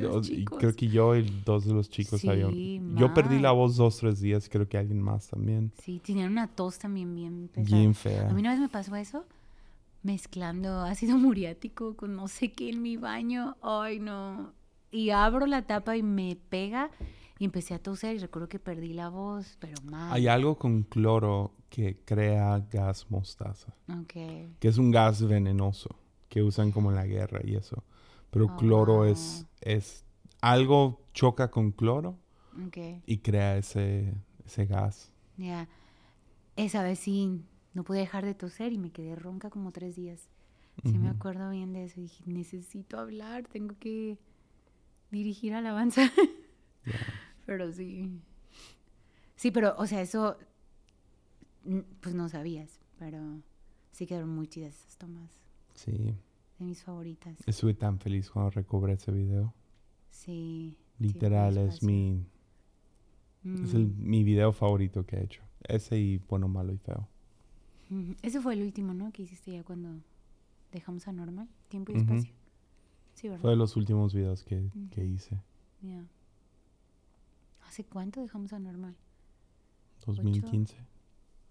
creo 0.58 0.74
que 0.74 0.88
yo 0.88 1.18
y 1.18 1.24
dos 1.44 1.66
de 1.66 1.74
los 1.74 1.90
chicos 1.90 2.22
Sí, 2.22 2.80
Yo 2.96 3.14
perdí 3.14 3.40
la 3.40 3.52
voz 3.52 3.76
dos, 3.76 3.98
tres 3.98 4.22
días, 4.22 4.48
creo 4.48 4.70
que 4.70 4.78
alguien 4.78 5.02
más 5.02 5.28
también. 5.28 5.74
Sí, 5.82 6.00
tenían 6.00 6.32
una 6.32 6.48
tos 6.48 6.80
también 6.80 7.14
bien 7.14 7.50
pesada. 7.54 7.78
Bien 7.78 7.94
fea. 7.94 8.30
A 8.30 8.34
mí 8.34 8.40
una 8.40 8.52
vez 8.52 8.62
me 8.62 8.70
pasó 8.70 8.96
eso, 8.96 9.26
mezclando 10.02 10.82
ácido 10.84 11.18
muriático 11.18 11.98
con 11.98 12.16
no 12.16 12.30
sé 12.30 12.54
qué 12.54 12.70
en 12.70 12.82
mi 12.82 12.96
baño. 12.96 13.58
Ay, 13.62 14.00
no. 14.00 14.54
Y 14.94 15.10
abro 15.10 15.46
la 15.48 15.64
tapa 15.64 15.98
y 15.98 16.04
me 16.04 16.38
pega 16.50 16.92
y 17.40 17.46
empecé 17.46 17.74
a 17.74 17.80
toser 17.80 18.16
y 18.16 18.20
recuerdo 18.20 18.48
que 18.48 18.60
perdí 18.60 18.94
la 18.94 19.10
voz, 19.10 19.58
pero 19.60 19.82
mal. 19.82 20.14
Hay 20.14 20.28
algo 20.28 20.58
con 20.58 20.84
cloro 20.84 21.52
que 21.70 21.98
crea 22.06 22.60
gas 22.72 23.10
mostaza, 23.10 23.74
Ok. 23.90 24.14
que 24.60 24.68
es 24.68 24.78
un 24.78 24.92
gas 24.92 25.22
venenoso 25.28 25.90
que 26.30 26.44
usan 26.44 26.72
como 26.72 26.92
en 26.92 26.96
la 26.96 27.06
guerra 27.08 27.42
y 27.44 27.56
eso. 27.56 27.84
Pero 28.30 28.50
Oh, 28.50 28.58
cloro 28.58 29.04
wow. 29.04 29.06
es, 29.06 29.46
es 29.62 30.06
algo 30.42 31.00
choca 31.14 31.50
con 31.52 31.72
cloro 31.72 32.18
Ok. 32.68 32.78
y 33.06 33.18
crea 33.20 33.58
ese, 33.58 34.14
ese 34.46 34.66
gas. 34.66 35.12
Ya. 35.38 35.68
Esa 36.56 36.84
vez 36.84 37.00
sí, 37.00 37.42
no 37.74 37.84
pude 37.84 38.00
dejar 38.00 38.26
de 38.26 38.36
toser 38.36 38.74
y 38.74 38.78
me 38.78 38.92
quedé 38.92 39.16
ronca 39.16 39.50
como 39.50 39.72
tres 39.72 39.96
días. 39.96 40.30
Sí 40.84 40.98
me 41.00 41.08
Ujú. 41.08 41.18
acuerdo 41.18 41.50
bien 41.52 41.74
de 41.74 41.86
eso. 41.86 42.02
Dije, 42.02 42.24
necesito 42.28 43.00
hablar, 43.00 43.48
tengo 43.48 43.76
que 43.80 44.18
dirigir 45.14 45.54
alabanza. 45.54 46.12
Pero 47.46 47.72
sí. 47.72 48.12
Sí, 49.36 49.52
pero, 49.52 49.76
o 49.78 49.86
sea, 49.88 50.02
eso, 50.02 50.38
pues 52.02 52.16
no 52.16 52.30
sabías, 52.30 52.80
pero 52.98 53.42
sí 53.92 54.06
quedaron 54.06 54.30
muy 54.30 54.48
chidas 54.48 54.74
esas 54.80 54.98
tomas. 54.98 55.32
Sí, 55.76 56.16
De 56.60 56.66
mis 56.66 56.82
favoritas. 56.84 57.38
estuve 57.46 57.74
tan 57.74 58.00
feliz 58.00 58.30
cuando 58.30 58.52
recobré 58.52 58.94
ese 58.94 59.12
video. 59.12 59.54
Sí. 60.10 60.78
Literal, 61.00 61.58
es 61.58 61.84
mi, 61.84 62.26
es 63.44 63.74
el, 63.74 63.88
Mm. 63.88 63.94
mi 64.10 64.24
video 64.24 64.54
favorito 64.54 65.06
que 65.06 65.18
he 65.18 65.24
hecho. 65.24 65.42
Ese 65.68 65.98
y 66.00 66.18
bueno, 66.30 66.48
malo 66.48 66.72
y 66.72 66.78
feo. 66.78 67.10
Ese 68.22 68.40
fue 68.40 68.54
el 68.54 68.62
último, 68.62 68.94
¿no? 68.94 69.12
Que 69.12 69.24
hiciste 69.24 69.52
ya 69.52 69.64
cuando 69.64 70.00
dejamos 70.72 71.08
a 71.10 71.12
normal. 71.12 71.50
Tiempo 71.68 71.92
y 71.92 71.98
espacio. 71.98 72.32
Sí, 73.14 73.28
¿verdad? 73.30 73.42
Fue 73.42 73.52
de 73.52 73.58
los 73.58 73.76
últimos 73.78 74.14
videos 74.14 74.44
que, 74.44 74.70
Mm. 74.74 74.90
que 74.90 75.06
hice. 75.06 75.40
Ya. 75.82 76.06
¿Hace 77.68 77.84
cuánto 77.86 78.22
dejamos 78.22 78.52
a 78.54 78.60
normal? 78.60 78.96
2015. 80.06 80.76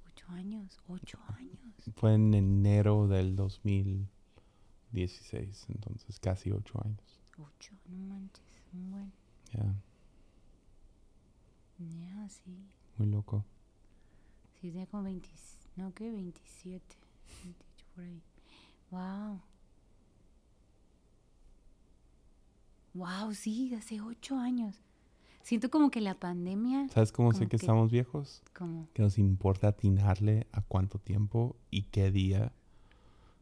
Ocho 0.09 0.27
años. 0.31 0.79
Ocho 0.89 1.19
años. 1.39 1.59
Fue 1.97 2.15
en 2.15 2.33
enero 2.35 3.07
del 3.09 3.35
2016, 3.37 5.67
entonces 5.69 6.19
casi 6.21 6.51
ocho 6.53 6.81
años. 6.85 7.21
Ocho, 7.39 7.73
no 7.89 7.99
manches. 8.07 8.45
Un 8.73 8.91
buen. 8.91 9.13
Ya, 9.53 9.75
Ya, 11.79 12.29
sí. 12.29 12.55
muy 12.99 13.09
loco. 13.09 13.45
Sí, 14.61 14.69
tenía 14.71 14.87
como 14.87 15.03
20. 15.05 15.29
No, 15.77 15.93
¿qué? 15.95 16.11
27. 16.13 16.85
28 17.45 17.87
por 17.95 18.05
ahí. 18.05 18.23
Wow. 18.91 19.41
Wow, 22.95 23.33
sí, 23.35 23.75
hace 23.75 24.01
ocho 24.01 24.37
años. 24.39 24.77
Siento 25.43 25.71
como 25.71 25.91
que 25.91 26.01
la 26.01 26.15
pandemia. 26.15 26.89
¿Sabes 26.91 27.11
cómo 27.11 27.33
sé 27.33 27.41
que 27.45 27.51
que- 27.51 27.57
estamos 27.57 27.91
viejos? 27.91 28.43
Como. 28.57 28.87
Que 28.93 29.03
nos 29.03 29.19
importa 29.19 29.69
atinarle 29.69 30.47
a 30.53 30.61
cuánto 30.63 30.99
tiempo 30.99 31.57
y 31.71 31.83
qué 31.85 32.11
día. 32.13 32.53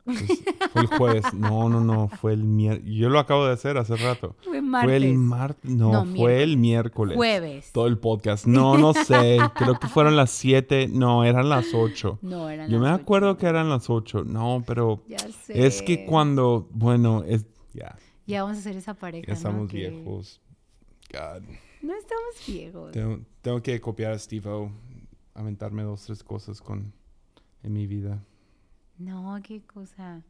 Pues, 0.05 0.19
fue 0.73 0.81
el 0.83 0.87
jueves. 0.87 1.35
No, 1.35 1.69
no, 1.69 1.81
no. 1.83 2.09
Fue 2.09 2.33
el 2.33 2.43
miércoles. 2.45 2.91
Yo 2.97 3.11
lo 3.11 3.19
acabo 3.19 3.45
de 3.45 3.53
hacer 3.53 3.77
hace 3.77 3.97
rato. 3.97 4.35
Fue 4.45 4.63
martes. 4.63 4.89
Fue 4.89 4.97
el 4.97 5.15
martes. 5.19 5.71
No, 5.71 5.93
No, 5.93 6.07
fue 6.17 6.43
el 6.43 6.57
miércoles. 6.57 7.17
Jueves. 7.17 7.71
Todo 7.73 7.87
el 7.87 7.99
podcast. 7.99 8.47
No, 8.47 8.79
no 8.79 8.95
sé. 8.95 9.39
Creo 9.57 9.79
que 9.79 9.89
fueron 9.89 10.17
las 10.17 10.31
7. 10.31 10.89
No, 10.89 11.25
eran 11.25 11.51
las 11.51 11.75
8. 11.75 12.19
No, 12.23 12.49
eran 12.49 12.71
Yo 12.71 12.81
me 12.81 12.89
acuerdo 12.89 13.37
que 13.37 13.47
eran 13.47 13.69
las 13.69 13.91
8. 13.91 14.25
No, 14.25 14.63
pero 14.67 15.03
Ya 15.07 15.19
sé. 15.19 15.67
es 15.67 15.83
que 15.83 16.07
cuando, 16.07 16.67
bueno, 16.73 17.23
es 17.25 17.45
ya, 17.75 17.95
Ya 18.31 18.43
vamos 18.43 18.59
a 18.59 18.61
hacer 18.61 18.77
esa 18.77 18.95
pareja. 18.95 19.27
ya 19.27 19.33
¿no? 19.33 19.37
estamos 19.37 19.71
Que- 19.71 19.77
viejos. 19.91 20.41
God. 21.13 21.43
No 21.83 21.95
estamos 21.95 22.47
viejos. 22.47 22.93
Tengo, 22.93 23.21
tengo 23.43 23.63
que 23.63 23.81
copiar 23.81 24.13
a 24.13 24.19
Steve-O, 24.19 24.71
aventarme 25.35 25.83
dos, 25.83 26.05
tres 26.05 26.23
cosas 26.23 26.61
con 26.61 26.93
en 27.63 27.73
mi 27.73 27.87
vida. 27.87 28.25
No, 28.99 29.39
qué 29.43 29.63
cosa. 29.63 30.23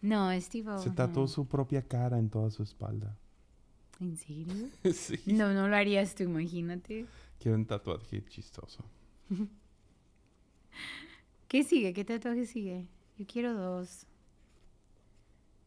No, 0.00 0.30
Steve. 0.40 0.78
Se 0.78 0.90
tatuó 0.90 1.26
su 1.26 1.46
propia 1.46 1.82
cara 1.82 2.18
en 2.18 2.30
toda 2.30 2.50
su 2.50 2.62
espalda. 2.62 3.16
¿En 4.00 4.16
serio? 4.16 4.68
sí. 4.92 5.18
No, 5.26 5.52
no 5.52 5.66
lo 5.68 5.74
harías 5.74 6.14
tú, 6.14 6.22
imagínate. 6.24 7.06
Quiero 7.40 7.56
un 7.56 7.66
tatuaje 7.66 8.24
chistoso. 8.26 8.84
¿Qué 11.48 11.64
sigue? 11.64 11.92
¿Qué 11.94 12.04
tatuaje 12.04 12.46
sigue? 12.46 12.86
Yo 13.16 13.26
quiero 13.26 13.54
dos. 13.54 14.06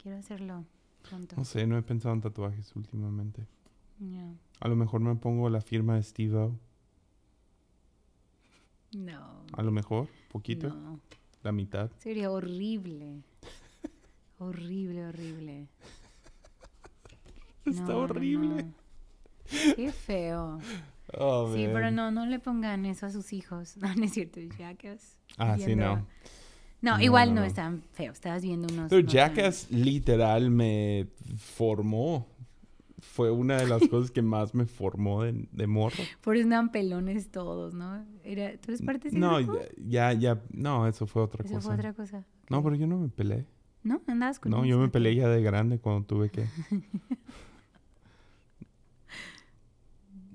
Quiero 0.01 0.17
hacerlo 0.17 0.65
pronto. 1.07 1.35
No 1.37 1.45
sé, 1.45 1.67
no 1.67 1.77
he 1.77 1.81
pensado 1.81 2.13
en 2.15 2.21
tatuajes 2.21 2.75
últimamente. 2.75 3.45
Ya. 3.99 4.33
A 4.59 4.67
lo 4.67 4.75
mejor 4.75 5.01
me 5.01 5.15
pongo 5.15 5.49
la 5.49 5.61
firma 5.61 5.95
de 5.95 6.03
Steve-O. 6.03 6.55
No. 8.93 9.43
A 9.53 9.61
lo 9.63 9.71
mejor, 9.71 10.07
poquito, 10.31 10.69
No. 10.69 10.99
la 11.43 11.51
mitad. 11.51 11.89
Sería 11.99 12.29
horrible. 12.31 13.21
horrible, 14.39 15.05
horrible. 15.07 15.67
Está 17.65 17.81
No, 17.83 17.87
no, 17.89 17.97
horrible. 17.99 18.63
no. 18.63 18.73
Qué 19.75 19.91
feo. 19.91 20.59
Oh, 21.17 21.53
Sí, 21.53 21.67
pero 21.71 21.91
no, 21.91 22.09
no 22.09 22.25
le 22.25 22.39
pongan 22.39 22.85
eso 22.85 23.05
a 23.05 23.11
sus 23.11 23.33
hijos. 23.33 23.75
No, 23.81 23.93
no 23.95 24.03
es 24.05 24.13
cierto, 24.13 24.39
Jackass. 24.57 25.17
Ah, 25.37 25.57
sí, 25.57 25.75
no. 25.75 26.05
No, 26.81 26.97
No, 26.97 27.03
igual 27.03 27.33
no, 27.35 27.41
no, 27.41 27.47
es 27.47 27.53
tan 27.53 27.83
feo. 27.93 28.11
Estabas 28.11 28.41
viendo 28.41 28.67
unos. 28.73 28.89
Pero 28.89 29.07
Jackass 29.07 29.69
literal 29.71 30.49
me 30.49 31.07
formó. 31.37 32.27
Fue 32.99 33.31
una 33.31 33.57
de 33.57 33.67
las 33.67 33.81
cosas 33.89 34.11
que 34.11 34.21
más 34.21 34.53
me 34.53 34.65
formó 34.65 35.23
de, 35.23 35.47
de 35.51 35.67
morro. 35.67 36.03
Por 36.21 36.35
eso 36.37 36.45
andaban 36.45 36.71
pelones 36.71 37.29
todos, 37.31 37.73
¿no? 37.73 38.05
Era, 38.23 38.51
¿Tú 38.57 38.71
eres 38.71 38.81
parte 38.81 39.09
de 39.09 39.17
No, 39.19 39.39
ya, 39.77 40.13
ya, 40.13 40.41
no, 40.51 40.87
eso 40.87 41.07
fue 41.07 41.23
otra 41.23 41.43
Eso 41.43 41.55
cosa. 41.55 41.67
fue 41.67 41.75
otra 41.75 41.93
cosa. 41.93 42.25
No, 42.49 42.63
pero 42.63 42.75
yo 42.75 42.87
no 42.87 42.97
me 42.99 43.09
peleé. 43.09 43.45
¿No? 43.83 44.01
¿Andabas 44.07 44.39
con 44.39 44.51
No, 44.51 44.65
yo 44.65 44.77
me 44.77 44.87
peleé 44.89 45.15
ya 45.15 45.27
de 45.29 45.41
grande 45.41 45.79
cuando 45.79 46.05
tuve 46.05 46.29
que. 46.29 46.45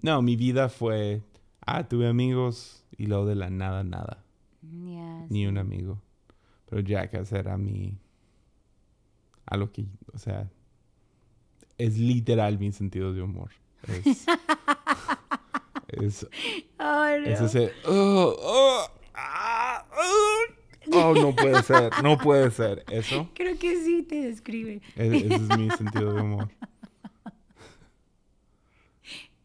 No, 0.03 0.23
mi 0.23 0.37
vida 0.37 0.69
fue. 0.69 1.23
Ah, 1.67 1.89
tuve 1.89 2.07
amigos 2.07 2.85
y 2.97 3.07
luego 3.07 3.27
de 3.27 3.35
la 3.35 3.51
nada, 3.51 3.83
nada. 3.83 4.25
Ni 4.63 5.41
sí. 5.41 5.47
un 5.47 5.59
amigo. 5.59 6.01
Pero 6.69 6.83
Jackass 6.83 7.33
era 7.33 7.57
mi. 7.57 7.99
A 9.47 9.57
lo 9.57 9.71
que. 9.73 9.87
O 10.13 10.19
sea. 10.19 10.51
Es 11.79 11.99
literal 11.99 12.59
mi 12.59 12.73
sentido 12.73 13.13
de 13.13 13.23
humor. 13.23 13.51
Es. 13.89 14.27
es, 15.89 16.27
Ay, 16.79 17.21
no. 17.21 17.27
es 17.29 17.41
ese. 17.43 17.73
"Oh, 17.87 18.35
oh, 18.39 18.87
ah, 19.15 19.87
oh". 19.93 20.53
Oh, 20.93 21.15
no 21.21 21.35
puede 21.35 21.63
ser. 21.63 21.93
No 22.03 22.17
puede 22.17 22.51
ser. 22.51 22.85
Eso. 22.91 23.29
Creo 23.35 23.59
que 23.59 23.83
sí 23.85 24.03
te 24.05 24.23
describe. 24.29 24.81
e- 24.97 25.17
Ese 25.17 25.35
es 25.35 25.57
mi 25.59 25.69
sentido 25.71 26.15
de 26.15 26.23
humor. 26.23 26.49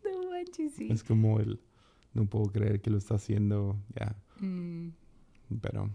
No 0.03 0.29
manches, 0.31 0.73
sí. 0.73 0.87
Es 0.91 1.03
como 1.03 1.39
el. 1.39 1.59
No 2.13 2.25
puedo 2.25 2.45
creer 2.51 2.81
que 2.81 2.89
lo 2.89 2.97
está 2.97 3.15
haciendo. 3.15 3.77
Ya. 3.99 4.15
Mm, 4.39 4.89
Pero. 5.61 5.89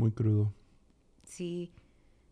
Muy 0.00 0.12
crudo. 0.12 0.52
sí. 1.24 1.70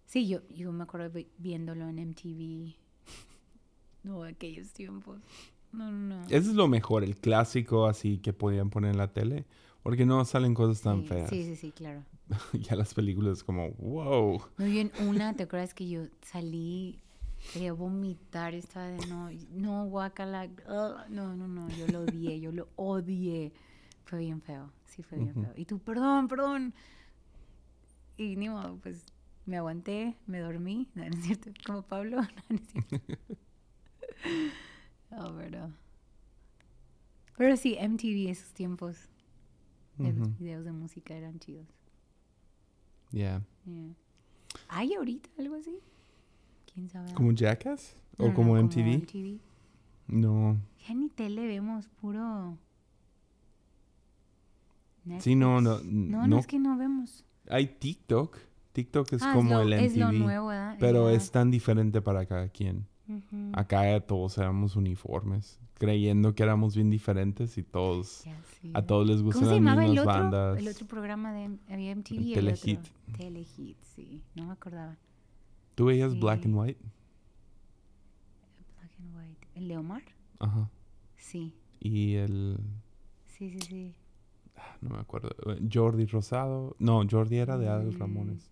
Sí, 0.06 0.26
yo, 0.26 0.40
yo 0.48 0.72
me 0.72 0.84
acuerdo 0.84 1.10
vi- 1.10 1.28
viéndolo 1.38 1.86
en 1.88 1.98
MTV. 1.98 2.74
No, 4.04 4.22
aquellos 4.24 4.72
tiempos. 4.72 5.20
No, 5.72 5.90
no, 5.90 6.16
no. 6.20 6.24
Ese 6.26 6.38
es 6.50 6.54
lo 6.54 6.66
mejor, 6.68 7.04
el 7.04 7.16
clásico 7.16 7.86
así 7.86 8.18
que 8.18 8.32
podían 8.32 8.70
poner 8.70 8.92
en 8.92 8.98
la 8.98 9.12
tele. 9.12 9.44
Porque 9.82 10.06
no 10.06 10.24
salen 10.24 10.54
cosas 10.54 10.80
tan 10.82 11.02
sí, 11.02 11.08
feas. 11.08 11.28
Sí, 11.30 11.44
sí, 11.44 11.56
sí, 11.56 11.72
claro. 11.72 12.04
ya 12.54 12.74
las 12.76 12.94
películas 12.94 13.44
como, 13.44 13.70
wow. 13.72 14.40
Muy 14.56 14.70
bien, 14.70 14.92
una, 14.96 15.34
¿te 15.34 15.44
acuerdas 15.44 15.74
que 15.74 15.88
yo 15.88 16.04
salí, 16.22 17.00
quería 17.52 17.72
vomitar, 17.72 18.54
estaba 18.54 18.86
de 18.88 19.06
no, 19.08 19.30
no, 19.52 19.86
guacala, 19.86 20.44
ugh, 20.68 21.08
no, 21.10 21.36
no, 21.36 21.48
no, 21.48 21.70
yo 21.70 21.86
lo 21.88 22.00
odié, 22.02 22.40
yo 22.40 22.52
lo 22.52 22.68
odié. 22.76 23.52
Fue 24.04 24.20
bien 24.20 24.40
feo, 24.40 24.72
sí 24.86 25.02
fue 25.02 25.18
bien 25.18 25.36
Ujú. 25.36 25.42
feo. 25.42 25.52
Y 25.56 25.64
tú, 25.66 25.78
perdón, 25.78 26.28
perdón. 26.28 26.74
Y 28.18 28.36
ni 28.36 28.48
modo, 28.50 28.76
pues 28.82 29.06
me 29.46 29.56
aguanté, 29.56 30.14
me 30.26 30.40
dormí, 30.40 30.88
no, 30.94 31.08
no 31.08 31.16
es 31.16 31.24
cierto, 31.24 31.50
como 31.64 31.82
Pablo, 31.82 32.16
no, 32.22 32.28
no 32.50 32.56
es 32.56 32.68
cierto. 32.68 32.96
Oh, 35.10 35.32
pero... 35.38 35.70
Pero 37.38 37.56
sí, 37.56 37.78
MTV 37.80 38.28
esos 38.30 38.52
tiempos 38.52 39.08
de 39.96 40.12
los 40.12 40.28
Ujú. 40.28 40.36
videos 40.38 40.64
de 40.66 40.72
música 40.72 41.14
eran 41.14 41.38
chidos. 41.38 41.66
Yeah. 43.10 43.40
Yeah. 43.64 43.94
¿Hay 44.68 44.92
ahorita 44.94 45.30
algo 45.38 45.54
así? 45.54 45.78
¿Quién 46.72 46.90
sabe? 46.90 47.14
¿Como 47.14 47.32
Jackass? 47.32 47.96
No, 48.18 48.26
¿O 48.26 48.28
no, 48.28 48.34
como 48.34 48.56
MTV? 48.58 48.98
MTV. 49.02 49.40
No. 50.08 50.58
Ya 50.86 50.94
ni 50.94 51.08
tele 51.08 51.46
vemos, 51.46 51.88
puro. 51.88 52.58
Sí, 55.20 55.34
no, 55.36 55.60
Netflix. 55.60 55.84
no, 55.84 55.90
No, 55.90 56.18
no, 56.22 56.26
no. 56.28 56.38
es 56.38 56.46
que 56.46 56.58
no 56.58 56.76
vemos. 56.76 57.24
Hay 57.50 57.66
TikTok. 57.66 58.36
TikTok 58.72 59.12
es 59.14 59.22
Ah, 59.22 59.32
como 59.34 59.54
lo, 59.54 59.60
el 59.62 59.72
Es 59.74 59.96
lo 59.96 60.08
MTV. 60.08 60.18
nuevo, 60.18 60.46
¿verdad? 60.48 60.76
pero 60.78 61.10
es 61.10 61.30
tan 61.30 61.50
diferente 61.50 62.00
para 62.00 62.26
cada 62.26 62.48
quien. 62.48 62.86
Ujú. 63.08 63.50
Acá 63.54 63.98
todos 64.00 64.36
éramos 64.38 64.76
uniformes. 64.76 65.58
Creyendo 65.74 66.34
que 66.34 66.42
éramos 66.42 66.74
bien 66.74 66.90
diferentes 66.90 67.56
y 67.58 67.62
todos... 67.62 68.24
Sí. 68.60 68.70
A 68.74 68.82
todos 68.82 69.06
les 69.06 69.18
¿Cómo 69.18 69.26
gustan 69.26 69.48
las 69.48 69.60
mismas 69.60 69.84
el 69.84 69.98
otro? 69.98 70.04
bandas. 70.12 70.58
El 70.58 70.68
otro 70.68 70.86
programa 70.86 71.32
de 71.32 71.50
había 71.68 71.94
MTV. 71.94 72.14
El 72.16 72.48
el 72.48 72.58
Telehit. 72.58 72.78
otro. 72.80 72.92
Telehit, 73.16 73.76
sí. 73.94 74.22
No 74.34 74.46
me 74.46 74.52
acordaba. 74.52 74.96
¿Tú 75.76 75.86
veías 75.86 76.18
Black 76.18 76.44
and 76.44 76.56
White? 76.56 76.80
Black 78.76 78.90
and 78.98 79.16
White. 79.16 79.46
¿El 79.54 79.68
de 79.68 79.76
Omar? 79.76 80.02
Ajá. 80.40 80.68
Sí. 81.16 81.54
Y 81.80 82.14
el... 82.16 82.58
Sí, 83.26 83.50
sí, 83.50 83.58
sí. 83.60 83.94
No 84.80 84.90
me 84.90 84.98
acuerdo. 84.98 85.30
Jordi 85.72 86.06
Rosado. 86.06 86.76
No, 86.78 87.02
Jordi 87.10 87.36
era 87.38 87.56
de 87.58 87.68
Adel 87.68 87.94
Mm. 87.94 87.98
Ramones. 87.98 88.50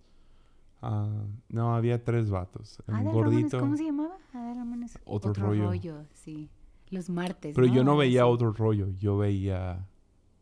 Ah, 0.83 1.25
no, 1.49 1.75
había 1.75 2.03
tres 2.05 2.31
vatos. 2.31 2.83
Ramones, 2.87 3.13
gordito. 3.13 3.59
¿Cómo 3.61 3.77
se 3.77 3.85
llamaba? 3.85 4.17
Adal 4.33 4.57
Ramones. 4.57 4.99
Otro 5.05 5.33
rollo. 5.35 6.05
sí. 6.13 6.49
Los 6.91 7.11
martes. 7.11 7.53
Pero 7.55 7.67
yo 7.67 7.83
no 7.83 7.97
veía 7.97 8.27
otro 8.27 8.53
rollo. 8.53 8.89
Yo 8.99 9.19
veía 9.19 9.85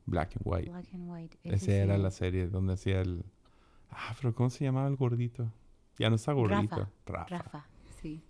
Black 0.04 0.36
and 0.36 0.42
White. 0.44 0.70
Black 0.70 0.86
and 0.92 1.10
White. 1.10 1.38
Esa 1.42 1.56
ese 1.56 1.78
era 1.78 1.96
la 1.96 2.10
serie 2.10 2.48
donde 2.48 2.74
hacía 2.74 3.00
el... 3.00 3.24
Ah, 3.90 4.14
pero 4.20 4.34
¿cómo 4.34 4.50
se 4.50 4.62
llamaba 4.64 4.86
el 4.88 4.96
gordito? 4.96 5.50
Ya 5.98 6.10
no 6.10 6.16
está 6.16 6.32
gordito. 6.34 6.76
Rafa. 6.76 6.90
Rafa. 7.06 7.26
Rafa. 7.38 7.66
Rafa, 7.66 7.66
sí. 8.02 8.22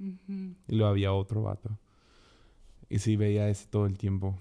Ujú. 0.00 0.54
Y 0.66 0.74
luego 0.74 0.90
había 0.90 1.12
otro 1.12 1.42
vato. 1.42 1.78
Y 2.88 2.98
sí, 2.98 3.14
veía 3.16 3.48
ese 3.48 3.68
todo 3.68 3.86
el 3.86 3.96
tiempo. 3.96 4.36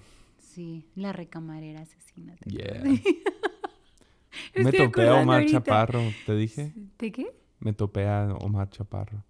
Sí, 0.55 0.87
la 0.95 1.11
recamarera 1.11 1.81
asesina. 1.81 2.33
¿te 2.37 2.49
Yeah. 2.49 2.81
Me 4.63 4.71
topé 4.71 5.05
a 5.09 5.15
Omar 5.15 5.39
ahorita. 5.41 5.59
Chaparro, 5.59 6.01
¿te 6.25 6.33
dije? 6.37 6.71
¿De 6.97 7.11
qué? 7.11 7.27
Me 7.59 7.73
topé 7.73 8.07
a 8.07 8.33
Omar 8.39 8.69
Chaparro. 8.69 9.21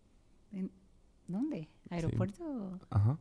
¿Dónde? 1.28 1.68
¿Aeropuerto? 1.90 2.80
Ajá. 2.92 3.18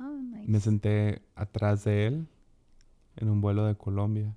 Oh, 0.00 0.08
nice. 0.10 0.50
Me 0.50 0.58
senté 0.58 1.22
atrás 1.36 1.84
de 1.84 2.08
él 2.08 2.26
en 3.14 3.28
un 3.28 3.40
vuelo 3.40 3.64
de 3.64 3.76
Colombia. 3.76 4.34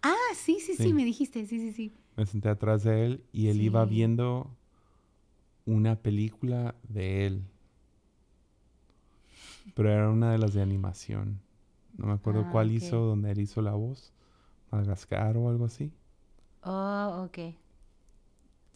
Ah, 0.00 0.14
sí, 0.34 0.60
sí, 0.60 0.76
sí, 0.76 0.84
Sí. 0.84 0.92
me 0.94 1.04
dijiste, 1.04 1.44
sí, 1.46 1.58
sí, 1.58 1.72
sí. 1.72 1.92
Me 2.16 2.24
senté 2.24 2.48
atrás 2.48 2.84
de 2.84 3.04
él 3.04 3.24
y 3.32 3.48
él 3.48 3.60
iba 3.60 3.84
viendo 3.84 4.50
una 5.66 5.96
película 5.96 6.74
de 6.88 7.26
él. 7.26 7.42
Pero 9.74 9.90
era 9.90 10.08
una 10.08 10.32
de 10.32 10.38
las 10.38 10.54
de 10.54 10.62
animación. 10.62 11.40
No 11.96 12.06
me 12.06 12.12
acuerdo 12.14 12.42
Ah, 12.46 12.48
cuál 12.50 12.72
hizo, 12.72 12.96
donde 12.98 13.30
él 13.30 13.40
hizo 13.40 13.62
la 13.62 13.72
voz. 13.72 14.12
Madagascar 14.70 15.36
o 15.36 15.48
algo 15.48 15.64
así. 15.66 15.92
Oh, 16.62 17.24
ok. 17.26 17.54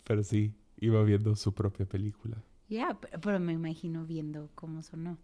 Pero 0.04 0.22
sí, 0.22 0.54
iba 0.78 1.02
viendo 1.02 1.34
su 1.36 1.52
propia 1.52 1.86
película. 1.86 2.36
Ya, 2.68 2.96
pero, 3.00 3.20
pero 3.20 3.40
me 3.40 3.52
imagino 3.52 4.04
viendo 4.04 4.50
cómo 4.54 4.82
sonó. 4.82 5.18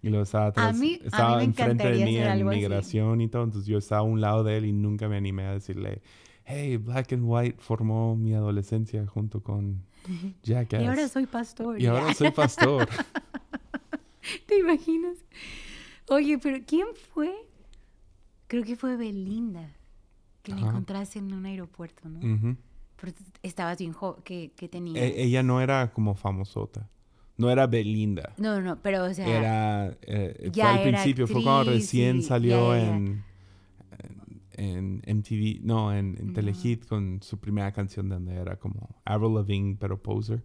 Y 0.00 0.08
lo 0.10 0.22
estaba 0.22 0.46
atrás. 0.46 0.78
mí- 0.78 0.94
a 0.94 0.98
mí 1.00 1.06
estaba 1.06 1.36
me 1.38 1.44
enfrente 1.44 1.90
de 1.90 2.04
mí 2.04 2.16
en 2.16 2.24
así. 2.30 2.44
migración 2.44 3.20
y 3.20 3.28
todo. 3.28 3.44
Entonces 3.44 3.66
yo 3.68 3.78
estaba 3.78 4.00
a 4.00 4.04
un 4.04 4.20
lado 4.20 4.44
de 4.44 4.56
él 4.58 4.66
y 4.66 4.72
nunca 4.72 5.08
me 5.08 5.16
animé 5.16 5.44
a 5.44 5.52
decirle, 5.52 6.02
hey, 6.44 6.76
Black 6.76 7.12
and 7.12 7.24
White 7.24 7.56
formó 7.60 8.16
mi 8.16 8.34
adolescencia 8.34 9.06
junto 9.06 9.42
con 9.42 9.82
Jackass. 10.42 10.82
Y 10.82 10.86
ahora 10.86 11.08
soy 11.08 11.26
pastor. 11.26 11.80
Y 11.80 11.86
ahora 11.86 12.12
soy 12.14 12.30
pastor. 12.36 12.88
¿Te 14.46 14.58
imaginas? 14.58 15.18
Oye, 16.08 16.38
pero 16.38 16.58
¿quién 16.66 16.86
fue? 17.14 17.32
Creo 18.48 18.64
que 18.64 18.76
fue 18.76 18.96
Belinda. 18.96 19.70
Que 20.42 20.52
la 20.52 20.58
Ajá. 20.58 20.68
encontraste 20.70 21.18
en 21.20 21.32
un 21.32 21.46
aeropuerto, 21.46 22.08
¿no? 22.08 22.56
Pero 23.00 23.14
tú 23.14 23.22
estabas 23.42 23.78
bien 23.78 23.92
joven. 23.92 24.22
que, 24.24 24.52
que 24.56 24.68
tenía? 24.68 25.02
E- 25.04 25.22
ella 25.22 25.42
no 25.42 25.60
era 25.60 25.92
como 25.92 26.14
famosota. 26.14 26.88
No 27.38 27.48
era 27.50 27.66
Belinda. 27.66 28.34
No, 28.38 28.60
no, 28.60 28.76
pero 28.82 29.04
o 29.04 29.14
sea... 29.14 29.26
Era, 29.26 29.96
eh, 30.02 30.50
ya 30.52 30.64
fue 30.64 30.72
al 30.82 30.88
era 30.88 30.98
principio, 30.98 31.26
fue 31.26 31.42
cuando 31.42 31.70
recién 31.72 32.18
y- 32.18 32.22
salió 32.22 32.74
ya, 32.76 32.80
ya, 32.80 32.86
ya. 32.86 32.96
en, 32.96 33.24
en, 34.54 35.16
MTV, 35.18 35.60
no, 35.64 35.92
en, 35.94 36.16
en 36.18 36.26
No. 36.28 36.32
Telehit 36.34 36.86
con 36.86 37.20
su 37.22 37.38
primera 37.38 37.72
canción 37.72 38.08
donde 38.08 38.34
era 38.34 38.56
como 38.56 38.88
Avril 39.04 39.34
Lavigne, 39.34 39.76
pero 39.80 40.00
poser. 40.00 40.42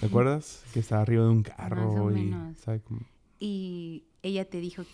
¿Te 0.00 0.06
acuerdas? 0.06 0.64
Que 0.72 0.80
estaba 0.80 1.02
arriba 1.02 1.24
de 1.24 1.30
un 1.30 1.42
carro 1.42 2.10
y, 2.10 2.14
menos. 2.24 2.56
¿sabe? 2.58 2.80
Como- 2.80 3.00
Y 3.38 4.04
ella 4.22 4.44
te 4.44 4.60
dijo, 4.60 4.84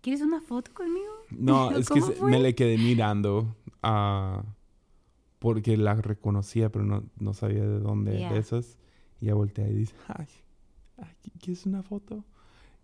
¿quieres 0.00 0.20
una 0.22 0.40
foto 0.40 0.72
conmigo? 0.74 1.12
No, 1.30 1.70
es 1.76 1.88
que 1.88 2.00
¿Cómo 2.00 2.12
se- 2.12 2.18
fue? 2.20 2.30
me 2.30 2.38
le 2.40 2.54
quedé 2.54 2.78
mirando 2.78 3.54
ah, 3.82 4.42
porque 5.38 5.76
la 5.76 5.94
reconocía, 5.94 6.70
pero 6.70 6.84
no, 6.84 7.04
no 7.18 7.34
sabía 7.34 7.62
de 7.66 7.78
dónde 7.80 8.12
de 8.12 8.38
esas. 8.38 8.78
Y 9.20 9.26
ya 9.26 9.34
voltea 9.34 9.68
y 9.68 9.74
dice, 9.74 9.94
ay, 10.08 10.26
ay, 10.98 11.10
¿quieres 11.40 11.66
una 11.66 11.82
foto? 11.82 12.24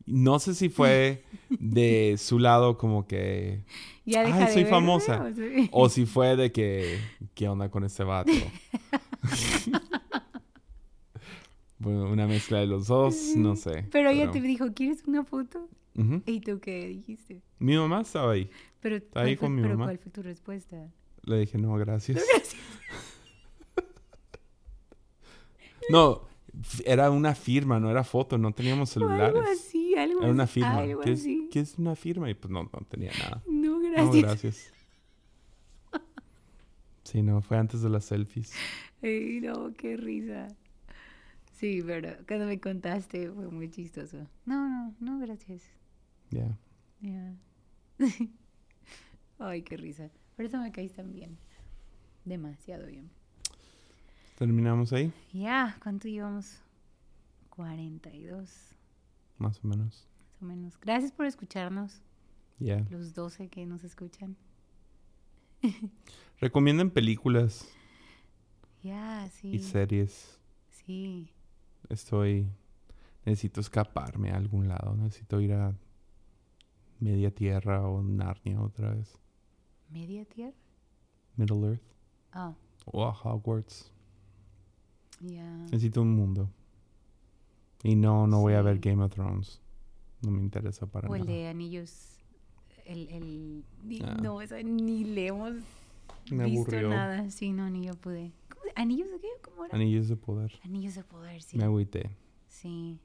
No 0.06 0.38
sé 0.38 0.54
si 0.54 0.68
fue 0.68 1.22
de 1.58 2.16
su 2.18 2.38
lado 2.38 2.78
como 2.78 3.06
que... 3.06 3.64
Ya 4.06 4.22
Ay, 4.22 4.46
de 4.46 4.52
soy 4.52 4.62
verme, 4.64 4.70
famosa. 4.70 5.32
O 5.70 5.88
si 5.90 6.06
fue 6.06 6.34
de 6.36 6.50
que... 6.50 6.98
¿Qué 7.34 7.46
onda 7.48 7.70
con 7.70 7.84
ese 7.84 8.04
vato? 8.04 8.32
Bueno, 11.78 12.10
una 12.10 12.26
mezcla 12.26 12.58
de 12.58 12.66
los 12.66 12.86
dos, 12.88 13.16
no 13.36 13.54
sé. 13.56 13.86
Pero 13.90 14.10
ella 14.10 14.30
te 14.30 14.40
dijo, 14.40 14.72
¿quieres 14.74 15.04
una 15.06 15.24
foto? 15.24 15.68
¿Y 16.26 16.40
tú 16.40 16.60
qué 16.60 16.86
dijiste? 16.88 17.42
Mi 17.58 17.76
mamá 17.76 18.02
estaba 18.02 18.32
ahí. 18.32 18.48
Pero, 18.80 18.96
ahí 18.96 19.00
¿cuál 19.12 19.26
fue- 19.26 19.36
con 19.38 19.54
mi 19.56 19.62
pero 19.62 19.74
mamá. 19.74 19.84
¿cuál 19.86 19.98
fue 19.98 20.12
tu 20.12 20.22
respuesta? 20.22 20.88
Le 21.24 21.38
dije, 21.40 21.58
no, 21.58 21.74
gracias. 21.74 22.22
No, 25.90 26.22
f- 26.60 26.82
era 26.86 27.10
una 27.10 27.34
firma, 27.34 27.80
no 27.80 27.90
era 27.90 28.04
foto, 28.04 28.38
no 28.38 28.52
teníamos 28.52 28.96
O 28.96 29.00
Algo 29.00 29.08
celulares. 29.16 29.42
así, 29.58 29.94
algo 29.96 30.20
Era 30.22 30.30
una 30.30 30.46
firma. 30.46 30.78
Algo 30.78 31.00
¿Qué 31.00 31.12
es, 31.12 31.20
así. 31.20 31.48
qué 31.50 31.60
es 31.60 31.78
una 31.78 31.96
firma? 31.96 32.30
Y 32.30 32.34
pues 32.34 32.50
no, 32.50 32.62
no 32.64 32.80
tenía 32.88 33.12
nada. 33.18 33.42
No, 33.48 33.78
No, 33.80 33.90
gracias. 33.90 34.22
gracias. 34.22 34.72
Sí, 37.04 37.22
no, 37.22 37.40
fue 37.40 37.56
antes 37.56 37.80
de 37.80 37.88
las 37.88 38.04
selfies. 38.04 38.52
Ay, 39.02 39.40
no, 39.42 39.72
qué 39.72 39.96
risa. 39.96 40.48
Sí, 41.58 41.82
pero 41.84 42.16
cuando 42.26 42.46
me 42.46 42.60
contaste 42.60 43.30
fue 43.32 43.48
muy 43.50 43.68
chistoso. 43.70 44.18
No, 44.46 44.68
no, 44.68 44.94
no, 45.00 45.18
gracias. 45.18 45.62
Ya. 46.30 46.56
Ya. 47.00 47.34
Ay, 49.40 49.62
qué 49.62 49.76
risa. 49.76 50.10
Por 50.36 50.44
eso 50.44 50.58
me 50.58 50.70
caís 50.70 50.92
tan 50.92 51.12
bien. 51.12 51.36
Demasiado 52.24 52.86
bien. 52.86 53.10
Terminamos 54.38 54.92
ahí, 54.92 55.12
Ya, 55.32 55.76
¿cuánto 55.82 56.06
llevamos? 56.06 56.60
42, 57.50 58.72
más 59.38 59.58
o 59.64 59.66
menos. 59.66 60.06
más 60.34 60.42
o 60.42 60.44
menos. 60.44 60.78
Gracias 60.80 61.10
por 61.10 61.26
escucharnos, 61.26 62.00
Ya. 62.60 62.86
los 62.90 63.14
12 63.14 63.48
que 63.48 63.66
nos 63.66 63.82
escuchan. 63.82 64.36
Recomienden 66.40 66.90
películas 66.92 67.68
Ya, 68.84 69.26
y 69.26 69.30
sí. 69.30 69.58
series. 69.58 70.38
Sí. 70.70 71.32
Estoy... 71.88 72.46
Necesito 73.24 73.60
escaparme 73.60 74.30
a 74.30 74.36
algún 74.36 74.68
lado. 74.68 74.94
Necesito 74.96 75.40
ir 75.40 75.52
a 75.52 75.74
Media 76.98 77.30
Tierra 77.34 77.86
o 77.86 78.02
Narnia 78.02 78.60
otra 78.62 78.90
vez. 78.94 79.18
¿Media 79.90 80.24
tierra? 80.24 80.56
Middle 81.36 81.66
Earth 81.68 81.82
Ah, 82.32 82.54
o 82.86 83.04
a 83.04 83.10
Hogwarts. 83.12 83.90
ya. 85.20 85.44
Necesito 85.64 86.00
un 86.02 86.14
mundo. 86.14 86.50
Y 87.82 87.96
no, 87.96 88.26
no 88.26 88.40
voy 88.40 88.54
a 88.54 88.62
ver. 88.62 88.78
Game 88.80 89.02
of 89.04 89.12
Thrones. 89.12 89.60
No 90.22 90.30
me 90.30 90.40
interesa 90.40 90.86
para 90.86 91.08
O 91.08 91.14
el 91.14 91.22
nada. 91.22 91.32
de 91.32 91.48
anillos. 91.48 92.18
El, 92.86 93.08
el, 93.10 93.64
Ah. 94.04 94.16
No, 94.22 94.40
ni 94.64 95.04
le 95.04 95.26
hemos 95.28 95.52
Me 96.30 96.44
visto 96.46 96.60
aburrió. 96.62 96.88
nada. 96.88 97.30
Sí, 97.30 97.52
no, 97.52 97.68
ni 97.70 97.86
yo 97.86 97.94
pude. 97.94 98.32
¿Cómo 98.78 98.86
se- 98.86 98.92
¿Anillos 98.92 99.10
de 99.10 99.20
qué? 99.20 99.28
¿Cómo 99.42 99.64
era? 99.64 99.74
Anillos 99.76 100.08
de 100.08 100.16
poder. 100.16 100.52
Anillos 100.64 100.94
de 100.94 101.04
poder, 101.04 101.42
sí. 101.42 101.56
Me 101.58 101.64
agüité. 101.64 102.10
Sí, 102.48 102.98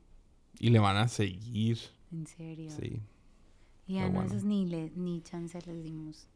Y 0.59 0.69
le 0.69 0.79
van 0.79 0.97
a 0.97 1.07
seguir. 1.07 1.77
en 2.11 2.27
serio. 2.27 2.69
Sí, 2.71 3.01
Ya 3.87 4.01
pero 4.01 4.07
no, 4.07 4.13
bueno. 4.13 4.29
esos 4.29 4.43
ni, 4.43 4.65
le, 4.65 4.91
ni 4.95 5.21
chance 5.21 5.59
les 5.65 5.83
dimos. 5.83 6.27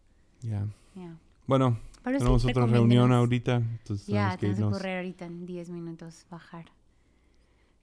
ya. 0.42 0.66
Ya. 0.96 1.16
Bueno, 1.46 1.80
Pero 2.04 2.18
sí, 2.18 2.24
tenemos 2.26 2.46
otra 2.46 2.66
reunión 2.66 3.12
ahorita. 3.14 3.56
Entonces 3.56 4.06
Ya, 4.08 4.14
tenemos 4.14 4.34
que 4.36 4.40
tenemos 4.40 4.56
que 4.58 4.62
irnos. 4.62 4.78
correr 4.78 4.98
ahorita 4.98 5.26
en 5.26 5.46
10 5.46 5.70
minutos, 5.70 6.26
bajar. 6.30 6.66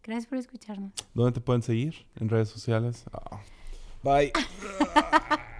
Gracias 0.02 0.26
por 0.26 0.36
escucharnos. 0.38 0.92
¿Dónde 1.14 1.32
te 1.32 1.40
pueden 1.40 1.62
seguir? 1.62 2.04
En 2.16 2.28
redes 2.28 2.48
sociales. 2.50 3.04
Ah. 3.12 3.40
Bye. 4.02 4.32